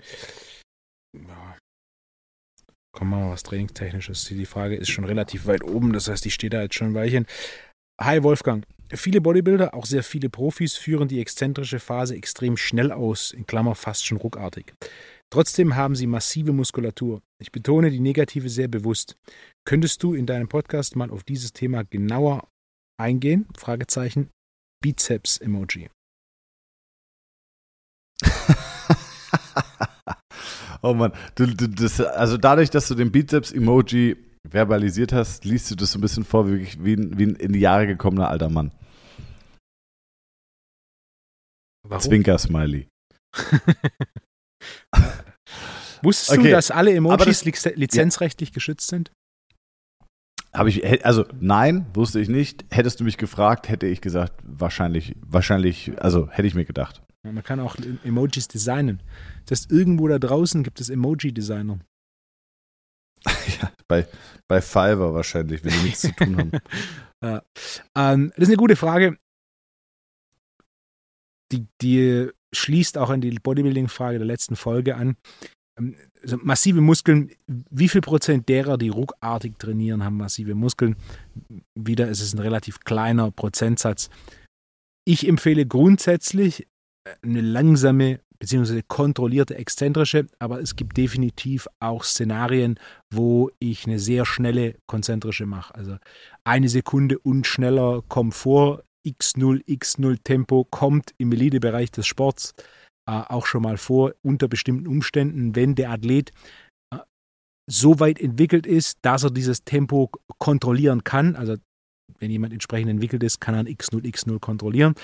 Ja. 1.16 1.56
Komm, 2.94 3.10
machen 3.10 3.24
wir 3.24 3.30
was 3.30 3.42
trainingstechnisches. 3.42 4.24
Die 4.26 4.46
Frage 4.46 4.76
ist 4.76 4.90
schon 4.90 5.04
relativ 5.04 5.46
weit 5.46 5.64
oben, 5.64 5.92
das 5.92 6.08
heißt, 6.08 6.26
ich 6.26 6.34
stehe 6.34 6.50
da 6.50 6.62
jetzt 6.62 6.74
schon 6.74 6.88
ein 6.88 6.94
Weilchen. 6.94 7.26
Hi 8.00 8.22
Wolfgang. 8.22 8.64
Viele 8.94 9.22
Bodybuilder, 9.22 9.72
auch 9.72 9.86
sehr 9.86 10.02
viele 10.02 10.28
Profis, 10.28 10.76
führen 10.76 11.08
die 11.08 11.20
exzentrische 11.20 11.78
Phase 11.78 12.14
extrem 12.14 12.58
schnell 12.58 12.92
aus, 12.92 13.30
in 13.30 13.46
Klammer 13.46 13.74
fast 13.74 14.04
schon 14.04 14.18
ruckartig. 14.18 14.74
Trotzdem 15.30 15.76
haben 15.76 15.96
sie 15.96 16.06
massive 16.06 16.52
Muskulatur. 16.52 17.22
Ich 17.42 17.50
betone 17.50 17.90
die 17.90 17.98
negative 17.98 18.48
sehr 18.48 18.68
bewusst. 18.68 19.16
Könntest 19.66 20.04
du 20.04 20.14
in 20.14 20.26
deinem 20.26 20.48
Podcast 20.48 20.94
mal 20.94 21.10
auf 21.10 21.24
dieses 21.24 21.52
Thema 21.52 21.82
genauer 21.82 22.46
eingehen? 23.00 23.48
Fragezeichen. 23.58 24.30
Bizeps-Emoji. 24.80 25.90
oh 30.82 30.94
Mann, 30.94 31.12
du, 31.34 31.46
du, 31.46 31.68
das, 31.68 32.00
also 32.00 32.36
dadurch, 32.36 32.70
dass 32.70 32.86
du 32.86 32.94
den 32.94 33.10
Bizeps-Emoji 33.10 34.16
verbalisiert 34.48 35.12
hast, 35.12 35.44
liest 35.44 35.68
du 35.72 35.74
das 35.74 35.90
so 35.90 35.98
ein 35.98 36.02
bisschen 36.02 36.24
vor 36.24 36.48
wie, 36.48 36.68
wie, 36.78 36.94
ein, 36.94 37.18
wie 37.18 37.26
ein 37.26 37.34
in 37.34 37.52
die 37.52 37.58
Jahre 37.58 37.88
gekommener 37.88 38.28
alter 38.28 38.50
Mann. 38.50 38.70
Warum? 41.88 42.02
Zwinker-Smiley. 42.02 42.86
Wusstest 46.02 46.32
Okay, 46.32 46.42
du, 46.44 46.50
dass 46.50 46.70
alle 46.70 46.92
Emojis 46.94 47.24
das- 47.26 47.44
liz- 47.44 47.76
lizenzrechtlich 47.76 48.52
geschützt 48.52 48.88
sind? 48.88 49.10
Habe 50.52 50.68
ich, 50.68 51.04
also 51.06 51.24
nein, 51.40 51.86
wusste 51.94 52.20
ich 52.20 52.28
nicht. 52.28 52.66
Hättest 52.70 53.00
du 53.00 53.04
mich 53.04 53.16
gefragt, 53.16 53.68
hätte 53.70 53.86
ich 53.86 54.00
gesagt, 54.02 54.38
wahrscheinlich, 54.44 55.16
wahrscheinlich, 55.24 55.92
also 56.02 56.28
hätte 56.30 56.46
ich 56.46 56.54
mir 56.54 56.66
gedacht. 56.66 57.02
Ja, 57.24 57.32
man 57.32 57.42
kann 57.42 57.58
auch 57.60 57.76
Emojis 58.04 58.48
designen. 58.48 59.02
Das 59.46 59.60
heißt, 59.60 59.70
irgendwo 59.70 60.08
da 60.08 60.18
draußen 60.18 60.62
gibt 60.62 60.80
es 60.80 60.90
Emoji-Designer. 60.90 61.78
ja, 63.60 63.72
bei, 63.88 64.06
bei 64.48 64.60
Fiverr 64.60 65.14
wahrscheinlich, 65.14 65.64
wenn 65.64 65.72
die 65.72 65.84
nichts 65.84 66.00
zu 66.02 66.12
tun 66.12 66.36
haben. 66.36 66.50
Ja. 67.24 67.40
Ähm, 67.96 68.30
das 68.34 68.42
ist 68.42 68.48
eine 68.48 68.56
gute 68.56 68.74
Frage. 68.74 69.16
Die, 71.52 71.68
die 71.80 72.28
schließt 72.52 72.98
auch 72.98 73.10
an 73.10 73.20
die 73.20 73.30
Bodybuilding-Frage 73.30 74.18
der 74.18 74.26
letzten 74.26 74.56
Folge 74.56 74.96
an. 74.96 75.16
Also 76.22 76.36
massive 76.42 76.80
Muskeln, 76.80 77.30
wie 77.46 77.88
viel 77.88 78.02
Prozent 78.02 78.48
derer, 78.48 78.76
die 78.76 78.90
ruckartig 78.90 79.58
trainieren, 79.58 80.04
haben 80.04 80.18
massive 80.18 80.54
Muskeln? 80.54 80.96
Wieder 81.74 82.08
ist 82.08 82.20
es 82.20 82.34
ein 82.34 82.38
relativ 82.40 82.80
kleiner 82.80 83.30
Prozentsatz. 83.30 84.10
Ich 85.04 85.26
empfehle 85.26 85.66
grundsätzlich 85.66 86.68
äh, 87.04 87.14
eine 87.22 87.40
langsame 87.40 88.20
bzw. 88.38 88.82
kontrollierte 88.86 89.56
exzentrische, 89.56 90.26
aber 90.38 90.60
es 90.60 90.76
gibt 90.76 90.96
definitiv 90.96 91.68
auch 91.80 92.04
Szenarien, 92.04 92.78
wo 93.12 93.50
ich 93.60 93.86
eine 93.86 93.98
sehr 93.98 94.26
schnelle 94.26 94.76
konzentrische 94.86 95.46
mache. 95.46 95.74
Also 95.74 95.96
eine 96.44 96.68
Sekunde 96.68 97.18
und 97.18 97.46
schneller 97.46 98.02
Komfort, 98.08 98.84
x0, 99.06 99.64
x0 99.66 100.18
Tempo 100.24 100.64
kommt 100.64 101.14
im 101.18 101.32
Elitebereich 101.32 101.90
des 101.92 102.06
Sports 102.06 102.54
auch 103.06 103.46
schon 103.46 103.62
mal 103.62 103.78
vor, 103.78 104.14
unter 104.22 104.48
bestimmten 104.48 104.86
Umständen, 104.86 105.56
wenn 105.56 105.74
der 105.74 105.90
Athlet 105.90 106.30
äh, 106.92 106.98
so 107.68 108.00
weit 108.00 108.20
entwickelt 108.20 108.66
ist, 108.66 108.98
dass 109.02 109.24
er 109.24 109.30
dieses 109.30 109.64
Tempo 109.64 110.10
kontrollieren 110.38 111.04
kann. 111.04 111.36
Also 111.36 111.56
wenn 112.18 112.30
jemand 112.30 112.52
entsprechend 112.52 112.90
entwickelt 112.90 113.22
ist, 113.22 113.40
kann 113.40 113.54
er 113.54 113.60
ein 113.60 113.68
x0, 113.68 114.04
x0 114.04 114.38
kontrollieren. 114.38 114.94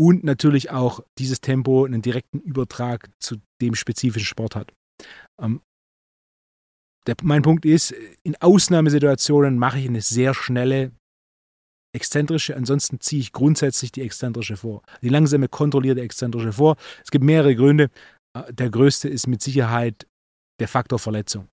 Und 0.00 0.24
natürlich 0.24 0.70
auch 0.70 1.00
dieses 1.18 1.40
Tempo 1.40 1.84
einen 1.84 2.02
direkten 2.02 2.40
Übertrag 2.40 3.10
zu 3.20 3.36
dem 3.60 3.74
spezifischen 3.74 4.26
Sport 4.26 4.56
hat. 4.56 4.72
Ähm, 5.40 5.60
der, 7.06 7.16
mein 7.22 7.42
Punkt 7.42 7.64
ist, 7.64 7.94
in 8.22 8.34
Ausnahmesituationen 8.40 9.58
mache 9.58 9.78
ich 9.78 9.86
eine 9.86 10.00
sehr 10.00 10.34
schnelle 10.34 10.92
exzentrische, 11.94 12.56
ansonsten 12.56 13.00
ziehe 13.00 13.20
ich 13.20 13.32
grundsätzlich 13.32 13.92
die 13.92 14.02
exzentrische 14.02 14.56
vor. 14.56 14.82
Die 15.02 15.08
langsame, 15.08 15.48
kontrollierte 15.48 16.00
exzentrische 16.00 16.52
vor. 16.52 16.76
Es 17.02 17.10
gibt 17.10 17.24
mehrere 17.24 17.54
Gründe. 17.54 17.90
Äh, 18.36 18.52
Der 18.52 18.70
größte 18.70 19.08
ist 19.08 19.26
mit 19.26 19.42
Sicherheit 19.42 20.06
der 20.60 20.68
Faktor 20.68 20.98
Verletzung. 20.98 21.48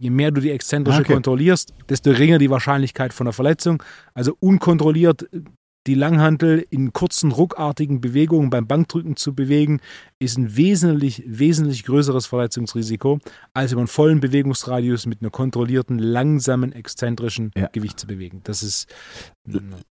Je 0.00 0.10
mehr 0.10 0.30
du 0.32 0.40
die 0.40 0.50
exzentrische 0.50 1.02
Okay. 1.02 1.12
kontrollierst, 1.12 1.74
desto 1.88 2.10
geringer 2.10 2.38
die 2.38 2.50
Wahrscheinlichkeit 2.50 3.12
von 3.12 3.26
einer 3.26 3.32
Verletzung. 3.32 3.82
Also 4.14 4.36
unkontrolliert 4.40 5.28
die 5.86 5.94
Langhantel 5.94 6.64
in 6.70 6.92
kurzen, 6.92 7.32
ruckartigen 7.32 8.00
Bewegungen 8.00 8.50
beim 8.50 8.66
Bankdrücken 8.66 9.16
zu 9.16 9.34
bewegen, 9.34 9.80
ist 10.18 10.38
ein 10.38 10.56
wesentlich, 10.56 11.24
wesentlich 11.26 11.84
größeres 11.84 12.26
Verletzungsrisiko, 12.26 13.18
als 13.52 13.72
über 13.72 13.80
einen 13.80 13.88
vollen 13.88 14.20
Bewegungsradius 14.20 15.06
mit 15.06 15.22
einer 15.22 15.30
kontrollierten, 15.30 15.98
langsamen, 15.98 16.72
exzentrischen 16.72 17.50
Ja. 17.56 17.68
Gewicht 17.72 17.98
zu 17.98 18.06
bewegen. 18.06 18.40
Das 18.44 18.62
ist 18.62 18.86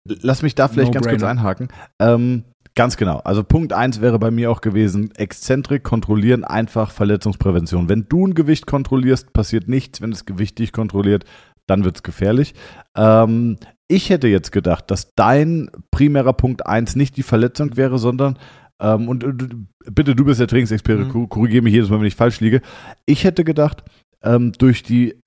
Lass 0.05 0.43
mich 0.43 0.55
da 0.55 0.69
vielleicht 0.69 0.93
ganz 0.93 1.07
kurz 1.07 1.21
No-brainer. 1.21 1.31
einhaken. 1.41 1.69
Ähm, 1.99 2.45
ganz 2.77 2.97
genau. 2.97 3.19
Also 3.19 3.43
Punkt 3.43 3.73
eins 3.73 4.01
wäre 4.01 4.19
bei 4.21 4.31
mir 4.31 4.51
auch 4.51 4.61
gewesen, 4.61 5.11
Exzentrik 5.17 5.83
kontrollieren, 5.83 6.45
einfach 6.45 6.93
Verletzungsprävention. 6.93 7.89
Wenn 7.89 8.07
du 8.09 8.29
ein 8.29 8.35
Gewicht 8.35 8.67
kontrollierst, 8.67 9.33
passiert 9.33 9.69
nichts. 9.69 10.01
Wenn 10.01 10.13
das 10.13 10.25
Gewicht 10.25 10.59
dich 10.61 10.73
kontrolliert, 10.73 11.25
dann 11.71 11.85
wird 11.85 11.97
es 11.97 12.03
gefährlich. 12.03 12.55
Ähm, 12.97 13.57
ich 13.89 14.11
hätte 14.11 14.29
jetzt 14.29 14.53
gedacht, 14.53 14.91
dass 14.91 15.15
dein 15.15 15.71
primärer 15.91 16.33
Punkt 16.33 16.67
eins 16.67 16.97
nicht 16.97 17.17
die 17.17 17.23
Verletzung 17.23 17.77
wäre, 17.77 17.99
sondern 17.99 18.39
ähm, 18.81 19.09
und, 19.09 19.25
und 19.25 19.69
bitte, 19.87 20.15
du 20.15 20.25
bist 20.25 20.41
der 20.41 20.49
Trainingsexperte, 20.49 21.05
mhm. 21.05 21.29
korrigiere 21.29 21.63
mich 21.63 21.75
jedes 21.75 21.91
Mal, 21.91 22.01
wenn 22.01 22.07
ich 22.07 22.17
falsch 22.17 22.41
liege. 22.41 22.61
Ich 23.07 23.25
hätte 23.25 23.45
gedacht, 23.45 23.85
ähm, 24.23 24.53
durch 24.53 24.83
die 24.83 25.21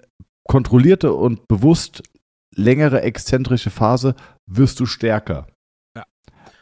kontrollierte 0.48 1.14
und 1.14 1.48
bewusst 1.48 2.04
längere 2.56 3.02
exzentrische 3.02 3.70
Phase 3.70 4.16
wirst 4.46 4.80
du 4.80 4.86
stärker. 4.86 5.48
Ja. 5.96 6.04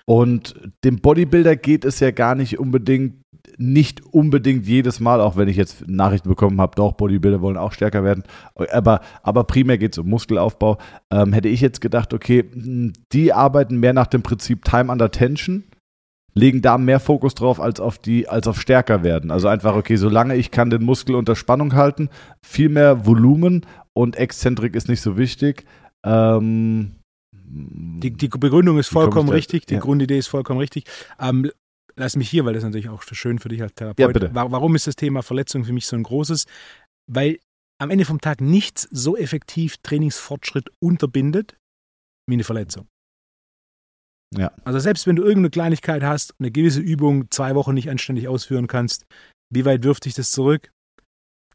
Und 0.06 0.56
dem 0.84 0.98
Bodybuilder 0.98 1.56
geht 1.56 1.86
es 1.86 2.00
ja 2.00 2.12
gar 2.12 2.36
nicht 2.36 2.60
unbedingt, 2.60 3.22
nicht 3.62 4.04
unbedingt 4.06 4.66
jedes 4.66 5.00
Mal, 5.00 5.22
auch 5.22 5.38
wenn 5.38 5.48
ich 5.48 5.56
jetzt 5.56 5.88
Nachrichten 5.88 6.30
bekommen 6.30 6.60
habe, 6.60 6.76
doch, 6.76 6.94
Bodybuilder 6.94 7.42
wollen 7.42 7.58
auch 7.58 7.72
stärker 7.72 8.04
werden. 8.04 8.24
Aber, 8.72 9.02
aber 9.24 9.44
primär 9.44 9.78
geht 9.78 9.94
es 9.94 9.98
um 10.00 10.10
Muskelaufbau. 10.10 10.78
Ähm, 11.12 11.32
hätte 11.34 11.48
ich 11.48 11.62
jetzt 11.62 11.80
gedacht, 11.80 12.14
okay, 12.14 12.50
mh, 12.54 12.94
die 13.14 13.34
arbeiten 13.34 13.78
mehr 13.78 13.94
nach 13.94 14.08
dem 14.08 14.24
Prinzip 14.24 14.66
Time 14.66 14.92
under 14.92 15.12
Tension, 15.12 15.64
legen 16.34 16.62
da 16.62 16.78
mehr 16.78 17.00
Fokus 17.00 17.36
drauf 17.36 17.60
als 17.60 17.80
auf 17.80 17.98
die, 17.98 18.28
als 18.28 18.48
auf 18.48 18.60
stärker 18.60 19.04
werden. 19.04 19.32
Also 19.32 19.48
einfach, 19.48 19.76
okay, 19.76 19.96
solange 19.96 20.36
ich 20.36 20.52
kann 20.52 20.70
den 20.70 20.84
Muskel 20.84 21.16
unter 21.16 21.36
Spannung 21.36 21.76
halten, 21.76 22.10
viel 22.44 22.70
mehr 22.70 23.06
Volumen 23.06 23.66
und 23.94 24.16
Exzentrik 24.16 24.76
ist 24.76 24.90
nicht 24.90 25.02
so 25.02 25.18
wichtig. 25.18 25.66
Ähm, 26.04 26.94
Die, 27.34 28.12
die 28.12 28.30
Begründung 28.30 28.80
ist 28.80 28.88
vollkommen 28.88 29.28
richtig, 29.30 29.66
die 29.66 29.74
ja. 29.74 29.82
Grundidee 29.82 30.18
ist 30.18 30.28
vollkommen 30.30 30.60
richtig. 30.60 30.86
Ähm, 31.20 31.52
lass 31.96 32.16
mich 32.16 32.30
hier, 32.30 32.46
weil 32.46 32.54
das 32.54 32.64
ist 32.64 32.68
natürlich 32.70 32.90
auch 32.90 33.04
schön 33.04 33.40
für 33.40 33.50
dich 33.50 33.62
als 33.62 33.74
Therapeut. 33.74 34.00
Ja, 34.00 34.08
bitte. 34.08 34.34
Wa- 34.36 34.52
Warum 34.52 34.76
ist 34.76 34.88
das 34.88 34.96
Thema 34.96 35.22
Verletzung 35.24 35.66
für 35.66 35.74
mich 35.74 35.86
so 35.88 35.96
ein 35.96 36.04
großes? 36.04 36.46
Weil 37.12 37.40
am 37.80 37.90
Ende 37.90 38.06
vom 38.06 38.22
Tag 38.22 38.42
nichts 38.42 38.88
so 38.92 39.18
effektiv 39.18 39.78
Trainingsfortschritt 39.84 40.70
unterbindet 40.80 41.58
wie 42.30 42.34
eine 42.36 42.44
Verletzung. 42.44 42.88
Ja. 44.38 44.54
Also 44.64 44.80
selbst 44.80 45.08
wenn 45.08 45.16
du 45.16 45.24
irgendeine 45.24 45.50
Kleinigkeit 45.50 46.04
hast, 46.04 46.34
eine 46.40 46.52
gewisse 46.52 46.80
Übung 46.80 47.30
zwei 47.32 47.56
Wochen 47.56 47.74
nicht 47.74 47.90
anständig 47.90 48.28
ausführen 48.28 48.68
kannst, 48.68 49.06
wie 49.54 49.66
weit 49.66 49.84
wirft 49.84 50.06
dich 50.06 50.14
das 50.14 50.32
zurück? 50.32 50.72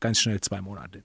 Ganz 0.01 0.21
schnell 0.21 0.41
zwei 0.43 0.61
Monate. 0.61 1.05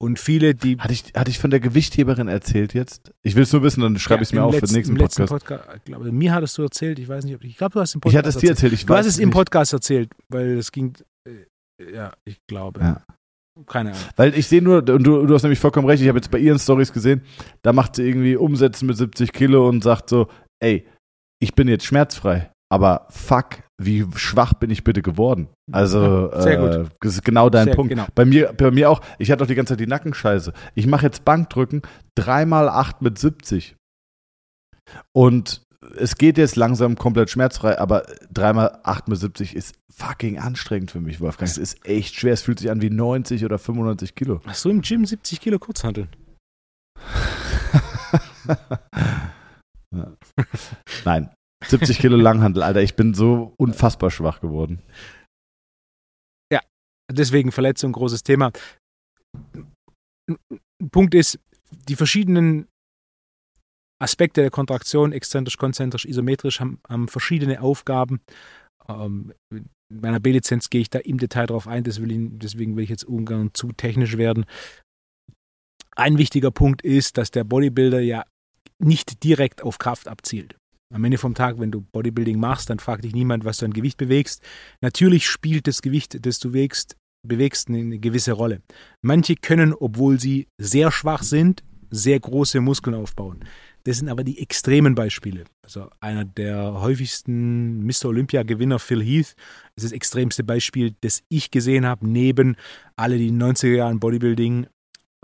Ja. 0.00 0.06
Und 0.06 0.18
viele, 0.18 0.54
die 0.54 0.76
Hatte 0.78 0.92
ich, 0.92 1.04
hatte 1.16 1.30
ich 1.30 1.38
von 1.38 1.50
der 1.50 1.58
Gewichtheberin 1.60 2.28
erzählt 2.28 2.74
jetzt? 2.74 3.12
Ich 3.22 3.34
will 3.34 3.44
es 3.44 3.52
nur 3.52 3.62
wissen, 3.62 3.80
dann 3.80 3.98
schreibe 3.98 4.22
ich 4.22 4.28
es 4.28 4.32
mir 4.34 4.44
auf 4.44 4.54
für 4.54 4.60
letzten- 4.60 4.74
den 4.74 4.94
nächsten 4.94 5.22
im 5.22 5.28
Podcast. 5.28 5.30
Podcast. 5.30 5.76
Ich 5.76 5.84
glaube, 5.84 6.12
mir 6.12 6.34
hattest 6.34 6.58
du 6.58 6.62
erzählt, 6.62 6.98
ich 6.98 7.08
weiß 7.08 7.24
nicht, 7.24 7.34
ob 7.34 7.42
ich, 7.44 7.50
ich 7.52 7.56
glaube, 7.56 7.72
du 7.72 7.80
hast 7.80 7.94
im 7.94 7.98
Ich 7.98 8.02
Podcast 8.02 8.18
hatte 8.18 8.28
es 8.28 8.36
dir 8.36 8.50
erzählt, 8.50 8.72
ich 8.74 8.84
Du 8.86 8.94
hast 8.94 9.06
es 9.06 9.18
im. 9.18 9.30
Podcast 9.30 9.72
erzählt, 9.72 10.10
weil 10.28 10.58
es 10.58 10.70
ging, 10.70 10.94
äh, 11.26 11.94
ja, 11.94 12.12
ich 12.26 12.36
glaube. 12.46 12.80
Ja. 12.80 13.02
Keine 13.66 13.92
Ahnung. 13.92 14.02
Weil 14.16 14.34
ich 14.38 14.46
sehe 14.48 14.60
nur, 14.60 14.78
und 14.80 15.02
du, 15.02 15.24
du 15.26 15.34
hast 15.34 15.42
nämlich 15.42 15.58
vollkommen 15.58 15.88
recht, 15.88 16.02
ich 16.02 16.08
habe 16.08 16.18
jetzt 16.18 16.30
bei 16.30 16.38
ihren 16.38 16.58
Stories 16.58 16.92
gesehen, 16.92 17.22
da 17.62 17.72
macht 17.72 17.96
sie 17.96 18.02
irgendwie 18.06 18.36
Umsätze 18.36 18.84
mit 18.84 18.98
70 18.98 19.32
Kilo 19.32 19.66
und 19.66 19.82
sagt 19.82 20.10
so, 20.10 20.28
ey, 20.62 20.86
ich 21.42 21.54
bin 21.54 21.66
jetzt 21.68 21.86
schmerzfrei, 21.86 22.50
aber 22.70 23.06
fuck, 23.10 23.58
wie 23.80 24.04
schwach 24.16 24.54
bin 24.54 24.70
ich 24.70 24.82
bitte 24.84 25.02
geworden? 25.02 25.48
Also, 25.72 26.30
äh, 26.32 26.84
das 27.00 27.14
ist 27.14 27.24
genau 27.24 27.50
dein 27.50 27.66
Sehr- 27.66 27.74
Punkt. 27.74 27.90
genau. 27.90 28.06
Bei 28.14 28.24
mir, 28.24 28.52
bei 28.52 28.70
mir 28.70 28.90
auch, 28.90 29.00
ich 29.18 29.30
hatte 29.30 29.40
doch 29.40 29.46
die 29.46 29.54
ganze 29.54 29.72
Zeit 29.74 29.80
die 29.80 29.86
Nackenscheiße. 29.86 30.52
Ich 30.74 30.86
mache 30.86 31.04
jetzt 31.06 31.24
Bankdrücken, 31.24 31.82
dreimal 32.16 32.68
acht 32.68 33.02
mit 33.02 33.18
70. 33.18 33.76
Und 35.12 35.62
es 35.98 36.16
geht 36.16 36.38
jetzt 36.38 36.56
langsam 36.56 36.96
komplett 36.96 37.30
schmerzfrei, 37.30 37.78
aber 37.78 38.04
dreimal 38.32 38.80
acht 38.82 39.08
mit 39.08 39.18
70 39.18 39.54
ist 39.54 39.74
fucking 39.94 40.38
anstrengend 40.38 40.90
für 40.90 41.00
mich, 41.00 41.20
Wolfgang. 41.20 41.48
Es 41.50 41.58
ist 41.58 41.86
echt 41.86 42.14
schwer. 42.16 42.32
Es 42.32 42.42
fühlt 42.42 42.58
sich 42.58 42.70
an 42.70 42.82
wie 42.82 42.90
90 42.90 43.44
oder 43.44 43.58
95 43.58 44.14
Kilo. 44.14 44.40
Hast 44.46 44.64
du 44.64 44.70
im 44.70 44.80
Gym 44.80 45.04
70 45.06 45.40
Kilo 45.40 45.58
Kurzhanteln? 45.58 46.08
Ja. 49.94 50.12
Nein, 51.04 51.30
70 51.64 51.98
Kilo 51.98 52.16
Langhandel, 52.16 52.62
Alter. 52.62 52.82
Ich 52.82 52.96
bin 52.96 53.14
so 53.14 53.54
unfassbar 53.56 54.10
schwach 54.10 54.40
geworden. 54.40 54.82
Deswegen 57.10 57.52
Verletzung, 57.52 57.92
großes 57.92 58.22
Thema. 58.22 58.52
Punkt 60.90 61.14
ist, 61.14 61.38
die 61.88 61.96
verschiedenen 61.96 62.66
Aspekte 64.02 64.40
der 64.40 64.50
Kontraktion, 64.50 65.12
exzentrisch, 65.12 65.56
konzentrisch, 65.56 66.04
isometrisch, 66.04 66.60
haben, 66.60 66.80
haben 66.88 67.08
verschiedene 67.08 67.62
Aufgaben. 67.62 68.20
Ähm, 68.88 69.32
in 69.50 69.70
meiner 69.88 70.20
B-Lizenz 70.20 70.68
gehe 70.68 70.80
ich 70.80 70.90
da 70.90 70.98
im 70.98 71.18
Detail 71.18 71.46
drauf 71.46 71.68
ein, 71.68 71.86
will 71.86 72.10
ich, 72.10 72.38
deswegen 72.38 72.76
will 72.76 72.84
ich 72.84 72.90
jetzt 72.90 73.04
ungern 73.04 73.50
zu 73.54 73.72
technisch 73.72 74.16
werden. 74.16 74.44
Ein 75.94 76.18
wichtiger 76.18 76.50
Punkt 76.50 76.82
ist, 76.82 77.16
dass 77.16 77.30
der 77.30 77.44
Bodybuilder 77.44 78.00
ja 78.00 78.24
nicht 78.78 79.22
direkt 79.24 79.62
auf 79.62 79.78
Kraft 79.78 80.08
abzielt. 80.08 80.56
Am 80.94 81.02
Ende 81.04 81.18
vom 81.18 81.34
Tag, 81.34 81.58
wenn 81.58 81.72
du 81.72 81.80
Bodybuilding 81.80 82.38
machst, 82.38 82.70
dann 82.70 82.78
fragt 82.78 83.04
dich 83.04 83.12
niemand, 83.12 83.44
was 83.44 83.58
du 83.58 83.66
an 83.66 83.72
Gewicht 83.72 83.98
bewegst. 83.98 84.42
Natürlich 84.80 85.26
spielt 85.26 85.66
das 85.66 85.82
Gewicht, 85.82 86.24
das 86.24 86.38
du 86.38 86.50
bewegst, 86.50 86.96
bewegst 87.26 87.68
eine, 87.68 87.78
eine 87.78 87.98
gewisse 87.98 88.32
Rolle. 88.32 88.62
Manche 89.02 89.34
können, 89.34 89.74
obwohl 89.74 90.20
sie 90.20 90.46
sehr 90.58 90.92
schwach 90.92 91.24
sind, 91.24 91.64
sehr 91.90 92.20
große 92.20 92.60
Muskeln 92.60 92.94
aufbauen. 92.94 93.44
Das 93.84 93.98
sind 93.98 94.08
aber 94.08 94.24
die 94.24 94.40
extremen 94.40 94.94
Beispiele. 94.94 95.44
Also 95.62 95.88
einer 96.00 96.24
der 96.24 96.80
häufigsten 96.80 97.84
Mr. 97.84 98.06
Olympia-Gewinner, 98.06 98.78
Phil 98.78 99.02
Heath, 99.02 99.34
ist 99.76 99.84
das 99.84 99.92
extremste 99.92 100.42
Beispiel, 100.42 100.94
das 101.00 101.22
ich 101.28 101.50
gesehen 101.50 101.86
habe. 101.86 102.06
Neben 102.06 102.56
alle, 102.96 103.18
die 103.18 103.28
in 103.28 103.38
den 103.38 103.54
90er 103.54 103.76
Jahren 103.76 104.00
Bodybuilding 104.00 104.66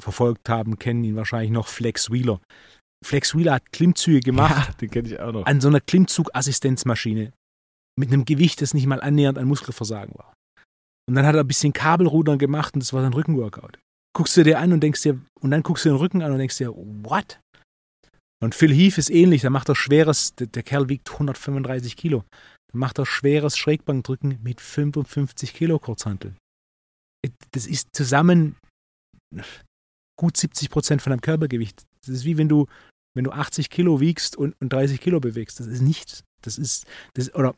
verfolgt 0.00 0.48
haben, 0.48 0.78
kennen 0.78 1.04
ihn 1.04 1.16
wahrscheinlich 1.16 1.50
noch 1.50 1.66
Flex 1.66 2.10
Wheeler. 2.10 2.40
Flex 3.02 3.36
Wheeler 3.36 3.54
hat 3.54 3.72
Klimmzüge 3.72 4.20
gemacht 4.20 4.80
den 4.80 4.90
kenne 4.90 5.08
ich 5.08 5.20
auch 5.20 5.32
noch. 5.32 5.46
an 5.46 5.60
so 5.60 5.68
einer 5.68 5.80
Klimmzugassistenzmaschine 5.80 7.32
mit 7.98 8.12
einem 8.12 8.24
Gewicht, 8.24 8.62
das 8.62 8.74
nicht 8.74 8.86
mal 8.86 9.00
annähernd 9.00 9.38
an 9.38 9.46
Muskelversagen 9.46 10.14
war. 10.16 10.34
Und 11.08 11.14
dann 11.14 11.26
hat 11.26 11.34
er 11.34 11.42
ein 11.42 11.48
bisschen 11.48 11.72
Kabelrudern 11.72 12.38
gemacht 12.38 12.74
und 12.74 12.80
das 12.82 12.92
war 12.92 13.02
sein 13.02 13.12
Rückenworkout. 13.12 13.78
Guckst 14.14 14.36
du 14.36 14.44
dir 14.44 14.58
an 14.58 14.72
und 14.72 14.80
denkst 14.80 15.02
dir, 15.02 15.20
und 15.40 15.50
dann 15.50 15.62
guckst 15.62 15.84
du 15.84 15.88
den 15.88 15.96
Rücken 15.96 16.22
an 16.22 16.32
und 16.32 16.38
denkst 16.38 16.58
dir, 16.58 16.72
what? 16.74 17.40
Und 18.42 18.54
Phil 18.54 18.72
Heath 18.72 18.98
ist 18.98 19.10
ähnlich, 19.10 19.42
da 19.42 19.50
macht 19.50 19.68
er 19.68 19.76
schweres, 19.76 20.34
der, 20.34 20.46
der 20.48 20.62
Kerl 20.62 20.88
wiegt 20.88 21.10
135 21.10 21.96
Kilo. 21.96 22.24
Dann 22.72 22.80
macht 22.80 22.98
er 22.98 23.06
schweres 23.06 23.56
Schrägbankdrücken 23.56 24.38
mit 24.42 24.60
55 24.60 25.54
Kilo 25.54 25.78
Kurzhanteln. 25.78 26.36
Das 27.52 27.66
ist 27.66 27.88
zusammen 27.92 28.56
gut 30.18 30.36
70 30.36 30.70
Prozent 30.70 31.02
von 31.02 31.10
deinem 31.10 31.20
Körpergewicht. 31.20 31.84
Das 32.00 32.08
ist 32.16 32.24
wie 32.24 32.36
wenn 32.36 32.48
du 32.48 32.66
wenn 33.14 33.24
du 33.24 33.30
80 33.32 33.70
Kilo 33.70 34.00
wiegst 34.00 34.36
und, 34.36 34.54
und 34.60 34.72
30 34.72 35.00
Kilo 35.00 35.20
bewegst. 35.20 35.60
Das 35.60 35.66
ist 35.66 35.80
nichts. 35.82 36.24
Das 36.42 36.58
ist, 36.58 36.86
das, 37.14 37.34
oder 37.34 37.54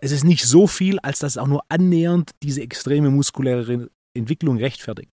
es 0.00 0.12
ist 0.12 0.24
nicht 0.24 0.44
so 0.46 0.66
viel, 0.66 0.98
als 1.00 1.18
dass 1.18 1.32
es 1.32 1.38
auch 1.38 1.46
nur 1.46 1.62
annähernd 1.68 2.30
diese 2.42 2.62
extreme 2.62 3.10
muskuläre 3.10 3.88
Entwicklung 4.16 4.56
rechtfertigt. 4.58 5.10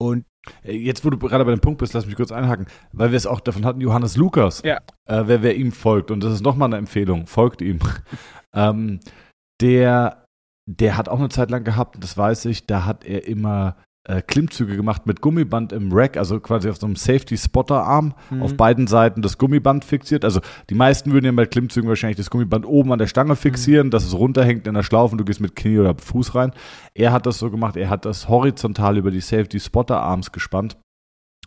Und 0.00 0.24
Äh, 0.64 0.72
Jetzt, 0.76 1.04
wo 1.04 1.10
du 1.10 1.18
gerade 1.18 1.44
bei 1.44 1.50
dem 1.50 1.60
Punkt 1.60 1.78
bist, 1.78 1.92
lass 1.92 2.06
mich 2.06 2.16
kurz 2.16 2.32
einhaken, 2.32 2.66
weil 2.92 3.10
wir 3.10 3.16
es 3.18 3.26
auch 3.26 3.40
davon 3.40 3.64
hatten, 3.66 3.80
Johannes 3.82 4.16
Lukas, 4.16 4.62
Ja. 4.64 4.78
äh, 5.06 5.24
wer, 5.26 5.42
wer 5.42 5.54
ihm 5.56 5.70
folgt, 5.72 6.10
und 6.10 6.24
das 6.24 6.32
ist 6.32 6.42
nochmal 6.42 6.68
eine 6.68 6.78
Empfehlung, 6.78 7.26
folgt 7.26 7.60
ihm, 7.60 7.78
ähm, 8.54 9.00
der, 9.60 10.24
der 10.66 10.96
hat 10.96 11.08
auch 11.10 11.18
eine 11.18 11.28
Zeit 11.28 11.50
lang 11.50 11.64
gehabt, 11.64 12.02
das 12.02 12.16
weiß 12.16 12.46
ich, 12.46 12.66
da 12.66 12.86
hat 12.86 13.04
er 13.04 13.26
immer 13.26 13.76
äh, 14.10 14.22
Klimmzüge 14.22 14.76
gemacht 14.76 15.06
mit 15.06 15.20
Gummiband 15.20 15.72
im 15.72 15.92
Rack, 15.92 16.16
also 16.16 16.40
quasi 16.40 16.68
auf 16.68 16.76
so 16.78 16.86
einem 16.86 16.96
Safety-Spotter-Arm, 16.96 18.14
Mhm. 18.30 18.42
auf 18.42 18.56
beiden 18.56 18.86
Seiten 18.86 19.22
das 19.22 19.38
Gummiband 19.38 19.84
fixiert. 19.84 20.24
Also 20.24 20.40
die 20.68 20.74
meisten 20.74 21.12
würden 21.12 21.26
ja 21.26 21.32
bei 21.32 21.46
Klimmzügen 21.46 21.88
wahrscheinlich 21.88 22.16
das 22.16 22.30
Gummiband 22.30 22.66
oben 22.66 22.92
an 22.92 22.98
der 22.98 23.06
Stange 23.06 23.36
fixieren, 23.36 23.90
dass 23.90 24.04
es 24.04 24.14
runterhängt 24.14 24.66
in 24.66 24.74
der 24.74 24.82
Schlaufe 24.82 25.12
und 25.12 25.18
du 25.18 25.24
gehst 25.24 25.40
mit 25.40 25.54
Knie 25.56 25.78
oder 25.78 25.94
Fuß 25.96 26.34
rein. 26.34 26.52
Er 26.94 27.12
hat 27.12 27.26
das 27.26 27.38
so 27.38 27.50
gemacht, 27.50 27.76
er 27.76 27.88
hat 27.90 28.04
das 28.04 28.28
horizontal 28.28 28.96
über 28.98 29.10
die 29.10 29.20
Safety-Spotter-Arms 29.20 30.32
gespannt 30.32 30.76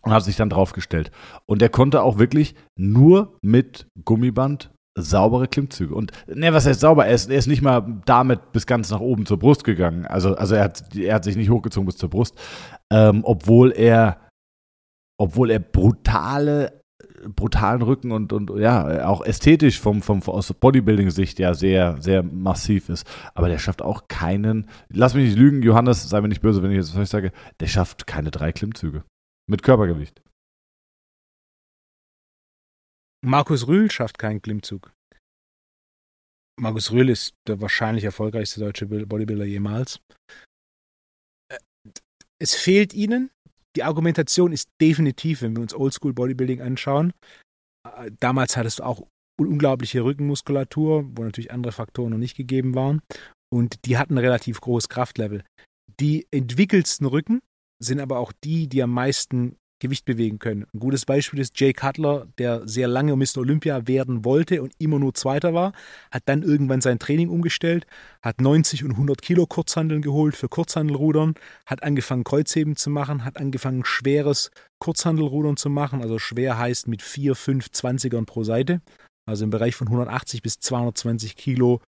und 0.02 0.12
hat 0.12 0.24
sich 0.24 0.36
dann 0.36 0.50
draufgestellt. 0.50 1.12
Und 1.46 1.62
er 1.62 1.70
konnte 1.70 2.02
auch 2.04 2.18
wirklich 2.18 2.56
nur 2.76 3.38
mit 3.42 3.88
Gummiband 4.04 4.72
saubere 4.96 5.48
Klimmzüge. 5.48 5.96
Und 5.96 6.12
ne, 6.28 6.54
was 6.54 6.66
heißt 6.66 6.80
sauber? 6.80 7.06
Er 7.06 7.16
ist, 7.16 7.30
er 7.30 7.38
ist 7.38 7.48
nicht 7.48 7.62
mal 7.62 8.02
damit 8.06 8.52
bis 8.52 8.68
ganz 8.68 8.92
nach 8.92 9.00
oben 9.00 9.26
zur 9.26 9.40
Brust 9.40 9.64
gegangen. 9.64 10.06
Also, 10.06 10.36
also 10.36 10.56
er, 10.56 10.66
hat, 10.66 10.96
er 10.96 11.16
hat 11.16 11.24
sich 11.24 11.36
nicht 11.36 11.50
hochgezogen 11.50 11.86
bis 11.86 11.98
zur 11.98 12.10
Brust, 12.10 12.36
ähm, 12.92 13.22
obwohl 13.24 13.72
er, 13.72 14.20
obwohl 15.18 15.50
er 15.50 15.60
brutale, 15.60 16.82
brutalen 17.36 17.82
Rücken 17.82 18.12
und, 18.12 18.34
und 18.34 18.52
ja, 18.60 19.08
auch 19.08 19.26
ästhetisch 19.26 19.80
vom, 19.80 20.02
vom, 20.02 20.22
aus 20.24 20.54
Bodybuilding-Sicht 20.54 21.40
ja 21.40 21.54
sehr, 21.54 22.00
sehr 22.00 22.22
massiv 22.22 22.90
ist. 22.90 23.08
Aber 23.34 23.50
der 23.50 23.58
schafft 23.58 23.82
auch 23.82 24.08
keinen, 24.08 24.70
lass 24.90 25.16
mich 25.16 25.26
nicht 25.26 25.38
lügen, 25.38 25.64
Johannes, 25.64 26.08
sei 26.08 26.22
mir 26.22 26.28
nicht 26.28 26.42
böse, 26.42 26.62
wenn 26.62 26.72
ich 26.72 26.78
jetzt 26.78 26.98
was 26.98 27.10
sage, 27.10 27.32
der 27.60 27.68
schafft 27.68 28.06
keine 28.06 28.30
drei 28.30 28.52
Klimmzüge. 28.52 29.04
Mit 29.50 29.64
Körpergewicht. 29.64 30.22
Markus 33.26 33.68
Rühl 33.68 33.90
schafft 33.90 34.20
keinen 34.20 34.42
Klimmzug. 34.42 34.92
Markus 36.60 36.92
Rühl 36.92 37.10
ist 37.10 37.34
der 37.48 37.62
wahrscheinlich 37.62 38.04
erfolgreichste 38.04 38.60
deutsche 38.60 38.86
Bodybuilder 38.86 39.46
jemals. 39.46 40.00
Äh, 41.50 41.58
Es 42.40 42.54
fehlt 42.54 42.94
ihnen. 42.94 43.32
Die 43.76 43.84
Argumentation 43.84 44.52
ist 44.52 44.70
definitiv, 44.82 45.42
wenn 45.42 45.56
wir 45.56 45.62
uns 45.64 45.74
Oldschool 45.74 46.14
Bodybuilding 46.14 46.62
anschauen. 46.62 47.14
Äh, 47.88 48.12
Damals 48.20 48.58
hattest 48.58 48.80
du 48.80 48.84
auch 48.84 49.08
unglaubliche 49.40 50.04
Rückenmuskulatur, 50.04 51.10
wo 51.16 51.24
natürlich 51.24 51.52
andere 51.52 51.72
Faktoren 51.72 52.12
noch 52.12 52.18
nicht 52.18 52.36
gegeben 52.36 52.76
waren. 52.76 53.02
Und 53.52 53.86
die 53.86 53.98
hatten 53.98 54.18
relativ 54.18 54.60
großes 54.60 54.90
Kraftlevel. 54.90 55.44
Die 56.00 56.28
entwickelsten 56.32 57.08
Rücken 57.08 57.40
sind 57.82 58.00
aber 58.00 58.20
auch 58.20 58.34
die, 58.44 58.68
die 58.68 58.84
am 58.84 58.92
meisten 58.92 59.56
Gewicht 59.84 60.06
bewegen 60.06 60.40
können. 60.40 60.66
Ein 60.74 60.80
gutes 60.80 61.06
Beispiel 61.06 61.40
ist 61.40 61.60
Jay 61.60 61.74
Cutler, 61.74 62.26
der 62.38 62.68
sehr 62.68 62.88
lange 62.88 63.16
Mr. 63.16 63.40
Olympia 63.40 63.86
werden 63.86 64.24
wollte 64.24 64.64
und 64.64 64.74
immer 64.80 64.98
nur 64.98 65.14
Zweiter 65.14 65.54
war, 65.54 65.74
hat 66.10 66.24
dann 66.26 66.42
irgendwann 66.42 66.82
sein 66.82 67.00
Training 67.00 67.30
umgestellt, 67.30 67.86
hat 68.22 68.40
90 68.40 68.86
und 68.86 68.92
100 68.92 69.22
Kilo 69.22 69.46
Kurzhandeln 69.46 70.02
geholt 70.02 70.36
für 70.38 70.48
Kurzhandelrudern, 70.48 71.36
hat 71.66 71.84
angefangen 71.84 72.24
Kreuzheben 72.24 72.78
zu 72.78 72.90
machen, 72.90 73.26
hat 73.26 73.38
angefangen 73.38 73.84
schweres 73.84 74.52
Kurzhandelrudern 74.80 75.58
zu 75.58 75.70
machen, 75.70 76.02
also 76.02 76.18
schwer 76.18 76.58
heißt 76.58 76.88
mit 76.88 77.02
4, 77.02 77.36
5, 77.36 77.68
20ern 77.68 78.26
pro 78.26 78.44
Seite, 78.44 78.82
also 79.26 79.44
im 79.44 79.50
Bereich 79.50 79.76
von 79.76 79.88
180 79.88 80.42
bis 80.42 80.60
220 80.60 81.36
Kilo 81.36 81.82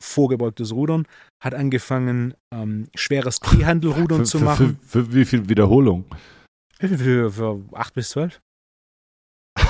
vorgebeugtes 0.00 0.72
Rudern, 0.72 1.06
hat 1.40 1.54
angefangen 1.54 2.34
ähm, 2.52 2.88
schweres 2.96 3.40
Kniehandelrudern 3.40 4.20
für, 4.20 4.24
zu 4.24 4.38
für, 4.38 4.44
machen. 4.44 4.78
Für, 4.82 5.04
für 5.04 5.14
wie 5.14 5.24
viel 5.24 5.48
Wiederholung? 5.48 6.04
Für, 6.80 7.30
für 7.30 7.64
8 7.72 7.94
bis 7.94 8.10
12. 8.10 8.40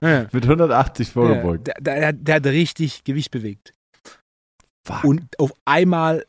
Ja. 0.00 0.28
Mit 0.32 0.44
180 0.44 1.08
Ja, 1.08 1.12
Vorgebeugt. 1.12 1.68
der, 1.68 1.74
der, 1.80 2.12
der 2.12 2.34
hat 2.34 2.46
richtig 2.46 3.04
Gewicht 3.04 3.30
bewegt. 3.30 3.72
Fuck. 4.86 5.04
Und 5.04 5.38
auf 5.38 5.52
einmal 5.64 6.26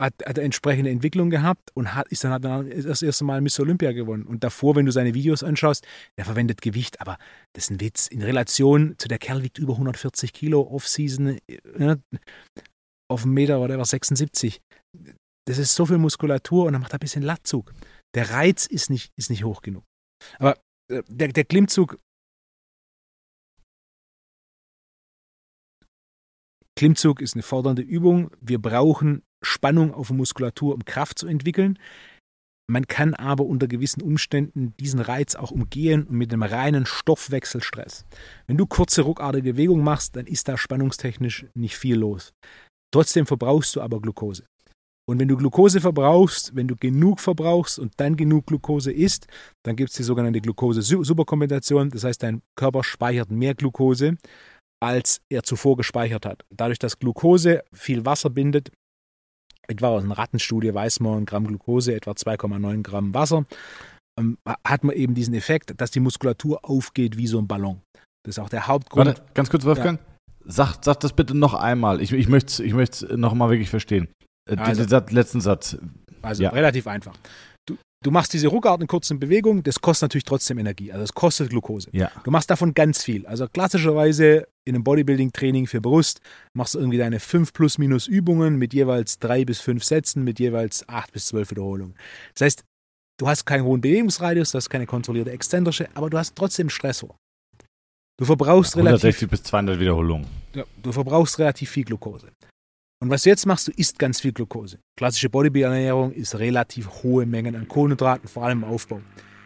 hat, 0.00 0.14
hat 0.24 0.38
er 0.38 0.44
entsprechende 0.44 0.88
Entwicklung 0.90 1.28
gehabt 1.30 1.70
und 1.74 1.94
hat, 1.94 2.08
ist 2.08 2.24
dann 2.24 2.32
hat 2.32 2.44
er 2.44 2.62
das 2.62 3.02
erste 3.02 3.24
Mal 3.24 3.40
Miss 3.40 3.58
Olympia 3.60 3.92
gewonnen. 3.92 4.22
Und 4.22 4.44
davor, 4.44 4.76
wenn 4.76 4.86
du 4.86 4.92
seine 4.92 5.14
Videos 5.14 5.42
anschaust, 5.42 5.86
der 6.16 6.24
verwendet 6.24 6.62
Gewicht, 6.62 7.00
aber 7.00 7.18
das 7.54 7.64
ist 7.64 7.70
ein 7.70 7.80
Witz. 7.80 8.06
In 8.06 8.22
Relation 8.22 8.94
zu 8.98 9.08
der 9.08 9.18
Kerl 9.18 9.42
wiegt 9.42 9.58
über 9.58 9.74
140 9.74 10.32
Kilo 10.32 10.62
Off-Season, 10.62 11.38
äh, 11.48 11.96
auf 13.10 13.24
einen 13.24 13.34
Meter 13.34 13.60
oder 13.60 13.78
was 13.78 13.90
76. 13.90 14.60
Das 15.46 15.58
ist 15.58 15.74
so 15.74 15.84
viel 15.84 15.98
Muskulatur 15.98 16.66
und 16.66 16.72
dann 16.72 16.82
macht 16.82 16.92
er 16.92 16.98
ein 16.98 17.00
bisschen 17.00 17.22
Latzug. 17.22 17.74
Der 18.14 18.30
Reiz 18.30 18.66
ist 18.66 18.90
nicht, 18.90 19.12
ist 19.16 19.30
nicht 19.30 19.44
hoch 19.44 19.62
genug. 19.62 19.84
Aber 20.38 20.58
äh, 20.90 21.02
der, 21.08 21.28
der 21.28 21.44
Klimmzug 21.44 21.98
Klimmzug 26.76 27.20
ist 27.20 27.34
eine 27.34 27.42
fordernde 27.42 27.82
Übung. 27.82 28.30
Wir 28.40 28.58
brauchen 28.58 29.22
Spannung 29.42 29.92
auf 29.92 30.10
Muskulatur, 30.10 30.74
um 30.74 30.84
Kraft 30.84 31.18
zu 31.18 31.26
entwickeln. 31.26 31.78
Man 32.70 32.86
kann 32.86 33.14
aber 33.14 33.44
unter 33.44 33.66
gewissen 33.66 34.00
Umständen 34.00 34.74
diesen 34.78 35.00
Reiz 35.00 35.34
auch 35.34 35.50
umgehen 35.50 36.06
mit 36.08 36.32
einem 36.32 36.44
reinen 36.44 36.86
Stoffwechselstress. 36.86 38.06
Wenn 38.46 38.56
du 38.56 38.66
kurze, 38.66 39.02
ruckartige 39.02 39.52
Bewegungen 39.52 39.84
machst, 39.84 40.16
dann 40.16 40.26
ist 40.26 40.48
da 40.48 40.56
spannungstechnisch 40.56 41.46
nicht 41.54 41.76
viel 41.76 41.96
los. 41.96 42.32
Trotzdem 42.94 43.26
verbrauchst 43.26 43.76
du 43.76 43.80
aber 43.80 44.00
Glucose. 44.00 44.46
Und 45.10 45.18
wenn 45.18 45.26
du 45.26 45.36
Glucose 45.36 45.80
verbrauchst, 45.80 46.54
wenn 46.54 46.68
du 46.68 46.76
genug 46.76 47.18
verbrauchst 47.18 47.80
und 47.80 47.94
dann 47.96 48.14
genug 48.14 48.46
Glucose 48.46 48.92
isst, 48.92 49.26
dann 49.66 49.74
gibt 49.74 49.90
es 49.90 49.96
die 49.96 50.04
sogenannte 50.04 50.40
Glucose-Superkompensation. 50.40 51.90
Das 51.90 52.04
heißt, 52.04 52.22
dein 52.22 52.42
Körper 52.56 52.84
speichert 52.84 53.28
mehr 53.28 53.56
Glucose, 53.56 54.18
als 54.80 55.20
er 55.28 55.42
zuvor 55.42 55.76
gespeichert 55.76 56.26
hat. 56.26 56.44
Dadurch, 56.54 56.78
dass 56.78 57.00
Glucose 57.00 57.64
viel 57.72 58.06
Wasser 58.06 58.30
bindet, 58.30 58.70
etwa 59.66 59.88
aus 59.88 60.04
einer 60.04 60.16
Rattenstudie 60.16 60.72
weiß 60.72 61.00
man, 61.00 61.22
ein 61.22 61.26
Gramm 61.26 61.48
Glucose, 61.48 61.92
etwa 61.92 62.12
2,9 62.12 62.82
Gramm 62.84 63.12
Wasser, 63.12 63.44
ähm, 64.16 64.38
hat 64.64 64.84
man 64.84 64.94
eben 64.94 65.14
diesen 65.14 65.34
Effekt, 65.34 65.80
dass 65.80 65.90
die 65.90 65.98
Muskulatur 65.98 66.64
aufgeht 66.64 67.16
wie 67.16 67.26
so 67.26 67.40
ein 67.40 67.48
Ballon. 67.48 67.80
Das 68.24 68.36
ist 68.36 68.38
auch 68.38 68.48
der 68.48 68.68
Hauptgrund. 68.68 69.08
Warte, 69.08 69.22
ganz 69.34 69.50
kurz, 69.50 69.64
Wolfgang. 69.64 69.98
Sag, 70.44 70.84
sag 70.84 71.00
das 71.00 71.14
bitte 71.14 71.36
noch 71.36 71.54
einmal. 71.54 72.00
Ich, 72.00 72.12
ich 72.12 72.28
möchte 72.28 72.46
es 72.46 72.60
ich 72.60 72.74
möcht's 72.74 73.02
noch 73.02 73.34
mal 73.34 73.50
wirklich 73.50 73.70
verstehen. 73.70 74.06
Äh, 74.50 74.56
Also- 74.60 74.84
den 74.84 75.14
letzten 75.14 75.40
Satz. 75.40 75.76
Also 76.22 76.42
Ja. 76.42 76.50
relativ 76.50 76.86
einfach. 76.86 77.14
Du, 77.66 77.76
du 78.04 78.10
machst 78.10 78.32
diese 78.32 78.48
ruckartigen 78.48 78.88
kurzen 78.88 79.18
Bewegungen, 79.20 79.62
das 79.62 79.80
kostet 79.80 80.02
natürlich 80.08 80.24
trotzdem 80.24 80.58
Energie. 80.58 80.92
Also 80.92 81.04
es 81.04 81.12
kostet 81.14 81.50
Glucose. 81.50 81.88
Ja. 81.92 82.10
Du 82.24 82.30
machst 82.30 82.50
davon 82.50 82.74
ganz 82.74 83.02
viel. 83.04 83.26
Also 83.26 83.46
klassischerweise 83.48 84.46
in 84.66 84.74
einem 84.74 84.84
Bodybuilding-Training 84.84 85.66
für 85.66 85.80
Brust 85.80 86.20
machst 86.54 86.74
du 86.74 86.78
irgendwie 86.78 86.98
deine 86.98 87.20
5 87.20 87.52
plus 87.52 87.78
minus 87.78 88.06
Übungen 88.06 88.56
mit 88.56 88.74
jeweils 88.74 89.18
3 89.18 89.44
bis 89.44 89.60
5 89.60 89.82
Sätzen 89.84 90.24
mit 90.24 90.38
jeweils 90.40 90.86
8 90.88 91.12
bis 91.12 91.26
12 91.26 91.50
Wiederholungen. 91.50 91.94
Das 92.34 92.44
heißt, 92.46 92.64
du 93.18 93.28
hast 93.28 93.44
keinen 93.46 93.64
hohen 93.64 93.80
Bewegungsradius, 93.80 94.52
du 94.52 94.56
hast 94.56 94.68
keine 94.70 94.86
kontrollierte 94.86 95.30
exzentrische, 95.30 95.88
aber 95.94 96.10
du 96.10 96.18
hast 96.18 96.34
trotzdem 96.36 96.68
Stressor. 96.70 97.14
Du 98.18 98.26
verbrauchst 98.26 98.76
relativ 98.76 99.02
160 99.04 99.30
bis 99.30 99.42
200 99.44 99.78
Wiederholungen. 99.80 100.26
ja, 100.54 100.64
du 100.82 100.92
verbrauchst 100.92 101.38
relativ 101.38 101.70
viel 101.70 101.84
Glucose. 101.84 102.28
Und 103.02 103.08
was 103.08 103.22
du 103.22 103.30
jetzt 103.30 103.46
machst, 103.46 103.66
du 103.66 103.72
isst 103.72 103.98
ganz 103.98 104.20
viel 104.20 104.32
Glucose. 104.32 104.78
Klassische 104.94 105.30
Bodybuilding-Ernährung 105.30 106.12
ist 106.12 106.38
relativ 106.38 107.02
hohe 107.02 107.24
Mengen 107.24 107.56
an 107.56 107.66
Kohlenhydraten, 107.66 108.28
vor 108.28 108.44
allem 108.44 108.62
im 108.62 108.68
Aufbau. 108.68 109.00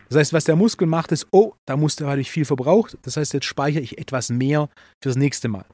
Das 0.08 0.18
heißt, 0.18 0.32
was 0.32 0.44
der 0.44 0.56
Muskel 0.56 0.88
macht, 0.88 1.12
ist, 1.12 1.28
oh, 1.30 1.54
da 1.64 1.76
musste 1.76 2.08
habe 2.08 2.20
ich 2.20 2.32
viel 2.32 2.44
verbraucht. 2.44 2.98
Das 3.02 3.16
heißt, 3.16 3.32
jetzt 3.32 3.46
speichere 3.46 3.80
ich 3.80 3.96
etwas 3.98 4.28
mehr 4.28 4.68
fürs 5.00 5.14
nächste 5.14 5.46
Mal. 5.46 5.64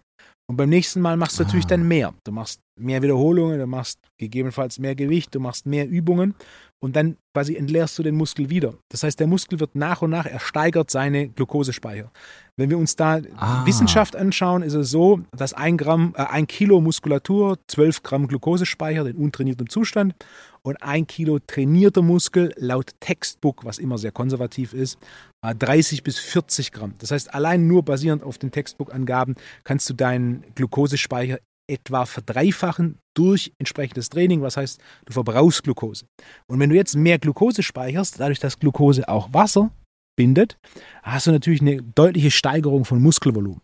Und 0.50 0.56
beim 0.56 0.68
nächsten 0.68 1.00
Mal 1.00 1.16
machst 1.16 1.38
du 1.38 1.44
natürlich 1.44 1.66
Ah. 1.66 1.68
dann 1.68 1.86
mehr. 1.86 2.12
Du 2.24 2.32
machst 2.32 2.60
mehr 2.76 3.02
Wiederholungen, 3.02 3.60
du 3.60 3.68
machst 3.68 4.00
gegebenenfalls 4.18 4.80
mehr 4.80 4.96
Gewicht, 4.96 5.32
du 5.32 5.38
machst 5.38 5.64
mehr 5.64 5.88
Übungen 5.88 6.34
und 6.80 6.96
dann 6.96 7.18
quasi 7.32 7.54
entleerst 7.54 7.96
du 7.96 8.02
den 8.02 8.16
Muskel 8.16 8.50
wieder. 8.50 8.74
Das 8.88 9.04
heißt, 9.04 9.20
der 9.20 9.28
Muskel 9.28 9.60
wird 9.60 9.76
nach 9.76 10.02
und 10.02 10.10
nach, 10.10 10.26
er 10.26 10.40
steigert 10.40 10.90
seine 10.90 11.28
Glukosespeicher. 11.28 12.10
Wenn 12.56 12.68
wir 12.68 12.78
uns 12.78 12.96
da 12.96 13.20
Ah. 13.36 13.64
Wissenschaft 13.64 14.16
anschauen, 14.16 14.62
ist 14.64 14.74
es 14.74 14.90
so, 14.90 15.20
dass 15.36 15.52
ein 15.54 15.76
Gramm, 15.76 16.14
äh, 16.16 16.22
ein 16.24 16.48
Kilo 16.48 16.80
Muskulatur 16.80 17.56
12 17.68 18.02
Gramm 18.02 18.26
Glukose 18.26 18.66
speichert 18.66 19.06
in 19.06 19.18
untrainiertem 19.18 19.68
Zustand 19.68 20.16
und 20.62 20.82
ein 20.82 21.06
Kilo 21.06 21.38
trainierter 21.38 22.02
Muskel 22.02 22.52
laut 22.56 22.92
Textbook, 23.00 23.64
was 23.64 23.78
immer 23.78 23.98
sehr 23.98 24.12
konservativ 24.12 24.72
ist, 24.72 24.98
äh, 25.44 25.54
30 25.54 26.02
bis 26.02 26.18
40 26.18 26.72
Gramm. 26.72 26.94
Das 26.98 27.10
heißt, 27.10 27.32
allein 27.34 27.66
nur 27.66 27.84
basierend 27.84 28.22
auf 28.22 28.38
den 28.38 28.50
Textbook-Angaben 28.50 29.34
kannst 29.64 29.88
du 29.90 29.94
deinen 29.94 30.44
Glukosespeicher 30.54 31.38
etwa 31.70 32.04
verdreifachen 32.04 32.98
durch 33.16 33.52
entsprechendes 33.58 34.08
Training, 34.08 34.42
was 34.42 34.56
heißt, 34.56 34.80
du 35.06 35.12
verbrauchst 35.12 35.62
Glukose. 35.62 36.04
Und 36.48 36.58
wenn 36.58 36.70
du 36.70 36.76
jetzt 36.76 36.96
mehr 36.96 37.18
Glukose 37.18 37.62
speicherst, 37.62 38.18
dadurch, 38.18 38.40
dass 38.40 38.58
Glukose 38.58 39.08
auch 39.08 39.32
Wasser 39.32 39.70
bindet, 40.16 40.56
hast 41.02 41.28
du 41.28 41.32
natürlich 41.32 41.60
eine 41.60 41.82
deutliche 41.82 42.30
Steigerung 42.30 42.84
von 42.84 43.00
Muskelvolumen. 43.00 43.60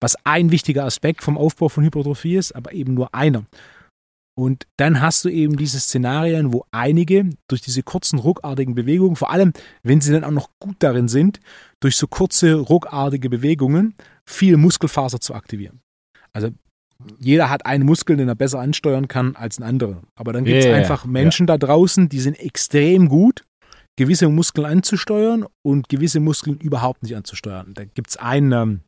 Was 0.00 0.16
ein 0.24 0.50
wichtiger 0.50 0.84
Aspekt 0.84 1.22
vom 1.22 1.38
Aufbau 1.38 1.68
von 1.68 1.84
Hypertrophie 1.84 2.36
ist, 2.36 2.52
aber 2.52 2.72
eben 2.72 2.94
nur 2.94 3.14
einer. 3.14 3.46
Und 4.38 4.66
dann 4.76 5.00
hast 5.00 5.24
du 5.24 5.30
eben 5.30 5.56
diese 5.56 5.80
Szenarien, 5.80 6.52
wo 6.52 6.66
einige 6.70 7.30
durch 7.48 7.62
diese 7.62 7.82
kurzen, 7.82 8.18
ruckartigen 8.18 8.74
Bewegungen, 8.74 9.16
vor 9.16 9.30
allem 9.30 9.54
wenn 9.82 10.02
sie 10.02 10.12
dann 10.12 10.24
auch 10.24 10.30
noch 10.30 10.50
gut 10.60 10.76
darin 10.80 11.08
sind, 11.08 11.40
durch 11.80 11.96
so 11.96 12.06
kurze, 12.06 12.54
ruckartige 12.54 13.30
Bewegungen 13.30 13.94
viel 14.26 14.58
Muskelfaser 14.58 15.20
zu 15.20 15.34
aktivieren. 15.34 15.80
Also 16.34 16.50
jeder 17.18 17.48
hat 17.48 17.64
einen 17.64 17.86
Muskel, 17.86 18.16
den 18.18 18.28
er 18.28 18.34
besser 18.34 18.60
ansteuern 18.60 19.08
kann 19.08 19.36
als 19.36 19.58
ein 19.58 19.62
anderer. 19.62 20.02
Aber 20.14 20.34
dann 20.34 20.44
gibt 20.44 20.58
es 20.58 20.66
ja, 20.66 20.74
einfach 20.74 21.06
Menschen 21.06 21.46
da 21.46 21.56
draußen, 21.56 22.10
die 22.10 22.20
sind 22.20 22.38
extrem 22.38 23.08
gut, 23.08 23.44
gewisse 23.96 24.28
Muskeln 24.28 24.66
anzusteuern 24.66 25.46
und 25.62 25.88
gewisse 25.88 26.20
Muskeln 26.20 26.58
überhaupt 26.58 27.02
nicht 27.02 27.16
anzusteuern. 27.16 27.72
Da 27.72 27.84
gibt 27.84 28.10
es 28.10 28.16
einen, 28.18 28.82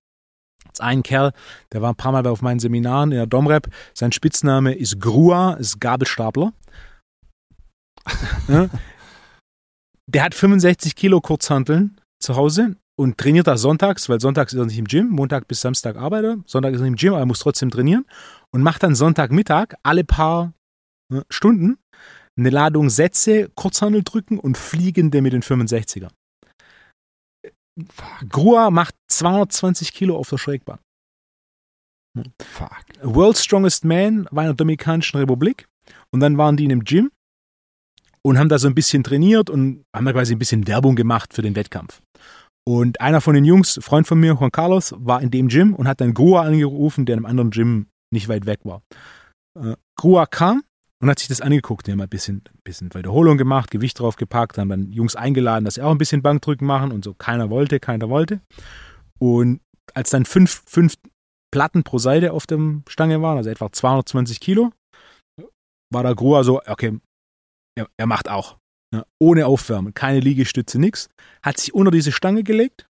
gibt's 0.79 0.81
einen 0.81 1.03
Kerl, 1.03 1.33
der 1.73 1.83
war 1.83 1.93
ein 1.93 1.97
paar 1.97 2.13
Mal 2.13 2.27
auf 2.27 2.43
meinen 2.43 2.61
Seminaren 2.61 3.13
in 3.13 3.19
der 3.19 3.27
Domrep. 3.27 3.69
Sein 3.95 4.13
Spitzname 4.13 4.75
ist 4.75 5.01
Grua, 5.01 5.55
ist 5.55 5.81
Gabelstapler. 5.81 6.53
Der 10.07 10.23
hat 10.23 10.35
65 10.35 10.97
Kilo 10.97 11.21
Kurzhanteln 11.21 12.01
zu 12.21 12.37
Hause 12.37 12.77
und 12.97 13.19
trainiert 13.19 13.47
da 13.47 13.57
sonntags, 13.57 14.09
weil 14.09 14.21
sonntags 14.21 14.53
ist 14.53 14.59
er 14.59 14.65
nicht 14.67 14.79
im 14.79 14.87
Gym, 14.87 15.09
Montag 15.11 15.47
bis 15.47 15.61
Samstag 15.61 15.97
arbeitet 15.97 16.49
Sonntag 16.49 16.73
ist 16.73 16.81
er 16.81 16.85
nicht 16.85 16.93
im 16.93 16.97
Gym, 16.97 17.13
aber 17.13 17.23
er 17.23 17.27
muss 17.27 17.41
trotzdem 17.41 17.71
trainieren 17.71 18.07
und 18.51 18.63
macht 18.63 18.83
dann 18.83 18.95
Sonntagmittag 18.95 19.75
alle 19.83 20.05
paar 20.05 20.55
ne, 21.13 21.25
Stunden 21.29 21.77
eine 22.39 22.51
Ladung 22.51 22.89
Sätze, 22.89 23.51
Kurzhandel 23.55 24.03
drücken 24.05 24.39
und 24.39 24.57
fliegende 24.57 25.21
mit 25.21 25.33
den 25.33 25.43
65er. 25.43 26.09
Grua 28.29 28.71
macht 28.71 28.95
220 29.09 29.93
Kilo 29.93 30.17
auf 30.17 30.29
der 30.29 30.39
Schrägbahn. 30.39 30.79
Fuck. 32.43 32.85
World's 33.03 33.45
Strongest 33.45 33.85
Man 33.85 34.27
war 34.31 34.45
in 34.45 34.49
der 34.49 34.55
Dominikanischen 34.55 35.19
Republik 35.19 35.69
und 36.11 36.21
dann 36.21 36.37
waren 36.39 36.57
die 36.57 36.65
in 36.65 36.73
einem 36.73 36.85
Gym 36.85 37.11
und 38.23 38.39
haben 38.39 38.49
da 38.49 38.59
so 38.59 38.69
ein 38.69 38.75
bisschen 38.75 39.05
trainiert 39.05 39.51
und 39.51 39.85
haben 39.95 40.05
da 40.05 40.13
quasi 40.13 40.35
ein 40.35 40.39
bisschen 40.39 40.67
Werbung 40.67 40.97
gemacht 40.97 41.33
für 41.35 41.43
den 41.43 41.55
Wettkampf. 41.55 42.01
Und 42.67 43.01
einer 43.01 43.21
von 43.21 43.35
den 43.35 43.45
Jungs, 43.45 43.79
Freund 43.83 44.07
von 44.07 44.21
mir, 44.21 44.35
Juan 44.35 44.53
Carlos, 44.53 44.95
war 44.99 45.23
in 45.23 45.31
dem 45.31 45.49
Gym 45.49 45.75
und 45.75 45.89
hat 45.89 46.01
dann 46.01 46.13
Grua 46.13 46.43
angerufen, 46.43 47.07
der 47.07 47.15
in 47.15 47.21
einem 47.21 47.31
anderen 47.31 47.51
Gym 47.51 47.87
nicht 48.11 48.29
weit 48.29 48.47
weg 48.47 48.61
war. 48.65 48.83
Äh, 49.59 49.77
Grua 49.97 50.27
kam 50.27 50.63
und 51.01 51.09
hat 51.09 51.19
sich 51.19 51.29
das 51.29 51.41
angeguckt. 51.41 51.87
Die 51.87 51.93
haben 51.93 52.01
ein 52.01 52.09
bisschen, 52.09 52.43
bisschen 52.65 52.93
Wiederholung 52.95 53.39
gemacht, 53.39 53.71
Gewicht 53.71 53.99
draufgepackt, 53.99 54.59
haben 54.59 54.69
dann 54.69 54.93
Jungs 54.93 55.17
eingeladen, 55.17 55.65
dass 55.65 55.75
sie 55.75 55.83
auch 55.83 55.91
ein 55.91 55.99
bisschen 55.99 56.23
Bankdrücken 56.23 56.67
machen 56.67 56.93
und 56.93 57.05
so. 57.05 57.15
Keiner 57.15 57.51
wollte, 57.51 57.81
keiner 57.81 58.09
wollte. 58.09 58.41
Und 59.19 59.61
als 59.95 60.11
dann 60.11 60.25
fünf, 60.25 60.63
fünf 60.67 60.95
Platten 61.51 61.83
pro 61.83 61.99
Seite 61.99 62.33
auf 62.33 62.47
der 62.47 62.59
Stange 62.89 63.23
waren, 63.23 63.39
also 63.39 63.51
etwa 63.51 63.73
220 63.73 64.41
Kilo, 64.41 64.73
war 65.91 66.03
der 66.03 66.15
Grua 66.15 66.45
so, 66.45 66.61
okay, 66.67 66.99
er, 67.77 67.89
er 67.97 68.07
macht 68.07 68.29
auch. 68.29 68.59
Ja, 68.95 69.05
ohne 69.21 69.47
Aufwärmen, 69.47 69.93
keine 69.93 70.21
Liegestütze, 70.21 70.79
nix. 70.79 71.09
Hat 71.43 71.59
sich 71.59 71.75
unter 71.75 71.91
diese 71.91 72.11
Stange 72.11 72.43
gelegt, 72.43 72.87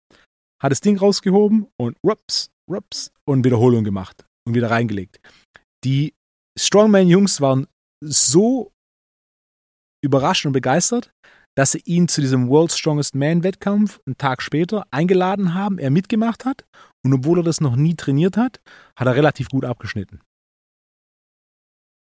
hat 0.62 0.72
das 0.72 0.82
Ding 0.82 0.97
rausgehoben 0.97 1.68
und 1.80 1.97
rups, 2.05 2.51
rups 2.70 3.12
und 3.26 3.43
Wiederholung 3.43 3.84
gemacht 3.84 4.26
und 4.47 4.53
wieder 4.53 4.70
reingelegt. 4.70 5.20
Die 5.84 6.14
Strongman-Jungs 6.58 7.41
waren 7.41 7.68
so 8.03 8.71
überrascht 10.03 10.45
und 10.45 10.53
begeistert, 10.53 11.11
dass 11.55 11.71
sie 11.71 11.81
ihn 11.85 12.07
zu 12.07 12.21
diesem 12.21 12.49
World's 12.49 12.77
Strongest 12.77 13.15
Man-Wettkampf 13.15 13.99
einen 14.05 14.17
Tag 14.17 14.41
später 14.41 14.85
eingeladen 14.91 15.53
haben, 15.53 15.79
er 15.79 15.89
mitgemacht 15.89 16.45
hat 16.45 16.65
und 17.03 17.13
obwohl 17.13 17.39
er 17.39 17.43
das 17.43 17.61
noch 17.61 17.75
nie 17.75 17.95
trainiert 17.95 18.37
hat, 18.37 18.61
hat 18.95 19.07
er 19.07 19.15
relativ 19.15 19.49
gut 19.49 19.65
abgeschnitten. 19.65 20.21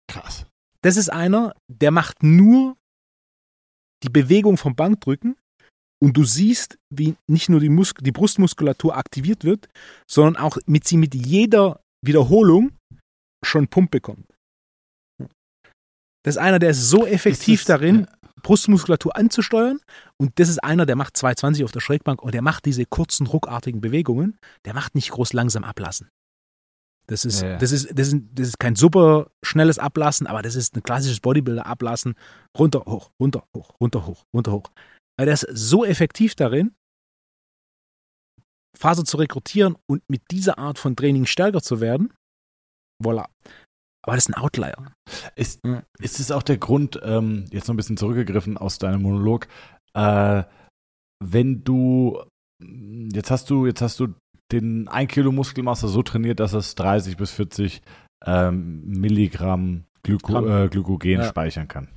Krass. 0.10 0.48
Das 0.82 0.98
ist 0.98 1.10
einer, 1.10 1.54
der 1.68 1.92
macht 1.92 2.24
nur 2.24 2.78
die 4.04 4.10
Bewegung 4.10 4.58
vom 4.58 4.76
Bankdrücken 4.76 5.36
Und 6.00 6.16
du 6.16 6.24
siehst, 6.24 6.78
wie 6.94 7.16
nicht 7.28 7.50
nur 7.50 7.60
die, 7.60 7.70
Mus 7.70 7.94
die 8.00 8.12
Brustmuskulatur 8.12 8.96
aktiviert 8.96 9.44
wird, 9.44 9.68
sondern 10.10 10.36
auch 10.38 10.58
mit 10.68 10.88
sie 10.88 10.98
mit 10.98 11.16
jeder 11.16 11.82
Wiederholung 12.06 12.72
schon 13.44 13.68
Pump 13.68 13.92
bekommt. 13.92 14.37
Das 16.28 16.36
ist 16.36 16.42
einer, 16.42 16.60
der 16.60 16.72
ist 16.72 16.90
so 16.90 17.06
effektiv 17.06 17.62
Ist 17.62 17.70
das- 17.70 17.80
darin, 17.80 18.06
Brustmuskulatur 18.44 19.16
anzusteuern. 19.16 19.80
Und 20.18 20.38
das 20.40 20.50
ist 20.50 20.62
einer, 20.62 20.86
der 20.86 20.98
macht 20.98 21.16
220 21.16 21.64
auf 21.64 21.72
der 21.72 21.80
Schrägbank 21.80 22.22
und 22.22 22.34
der 22.34 22.42
macht 22.42 22.66
diese 22.66 22.86
kurzen, 22.86 23.28
ruckartigen 23.28 23.80
Bewegungen. 23.80 24.38
Der 24.66 24.74
macht 24.74 24.94
nicht 24.94 25.10
groß 25.12 25.32
langsam 25.32 25.64
ablassen. 25.64 26.10
Das 27.08 27.24
ist, 27.24 27.42
Ja, 27.42 27.52
ja. 27.52 27.58
Das 27.58 27.72
ist, 27.72 27.98
das 27.98 28.10
ist, 28.10 28.18
das 28.34 28.48
ist 28.50 28.60
kein 28.60 28.76
super 28.76 29.32
schnelles 29.42 29.80
Ablassen, 29.80 30.28
aber 30.28 30.42
das 30.42 30.56
ist 30.56 30.76
ein 30.76 30.84
klassisches 30.84 31.22
Bodybuilder-Ablassen. 31.22 32.16
Runter, 32.58 32.84
hoch, 32.86 33.10
runter, 33.22 33.48
hoch, 33.56 33.74
runter, 33.80 34.06
hoch, 34.06 34.26
runter, 34.36 34.52
hoch. 34.52 34.70
Weil 35.18 35.28
der 35.28 35.34
ist 35.36 35.48
so 35.54 35.86
effektiv 35.86 36.36
darin, 36.36 36.76
Faser 38.78 39.06
zu 39.06 39.16
rekrutieren 39.18 39.78
und 39.90 40.04
mit 40.10 40.22
dieser 40.30 40.60
Art 40.60 40.78
von 40.78 40.96
Training 40.98 41.26
stärker 41.26 41.62
zu 41.62 41.80
werden. 41.82 42.14
Voila. 43.02 43.28
Aber 44.08 44.16
das 44.16 44.28
ist 44.28 44.34
ein 44.36 44.42
Outlier. 44.42 44.74
Ist, 45.36 45.60
Ja. 45.66 45.84
ist 46.00 46.20
es 46.20 46.32
auch 46.32 46.44
der 46.44 46.58
Grund, 46.58 47.00
ähm, 47.04 47.46
jetzt 47.52 47.68
noch 47.68 47.74
ein 47.74 47.78
bisschen 47.78 47.98
zurückgegriffen 47.98 48.58
aus 48.58 48.78
deinem 48.80 49.02
Monolog, 49.02 49.48
äh, 49.94 50.44
wenn 51.24 51.64
du, 51.64 52.22
jetzt 52.62 53.32
hast 53.32 53.50
du, 53.50 53.66
jetzt 53.66 53.82
hast 53.82 54.00
du 54.00 54.14
den 54.52 54.88
1 54.88 55.12
Kilo 55.12 55.32
Muskelmasse 55.32 55.88
so 55.90 56.04
trainiert, 56.04 56.40
dass 56.40 56.54
es 56.54 56.76
30 56.76 57.18
bis 57.18 57.32
40 57.32 57.82
ähm, 58.26 58.82
Milligramm 58.86 59.84
Glyko, 60.04 60.48
äh, 60.48 60.70
Glykogen 60.70 61.20
Ja. 61.20 61.24
speichern 61.26 61.68
kann. 61.68 61.90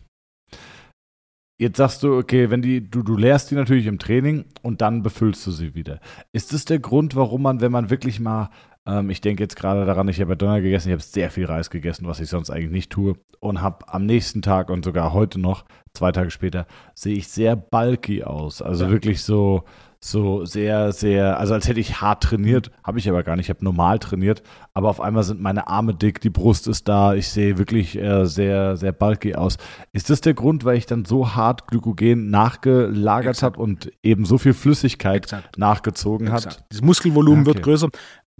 Jetzt 1.60 1.76
sagst 1.76 2.02
du, 2.02 2.16
okay, 2.16 2.48
wenn 2.50 2.62
die, 2.62 2.80
du, 2.90 3.02
du 3.02 3.16
leerst 3.16 3.50
die 3.50 3.54
natürlich 3.54 3.86
im 3.86 3.98
Training 3.98 4.46
und 4.62 4.80
dann 4.80 5.02
befüllst 5.02 5.46
du 5.46 5.50
sie 5.50 5.74
wieder. 5.74 6.00
Ist 6.32 6.54
das 6.54 6.64
der 6.64 6.78
Grund, 6.78 7.14
warum 7.14 7.42
man, 7.42 7.60
wenn 7.60 7.70
man 7.70 7.90
wirklich 7.90 8.18
mal, 8.18 8.50
ähm, 8.86 9.10
ich 9.10 9.20
denke 9.20 9.42
jetzt 9.42 9.56
gerade 9.56 9.84
daran, 9.84 10.08
ich 10.08 10.20
habe 10.20 10.32
ja 10.32 10.36
Döner 10.36 10.60
gegessen, 10.60 10.88
ich 10.88 10.92
habe 10.92 11.02
sehr 11.02 11.30
viel 11.30 11.46
Reis 11.46 11.70
gegessen, 11.70 12.06
was 12.06 12.20
ich 12.20 12.28
sonst 12.28 12.50
eigentlich 12.50 12.70
nicht 12.70 12.90
tue, 12.90 13.14
und 13.40 13.60
habe 13.62 13.88
am 13.92 14.04
nächsten 14.06 14.42
Tag 14.42 14.68
und 14.70 14.84
sogar 14.84 15.12
heute 15.12 15.40
noch, 15.40 15.64
zwei 15.94 16.12
Tage 16.12 16.30
später, 16.30 16.66
sehe 16.94 17.16
ich 17.16 17.28
sehr 17.28 17.56
bulky 17.56 18.22
aus. 18.22 18.62
Also 18.62 18.84
Ja. 18.84 18.90
wirklich 18.90 19.22
so, 19.22 19.64
so 19.98 20.44
sehr, 20.46 20.92
sehr, 20.92 21.38
also 21.38 21.52
als 21.54 21.66
hätte 21.68 21.80
ich 21.80 22.00
hart 22.00 22.22
trainiert, 22.22 22.70
habe 22.84 22.98
ich 22.98 23.08
aber 23.08 23.22
gar 23.22 23.36
nicht, 23.36 23.46
ich 23.46 23.50
habe 23.50 23.64
normal 23.64 23.98
trainiert, 23.98 24.42
aber 24.72 24.88
auf 24.88 25.00
einmal 25.00 25.24
sind 25.24 25.40
meine 25.42 25.66
Arme 25.68 25.94
dick, 25.94 26.20
die 26.20 26.30
Brust 26.30 26.68
ist 26.68 26.86
da, 26.88 27.14
ich 27.14 27.28
sehe 27.28 27.58
wirklich 27.58 27.98
äh, 27.98 28.24
sehr, 28.24 28.76
sehr 28.76 28.92
bulky 28.92 29.34
aus. 29.34 29.58
Ist 29.92 30.08
das 30.08 30.20
der 30.22 30.32
Grund, 30.34 30.64
weil 30.64 30.76
ich 30.76 30.86
dann 30.86 31.04
so 31.04 31.34
hart 31.34 31.66
Glykogen 31.66 32.30
nachgelagert 32.30 33.42
habe 33.42 33.60
und 33.60 33.90
eben 34.02 34.24
so 34.24 34.38
viel 34.38 34.54
Flüssigkeit 34.54 35.24
Exakt. 35.24 35.58
nachgezogen 35.58 36.30
hat? 36.32 36.46
Exakt. 36.46 36.64
Das 36.70 36.82
Muskelvolumen 36.82 37.40
Okay. 37.40 37.54
wird 37.54 37.62
größer. 37.64 37.88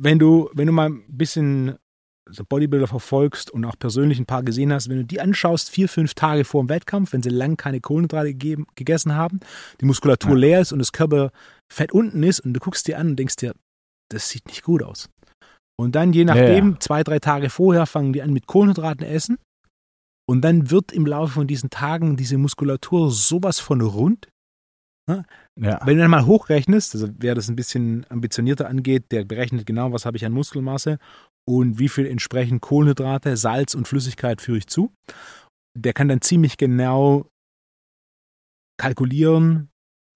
Wenn 0.02 0.18
du, 0.18 0.48
wenn 0.54 0.66
du 0.66 0.72
mal 0.72 0.88
ein 0.88 1.04
bisschen 1.08 1.76
so 2.30 2.44
Bodybuilder 2.48 2.86
verfolgst 2.86 3.50
und 3.50 3.64
auch 3.64 3.78
persönlich 3.78 4.18
ein 4.18 4.26
paar 4.26 4.42
gesehen 4.42 4.72
hast, 4.72 4.88
wenn 4.88 4.98
du 4.98 5.04
die 5.04 5.20
anschaust, 5.20 5.68
vier, 5.68 5.88
fünf 5.88 6.14
Tage 6.14 6.44
vor 6.44 6.62
dem 6.62 6.68
Wettkampf, 6.68 7.12
wenn 7.12 7.22
sie 7.22 7.28
lang 7.28 7.56
keine 7.56 7.80
Kohlenhydrate 7.80 8.28
gegeben, 8.28 8.66
gegessen 8.76 9.14
haben, 9.14 9.40
die 9.80 9.84
Muskulatur 9.84 10.30
Ja. 10.32 10.36
leer 10.36 10.60
ist 10.60 10.72
und 10.72 10.78
das 10.78 10.92
Körperfett 10.92 11.92
unten 11.92 12.22
ist 12.22 12.40
und 12.40 12.54
du 12.54 12.60
guckst 12.60 12.86
dir 12.86 12.98
an 12.98 13.08
und 13.08 13.16
denkst 13.16 13.36
dir, 13.36 13.52
das 14.10 14.28
sieht 14.28 14.46
nicht 14.46 14.62
gut 14.62 14.82
aus. 14.82 15.08
Und 15.78 15.94
dann, 15.96 16.12
je 16.12 16.24
nachdem, 16.24 16.72
ja. 16.72 16.80
zwei, 16.80 17.02
drei 17.02 17.18
Tage 17.18 17.50
vorher 17.50 17.86
fangen 17.86 18.12
die 18.12 18.22
an 18.22 18.32
mit 18.32 18.46
Kohlenhydraten 18.46 19.04
essen 19.04 19.38
und 20.28 20.42
dann 20.42 20.70
wird 20.70 20.92
im 20.92 21.06
Laufe 21.06 21.32
von 21.32 21.46
diesen 21.46 21.70
Tagen 21.70 22.16
diese 22.16 22.38
Muskulatur 22.38 23.10
sowas 23.10 23.60
von 23.60 23.80
rund, 23.80 24.28
Ja. 25.60 25.80
wenn 25.84 25.96
du 25.96 26.02
dann 26.02 26.10
mal 26.10 26.26
hochrechnest, 26.26 26.94
also 26.94 27.08
wer 27.18 27.34
das 27.34 27.48
ein 27.48 27.56
bisschen 27.56 28.06
ambitionierter 28.08 28.68
angeht, 28.68 29.12
der 29.12 29.24
berechnet 29.24 29.66
genau, 29.66 29.92
was 29.92 30.06
habe 30.06 30.16
ich 30.16 30.24
an 30.24 30.32
Muskelmasse 30.32 30.98
und 31.48 31.78
wie 31.78 31.88
viel 31.88 32.06
entsprechend 32.06 32.62
Kohlenhydrate, 32.62 33.36
Salz 33.36 33.74
und 33.74 33.86
Flüssigkeit 33.86 34.40
führe 34.40 34.58
ich 34.58 34.66
zu. 34.66 34.92
Der 35.78 35.92
kann 35.92 36.08
dann 36.08 36.20
ziemlich 36.20 36.56
genau 36.56 37.28
kalkulieren, 38.78 39.68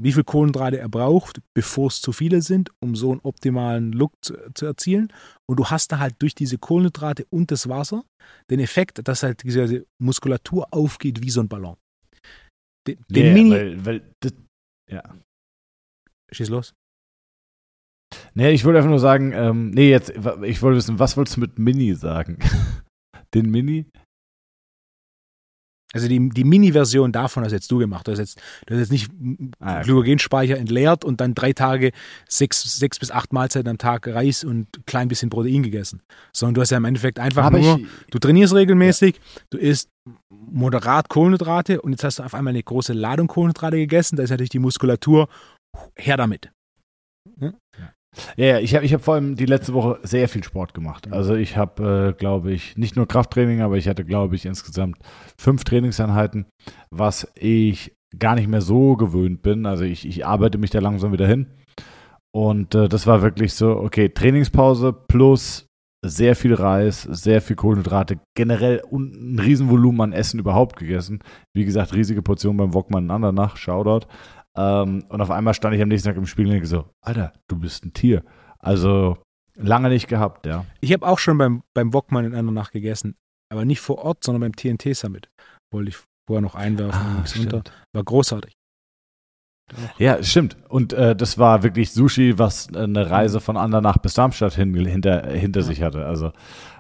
wie 0.03 0.12
viel 0.12 0.24
Kohlenhydrate 0.24 0.78
er 0.78 0.88
braucht, 0.88 1.40
bevor 1.55 1.88
es 1.88 2.01
zu 2.01 2.12
viele 2.12 2.42
sind, 2.42 2.70
um 2.80 2.97
so 2.97 3.12
einen 3.12 3.20
optimalen 3.22 3.92
Look 3.92 4.12
zu, 4.22 4.34
zu 4.55 4.66
erzielen. 4.66 5.12
Und 5.49 5.59
du 5.59 5.66
hast 5.66 5.92
da 5.92 5.99
halt 5.99 6.16
durch 6.18 6.34
diese 6.34 6.59
Kohlenhydrate 6.59 7.26
und 7.30 7.51
das 7.51 7.68
Wasser 7.68 8.05
den 8.51 8.61
Effekt, 8.61 9.07
dass 9.07 9.22
halt 9.22 9.42
diese 9.45 9.86
Muskulatur 10.01 10.66
aufgeht 10.72 11.22
wie 11.22 11.30
so 11.30 11.40
ein 11.40 11.49
Ballon. 11.49 11.76
Den, 12.86 12.99
den 13.09 13.34
Mini. 13.34 13.51
weil, 13.51 13.86
weil 13.86 14.14
das, 14.20 14.32
ja. 14.89 15.03
Schieß 16.30 16.49
los. 16.49 16.74
Nee, 18.35 18.51
ich 18.51 18.64
wollte 18.64 18.78
einfach 18.78 18.91
nur 18.91 18.99
sagen, 18.99 19.32
ähm, 19.32 19.70
nee, 19.70 19.91
jetzt, 19.91 20.11
ich 20.11 20.62
wollte 20.62 20.76
wissen, 20.76 20.99
was 20.99 21.16
wolltest 21.16 21.37
du 21.37 21.41
mit 21.41 21.59
Mini 21.59 21.95
sagen? 21.95 22.39
Den 23.35 23.51
Mini? 23.51 23.87
Also 25.95 26.09
die, 26.09 26.28
die 26.28 26.45
Mini-Version 26.45 27.12
davon 27.12 27.45
hast 27.45 27.53
jetzt 27.53 27.70
du 27.70 27.78
gemacht. 27.78 28.07
Du 28.07 28.12
hast 28.12 28.18
jetzt, 28.18 28.40
du 28.66 28.74
hast 28.74 28.80
jetzt 28.80 28.92
nicht 28.92 29.11
Ah, 29.61 29.76
okay. 29.76 29.84
Glykogenspeicher 29.84 30.59
entleert 30.59 31.05
und 31.05 31.20
dann 31.20 31.34
drei 31.34 31.53
Tage 31.53 31.92
sechs, 32.28 32.62
sechs 32.78 32.99
bis 32.99 33.11
acht 33.11 33.32
Mahlzeiten 33.32 33.68
am 33.70 33.78
Tag 33.78 34.07
Reis 34.07 34.45
und 34.45 34.76
ein 34.76 34.84
klein 34.86 35.09
bisschen 35.09 35.30
Protein 35.30 35.62
gegessen. 35.62 36.03
Sondern 36.32 36.55
du 36.55 36.61
hast 36.61 36.70
ja 36.70 36.76
im 36.76 36.84
Endeffekt 36.84 37.18
einfach 37.18 37.45
Aber 37.45 37.59
nur, 37.59 37.78
ich, 37.78 37.86
du 38.11 38.18
trainierst 38.18 38.55
regelmäßig, 38.55 39.20
du 39.51 39.59
isst 39.59 39.88
moderat 40.28 41.09
Kohlenhydrate 41.09 41.80
und 41.80 41.92
jetzt 41.92 42.05
hast 42.05 42.18
du 42.18 42.24
auf 42.24 42.34
einmal 42.34 42.53
eine 42.53 42.62
große 42.62 42.92
Ladung 42.92 43.28
Kohlenhydrate 43.28 43.76
gegessen. 43.76 44.16
Da 44.16 44.22
ist 44.24 44.30
natürlich 44.30 44.51
die 44.51 44.59
Muskulatur 44.59 45.28
her 45.97 46.16
damit. 46.16 46.51
Ja, 48.36 48.58
ich 48.58 48.74
habe 48.74 48.84
ich 48.84 48.94
hab 48.94 49.02
vor 49.02 49.14
allem 49.14 49.36
die 49.36 49.46
letzte 49.46 49.74
Woche 49.74 49.98
sehr 50.02 50.28
viel 50.28 50.44
Sport 50.44 50.74
gemacht. 50.74 51.12
Also 51.12 51.34
ich 51.34 51.56
habe, 51.56 52.12
äh, 52.14 52.18
glaube 52.18 52.52
ich, 52.52 52.76
nicht 52.76 52.96
nur 52.96 53.08
Krafttraining, 53.08 53.60
aber 53.60 53.76
ich 53.76 53.88
hatte, 53.88 54.04
glaube 54.04 54.36
ich, 54.36 54.44
insgesamt 54.44 54.98
fünf 55.38 55.64
Trainingseinheiten, 55.64 56.46
was 56.90 57.28
ich 57.34 57.92
gar 58.18 58.34
nicht 58.34 58.48
mehr 58.48 58.60
so 58.60 58.96
gewöhnt 58.96 59.42
bin. 59.42 59.66
Also 59.66 59.84
ich, 59.84 60.06
ich 60.06 60.26
arbeite 60.26 60.58
mich 60.58 60.70
da 60.70 60.80
langsam 60.80 61.12
wieder 61.12 61.26
hin. 61.26 61.46
Und 62.34 62.74
äh, 62.74 62.88
das 62.88 63.06
war 63.06 63.22
wirklich 63.22 63.54
so, 63.54 63.76
okay, 63.76 64.08
Trainingspause 64.08 64.92
plus 64.92 65.66
sehr 66.04 66.36
viel 66.36 66.54
Reis, 66.54 67.02
sehr 67.02 67.40
viel 67.40 67.56
Kohlenhydrate, 67.56 68.18
generell 68.36 68.82
ein 68.92 69.38
Riesenvolumen 69.40 70.00
an 70.00 70.12
Essen 70.12 70.38
überhaupt 70.38 70.76
gegessen. 70.76 71.20
Wie 71.54 71.64
gesagt, 71.64 71.94
riesige 71.94 72.22
Portion 72.22 72.56
beim 72.56 72.74
Wokmann 72.74 73.04
in 73.04 73.10
Andernach, 73.10 73.56
Shoutout. 73.56 74.06
Ähm, 74.57 75.05
und 75.09 75.20
auf 75.20 75.30
einmal 75.30 75.55
stand 75.55 75.74
ich 75.74 75.82
am 75.82 75.88
nächsten 75.88 76.09
Tag 76.09 76.16
im 76.16 76.26
Spiegel 76.26 76.48
und 76.48 76.55
denke 76.55 76.66
so, 76.66 76.88
Alter, 77.00 77.32
du 77.48 77.59
bist 77.59 77.84
ein 77.84 77.92
Tier. 77.92 78.24
Also 78.59 79.18
lange 79.55 79.88
nicht 79.88 80.09
gehabt, 80.09 80.46
ja. 80.46 80.64
Ich 80.80 80.92
habe 80.92 81.07
auch 81.07 81.18
schon 81.18 81.38
beim, 81.38 81.62
beim 81.74 81.92
Wokmann 81.92 82.24
in 82.24 82.34
Andernach 82.34 82.70
gegessen, 82.70 83.16
aber 83.50 83.64
nicht 83.64 83.80
vor 83.80 83.98
Ort, 83.98 84.24
sondern 84.24 84.40
beim 84.40 84.57
TNT 84.57 84.96
Summit. 84.96 85.28
Wollte 85.72 85.90
ich 85.90 85.96
vorher 86.26 86.40
noch 86.40 86.55
einwerfen. 86.55 87.00
Ah. 87.00 87.62
War 87.92 88.05
großartig. 88.05 88.55
Ja, 89.98 90.22
stimmt. 90.22 90.56
Und 90.68 90.92
äh, 90.92 91.16
das 91.16 91.38
war 91.38 91.62
wirklich 91.62 91.92
Sushi, 91.92 92.38
was 92.38 92.68
äh, 92.72 92.80
eine 92.80 93.10
Reise 93.10 93.40
von 93.40 93.56
Andernach 93.56 93.98
bis 93.98 94.14
Darmstadt 94.14 94.54
hin, 94.54 94.74
hinter, 94.74 95.26
hinter 95.28 95.60
Ja. 95.60 95.66
sich 95.66 95.82
hatte. 95.82 96.04
Also, 96.04 96.32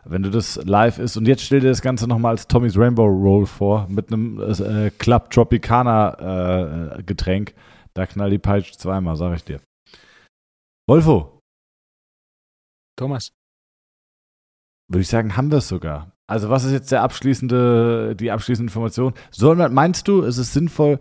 wenn 0.04 0.22
du 0.22 0.30
das 0.30 0.56
live 0.64 0.98
isst 0.98 1.16
und 1.16 1.26
jetzt 1.26 1.42
stell 1.42 1.60
dir 1.60 1.70
das 1.70 1.80
Ganze 1.80 2.06
nochmal 2.06 2.32
als 2.32 2.46
Tommy's 2.46 2.76
Rainbow 2.76 3.06
Roll 3.06 3.46
vor, 3.46 3.86
mit 3.88 4.12
einem 4.12 4.38
äh, 4.40 4.90
Club 4.90 5.30
Tropicana 5.30 6.98
äh, 6.98 7.02
Getränk, 7.02 7.54
da 7.94 8.06
knallt 8.06 8.32
die 8.32 8.38
Peitsche 8.38 8.76
zweimal, 8.76 9.16
sag 9.16 9.34
ich 9.36 9.44
dir. 9.44 9.60
Wolfo, 10.86 11.40
Thomas, 12.96 13.32
würde 14.88 15.00
ich 15.00 15.08
sagen, 15.08 15.36
haben 15.36 15.50
wir 15.50 15.58
es 15.58 15.68
sogar. 15.68 16.12
Also, 16.26 16.48
was 16.50 16.64
ist 16.64 16.72
jetzt 16.72 16.92
der 16.92 17.02
abschließende, 17.02 18.14
die 18.16 18.30
abschließende 18.30 18.70
Information? 18.70 19.14
Soll 19.30 19.56
man, 19.56 19.72
meinst 19.74 20.08
du, 20.08 20.22
ist 20.22 20.38
es 20.38 20.52
sinnvoll, 20.52 21.00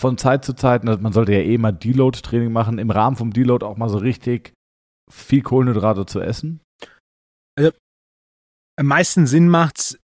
von 0.00 0.18
Zeit 0.18 0.44
zu 0.44 0.54
Zeit, 0.54 0.86
also 0.86 1.00
man 1.00 1.12
sollte 1.12 1.32
ja 1.32 1.40
eh 1.40 1.58
mal 1.58 1.72
Deload-Training 1.72 2.52
machen, 2.52 2.78
im 2.78 2.90
Rahmen 2.90 3.16
vom 3.16 3.32
Deload 3.32 3.64
auch 3.64 3.76
mal 3.76 3.88
so 3.88 3.98
richtig 3.98 4.52
viel 5.10 5.42
Kohlenhydrate 5.42 6.06
zu 6.06 6.20
essen? 6.20 6.60
am 8.76 8.86
meisten 8.86 9.26
Sinn 9.26 9.50
macht's 9.50 9.98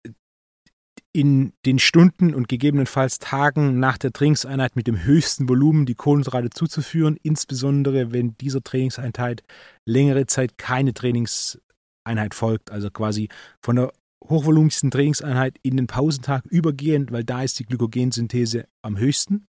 in 1.11 1.53
den 1.65 1.79
Stunden 1.79 2.35
und 2.35 2.47
gegebenenfalls 2.47 3.17
Tagen 3.17 3.79
nach 3.79 3.97
der 3.97 4.11
Trainingseinheit 4.11 4.75
mit 4.75 4.85
dem 4.85 5.03
höchsten 5.03 5.49
Volumen 5.49 5.87
die 5.87 5.95
Kohlenhydrate 5.95 6.51
zuzuführen, 6.51 7.17
insbesondere 7.23 8.11
wenn 8.11 8.37
dieser 8.37 8.61
Trainingseinheit 8.61 9.41
längere 9.83 10.27
Zeit 10.27 10.59
keine 10.59 10.93
Trainingseinheit 10.93 12.35
folgt, 12.35 12.69
also 12.69 12.91
quasi 12.91 13.29
von 13.63 13.77
der 13.77 13.93
hochvolumigen 14.23 14.91
Trainingseinheit 14.91 15.57
in 15.63 15.75
den 15.75 15.87
Pausentag 15.87 16.45
übergehend, 16.45 17.11
weil 17.11 17.23
da 17.23 17.41
ist 17.41 17.57
die 17.57 17.65
Glykogensynthese 17.65 18.67
am 18.83 18.99
höchsten. 18.99 19.47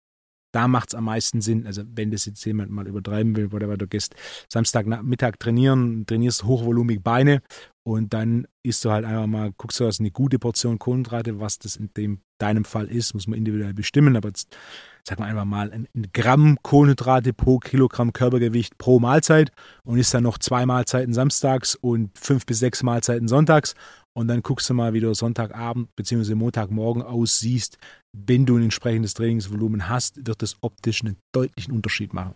Da 0.51 0.67
macht 0.67 0.89
es 0.89 0.95
am 0.95 1.05
meisten 1.05 1.41
Sinn, 1.41 1.65
also 1.65 1.83
wenn 1.93 2.11
das 2.11 2.25
jetzt 2.25 2.43
jemand 2.45 2.71
mal 2.71 2.87
übertreiben 2.87 3.35
will, 3.35 3.51
whatever, 3.51 3.77
du 3.77 3.87
gehst 3.87 4.15
Samstag 4.49 4.85
Mittag 5.03 5.39
trainieren, 5.39 6.05
trainierst 6.05 6.43
hochvolumig 6.43 7.01
Beine 7.01 7.41
Und 7.83 8.13
dann 8.13 8.45
isst 8.61 8.85
du 8.85 8.91
halt 8.91 9.05
einfach 9.05 9.25
mal, 9.25 9.51
guckst 9.57 9.79
du, 9.79 9.85
was 9.85 9.99
eine 9.99 10.11
gute 10.11 10.37
Portion 10.37 10.77
Kohlenhydrate, 10.77 11.39
was 11.39 11.57
das 11.57 11.77
in 11.77 11.89
dem, 11.97 12.21
deinem 12.37 12.63
Fall 12.63 12.87
ist, 12.87 13.13
muss 13.15 13.27
man 13.27 13.39
individuell 13.39 13.73
bestimmen. 13.73 14.15
Aber 14.15 14.29
jetzt, 14.29 14.55
sag 15.03 15.19
mal 15.19 15.25
einfach 15.25 15.45
mal, 15.45 15.71
ein, 15.71 15.87
ein 15.95 16.07
Gramm 16.13 16.57
Kohlenhydrate 16.61 17.33
pro 17.33 17.57
Kilogramm 17.57 18.13
Körpergewicht 18.13 18.77
pro 18.77 18.99
Mahlzeit 18.99 19.51
und 19.83 19.97
isst 19.97 20.13
dann 20.13 20.23
noch 20.23 20.37
zwei 20.37 20.67
Mahlzeiten 20.67 21.13
samstags 21.13 21.73
und 21.73 22.11
fünf 22.17 22.45
bis 22.45 22.59
sechs 22.59 22.83
Mahlzeiten 22.83 23.27
sonntags. 23.27 23.73
Und 24.13 24.27
dann 24.27 24.41
guckst 24.41 24.69
du 24.69 24.73
mal, 24.73 24.93
wie 24.93 24.99
du 24.99 25.13
Sonntagabend 25.13 25.95
bzw. 25.95 26.35
Montagmorgen 26.35 27.01
aussiehst. 27.01 27.77
Wenn 28.11 28.45
du 28.45 28.57
ein 28.57 28.63
entsprechendes 28.63 29.13
Trainingsvolumen 29.13 29.87
hast, 29.87 30.27
wird 30.27 30.41
das 30.41 30.57
optisch 30.61 31.01
einen 31.01 31.17
deutlichen 31.31 31.73
Unterschied 31.73 32.13
machen. 32.13 32.35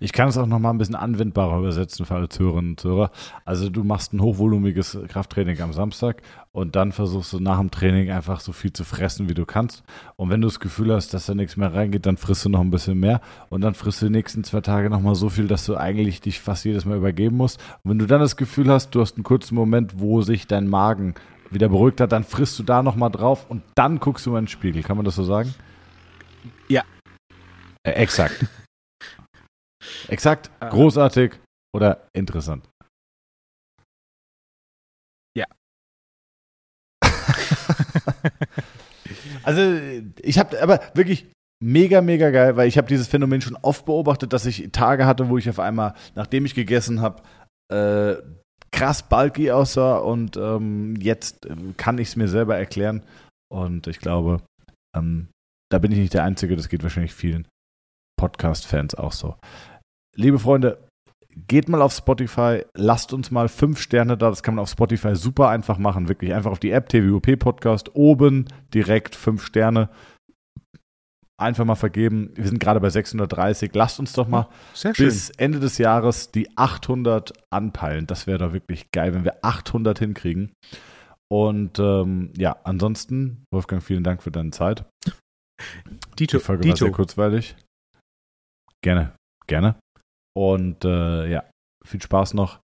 Ich 0.00 0.12
kann 0.12 0.28
es 0.28 0.38
auch 0.38 0.46
nochmal 0.46 0.72
ein 0.72 0.78
bisschen 0.78 0.94
anwendbarer 0.94 1.58
übersetzen 1.58 2.06
für 2.06 2.14
alle 2.14 2.28
Zuhörerinnen 2.28 2.72
und 2.72 2.80
Zuhörer. 2.80 3.10
Also 3.44 3.68
du 3.68 3.84
machst 3.84 4.12
ein 4.12 4.20
hochvolumiges 4.20 4.98
Krafttraining 5.08 5.60
am 5.60 5.72
Samstag 5.72 6.22
und 6.52 6.76
dann 6.76 6.92
versuchst 6.92 7.32
du 7.32 7.40
nach 7.40 7.58
dem 7.58 7.70
Training 7.70 8.10
einfach 8.10 8.40
so 8.40 8.52
viel 8.52 8.72
zu 8.72 8.84
fressen, 8.84 9.28
wie 9.28 9.34
du 9.34 9.46
kannst. 9.46 9.84
Und 10.16 10.30
wenn 10.30 10.40
du 10.40 10.48
das 10.48 10.60
Gefühl 10.60 10.92
hast, 10.92 11.14
dass 11.14 11.26
da 11.26 11.34
nichts 11.34 11.56
mehr 11.56 11.72
reingeht, 11.72 12.06
dann 12.06 12.16
frisst 12.16 12.44
du 12.44 12.48
noch 12.48 12.60
ein 12.60 12.70
bisschen 12.70 12.98
mehr 12.98 13.20
und 13.48 13.60
dann 13.60 13.74
frisst 13.74 14.02
du 14.02 14.06
die 14.06 14.12
nächsten 14.12 14.44
zwei 14.44 14.60
Tage 14.60 14.90
nochmal 14.90 15.14
so 15.14 15.28
viel, 15.28 15.46
dass 15.46 15.64
du 15.66 15.76
eigentlich 15.76 16.20
dich 16.20 16.40
fast 16.40 16.64
jedes 16.64 16.84
Mal 16.84 16.96
übergeben 16.96 17.36
musst. 17.36 17.60
Und 17.82 17.90
wenn 17.90 17.98
du 17.98 18.06
dann 18.06 18.20
das 18.20 18.36
Gefühl 18.36 18.70
hast, 18.70 18.94
du 18.94 19.00
hast 19.00 19.16
einen 19.16 19.24
kurzen 19.24 19.54
Moment, 19.54 20.00
wo 20.00 20.22
sich 20.22 20.46
dein 20.46 20.68
Magen 20.68 21.14
wieder 21.50 21.68
beruhigt 21.68 22.00
hat, 22.00 22.12
dann 22.12 22.24
frisst 22.24 22.58
du 22.58 22.62
da 22.62 22.82
nochmal 22.82 23.10
drauf 23.10 23.46
und 23.48 23.62
dann 23.74 23.98
guckst 23.98 24.26
du 24.26 24.30
mal 24.30 24.38
in 24.38 24.44
den 24.44 24.48
Spiegel. 24.48 24.82
Kann 24.82 24.96
man 24.96 25.04
das 25.04 25.16
so 25.16 25.24
sagen? 25.24 25.54
Ja. 26.68 26.82
Äh, 27.82 27.92
exakt. 27.92 28.46
Exakt, 30.08 30.50
großartig 30.60 31.38
oder 31.74 32.08
interessant. 32.12 32.68
Ja. 35.36 35.46
also 39.42 39.60
ich 40.20 40.38
habe 40.38 40.60
aber 40.62 40.80
wirklich 40.94 41.30
mega, 41.62 42.00
mega 42.00 42.30
geil, 42.30 42.56
weil 42.56 42.68
ich 42.68 42.78
habe 42.78 42.88
dieses 42.88 43.06
Phänomen 43.06 43.40
schon 43.40 43.56
oft 43.56 43.84
beobachtet, 43.84 44.32
dass 44.32 44.46
ich 44.46 44.70
Tage 44.72 45.06
hatte, 45.06 45.28
wo 45.28 45.38
ich 45.38 45.48
auf 45.48 45.60
einmal, 45.60 45.94
nachdem 46.14 46.44
ich 46.44 46.54
gegessen 46.54 47.00
habe, 47.00 47.22
äh, 47.72 48.16
krass 48.72 49.02
bulky 49.02 49.50
aussah 49.50 49.98
und 49.98 50.36
ähm, 50.36 50.96
jetzt 50.96 51.48
kann 51.76 51.98
ich 51.98 52.08
es 52.08 52.16
mir 52.16 52.28
selber 52.28 52.56
erklären 52.56 53.02
und 53.52 53.86
ich 53.86 53.98
glaube, 53.98 54.42
ähm, 54.96 55.28
da 55.70 55.78
bin 55.78 55.92
ich 55.92 55.98
nicht 55.98 56.14
der 56.14 56.24
Einzige, 56.24 56.56
das 56.56 56.68
geht 56.68 56.82
wahrscheinlich 56.82 57.14
vielen 57.14 57.46
Podcast-Fans 58.18 58.94
auch 58.96 59.12
so. 59.12 59.36
Liebe 60.20 60.38
Freunde, 60.38 60.86
geht 61.48 61.70
mal 61.70 61.80
auf 61.80 61.94
Spotify, 61.94 62.66
lasst 62.76 63.14
uns 63.14 63.30
mal 63.30 63.48
fünf 63.48 63.80
Sterne 63.80 64.18
da. 64.18 64.28
Das 64.28 64.42
kann 64.42 64.54
man 64.54 64.62
auf 64.62 64.68
Spotify 64.68 65.16
super 65.16 65.48
einfach 65.48 65.78
machen. 65.78 66.10
Wirklich 66.10 66.34
einfach 66.34 66.50
auf 66.50 66.58
die 66.58 66.72
App 66.72 66.90
TWUP 66.90 67.38
Podcast 67.38 67.94
oben 67.94 68.44
direkt 68.74 69.14
fünf 69.14 69.46
Sterne. 69.46 69.88
Einfach 71.40 71.64
mal 71.64 71.74
vergeben. 71.74 72.32
Wir 72.34 72.46
sind 72.48 72.60
gerade 72.60 72.80
bei 72.80 72.90
630. 72.90 73.70
Lasst 73.74 73.98
uns 73.98 74.12
doch 74.12 74.28
mal 74.28 74.48
Sehr 74.74 74.92
bis 74.92 75.30
Ende 75.30 75.58
des 75.58 75.78
Jahres 75.78 76.30
die 76.30 76.54
800 76.54 77.32
anpeilen. 77.50 78.06
Das 78.06 78.26
wäre 78.26 78.36
doch 78.36 78.52
wirklich 78.52 78.92
geil, 78.92 79.14
wenn 79.14 79.24
wir 79.24 79.42
800 79.42 79.98
hinkriegen. 79.98 80.52
Und 81.32 81.78
ähm, 81.78 82.34
ja, 82.36 82.58
ansonsten, 82.64 83.44
Wolfgang, 83.54 83.82
vielen 83.82 84.04
Dank 84.04 84.22
für 84.22 84.30
deine 84.30 84.50
Zeit. 84.50 84.84
Dito, 86.18 86.36
Die 86.36 86.44
Folge 86.44 86.64
war 86.64 86.74
Dito. 86.74 86.84
sehr 86.84 86.92
kurzweilig. 86.92 87.56
Gerne, 88.84 89.14
gerne. 89.46 89.76
Und 90.36 90.84
äh, 90.84 91.28
ja, 91.28 91.44
viel 91.84 92.00
Spaß 92.00 92.34
noch. 92.34 92.60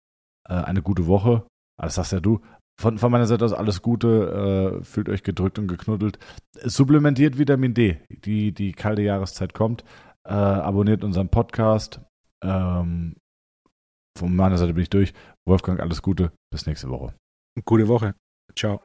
Äh, 0.48 0.54
eine 0.54 0.82
gute 0.82 1.06
Woche. 1.06 1.46
Das 1.80 1.94
sagst 1.94 2.12
ja 2.12 2.20
du. 2.20 2.40
Von, 2.80 2.98
von 2.98 3.12
meiner 3.12 3.26
Seite 3.26 3.44
aus 3.44 3.52
alles 3.52 3.82
Gute. 3.82 4.80
Äh, 4.80 4.84
fühlt 4.84 5.08
euch 5.08 5.22
gedrückt 5.22 5.58
und 5.58 5.68
geknuddelt. 5.68 6.18
Supplementiert 6.62 7.38
Vitamin 7.38 7.74
D. 7.74 8.00
Die, 8.10 8.52
die 8.52 8.72
kalte 8.72 9.02
Jahreszeit 9.02 9.54
kommt. 9.54 9.84
Äh, 10.26 10.32
abonniert 10.32 11.04
unseren 11.04 11.28
Podcast. 11.28 12.00
Ähm, 12.42 13.16
von 14.18 14.34
meiner 14.34 14.58
Seite 14.58 14.74
bin 14.74 14.82
ich 14.82 14.90
durch. 14.90 15.12
Wolfgang, 15.46 15.80
alles 15.80 16.02
Gute. 16.02 16.32
Bis 16.50 16.66
nächste 16.66 16.88
Woche. 16.90 17.14
Gute 17.64 17.88
Woche. 17.88 18.14
Ciao. 18.56 18.80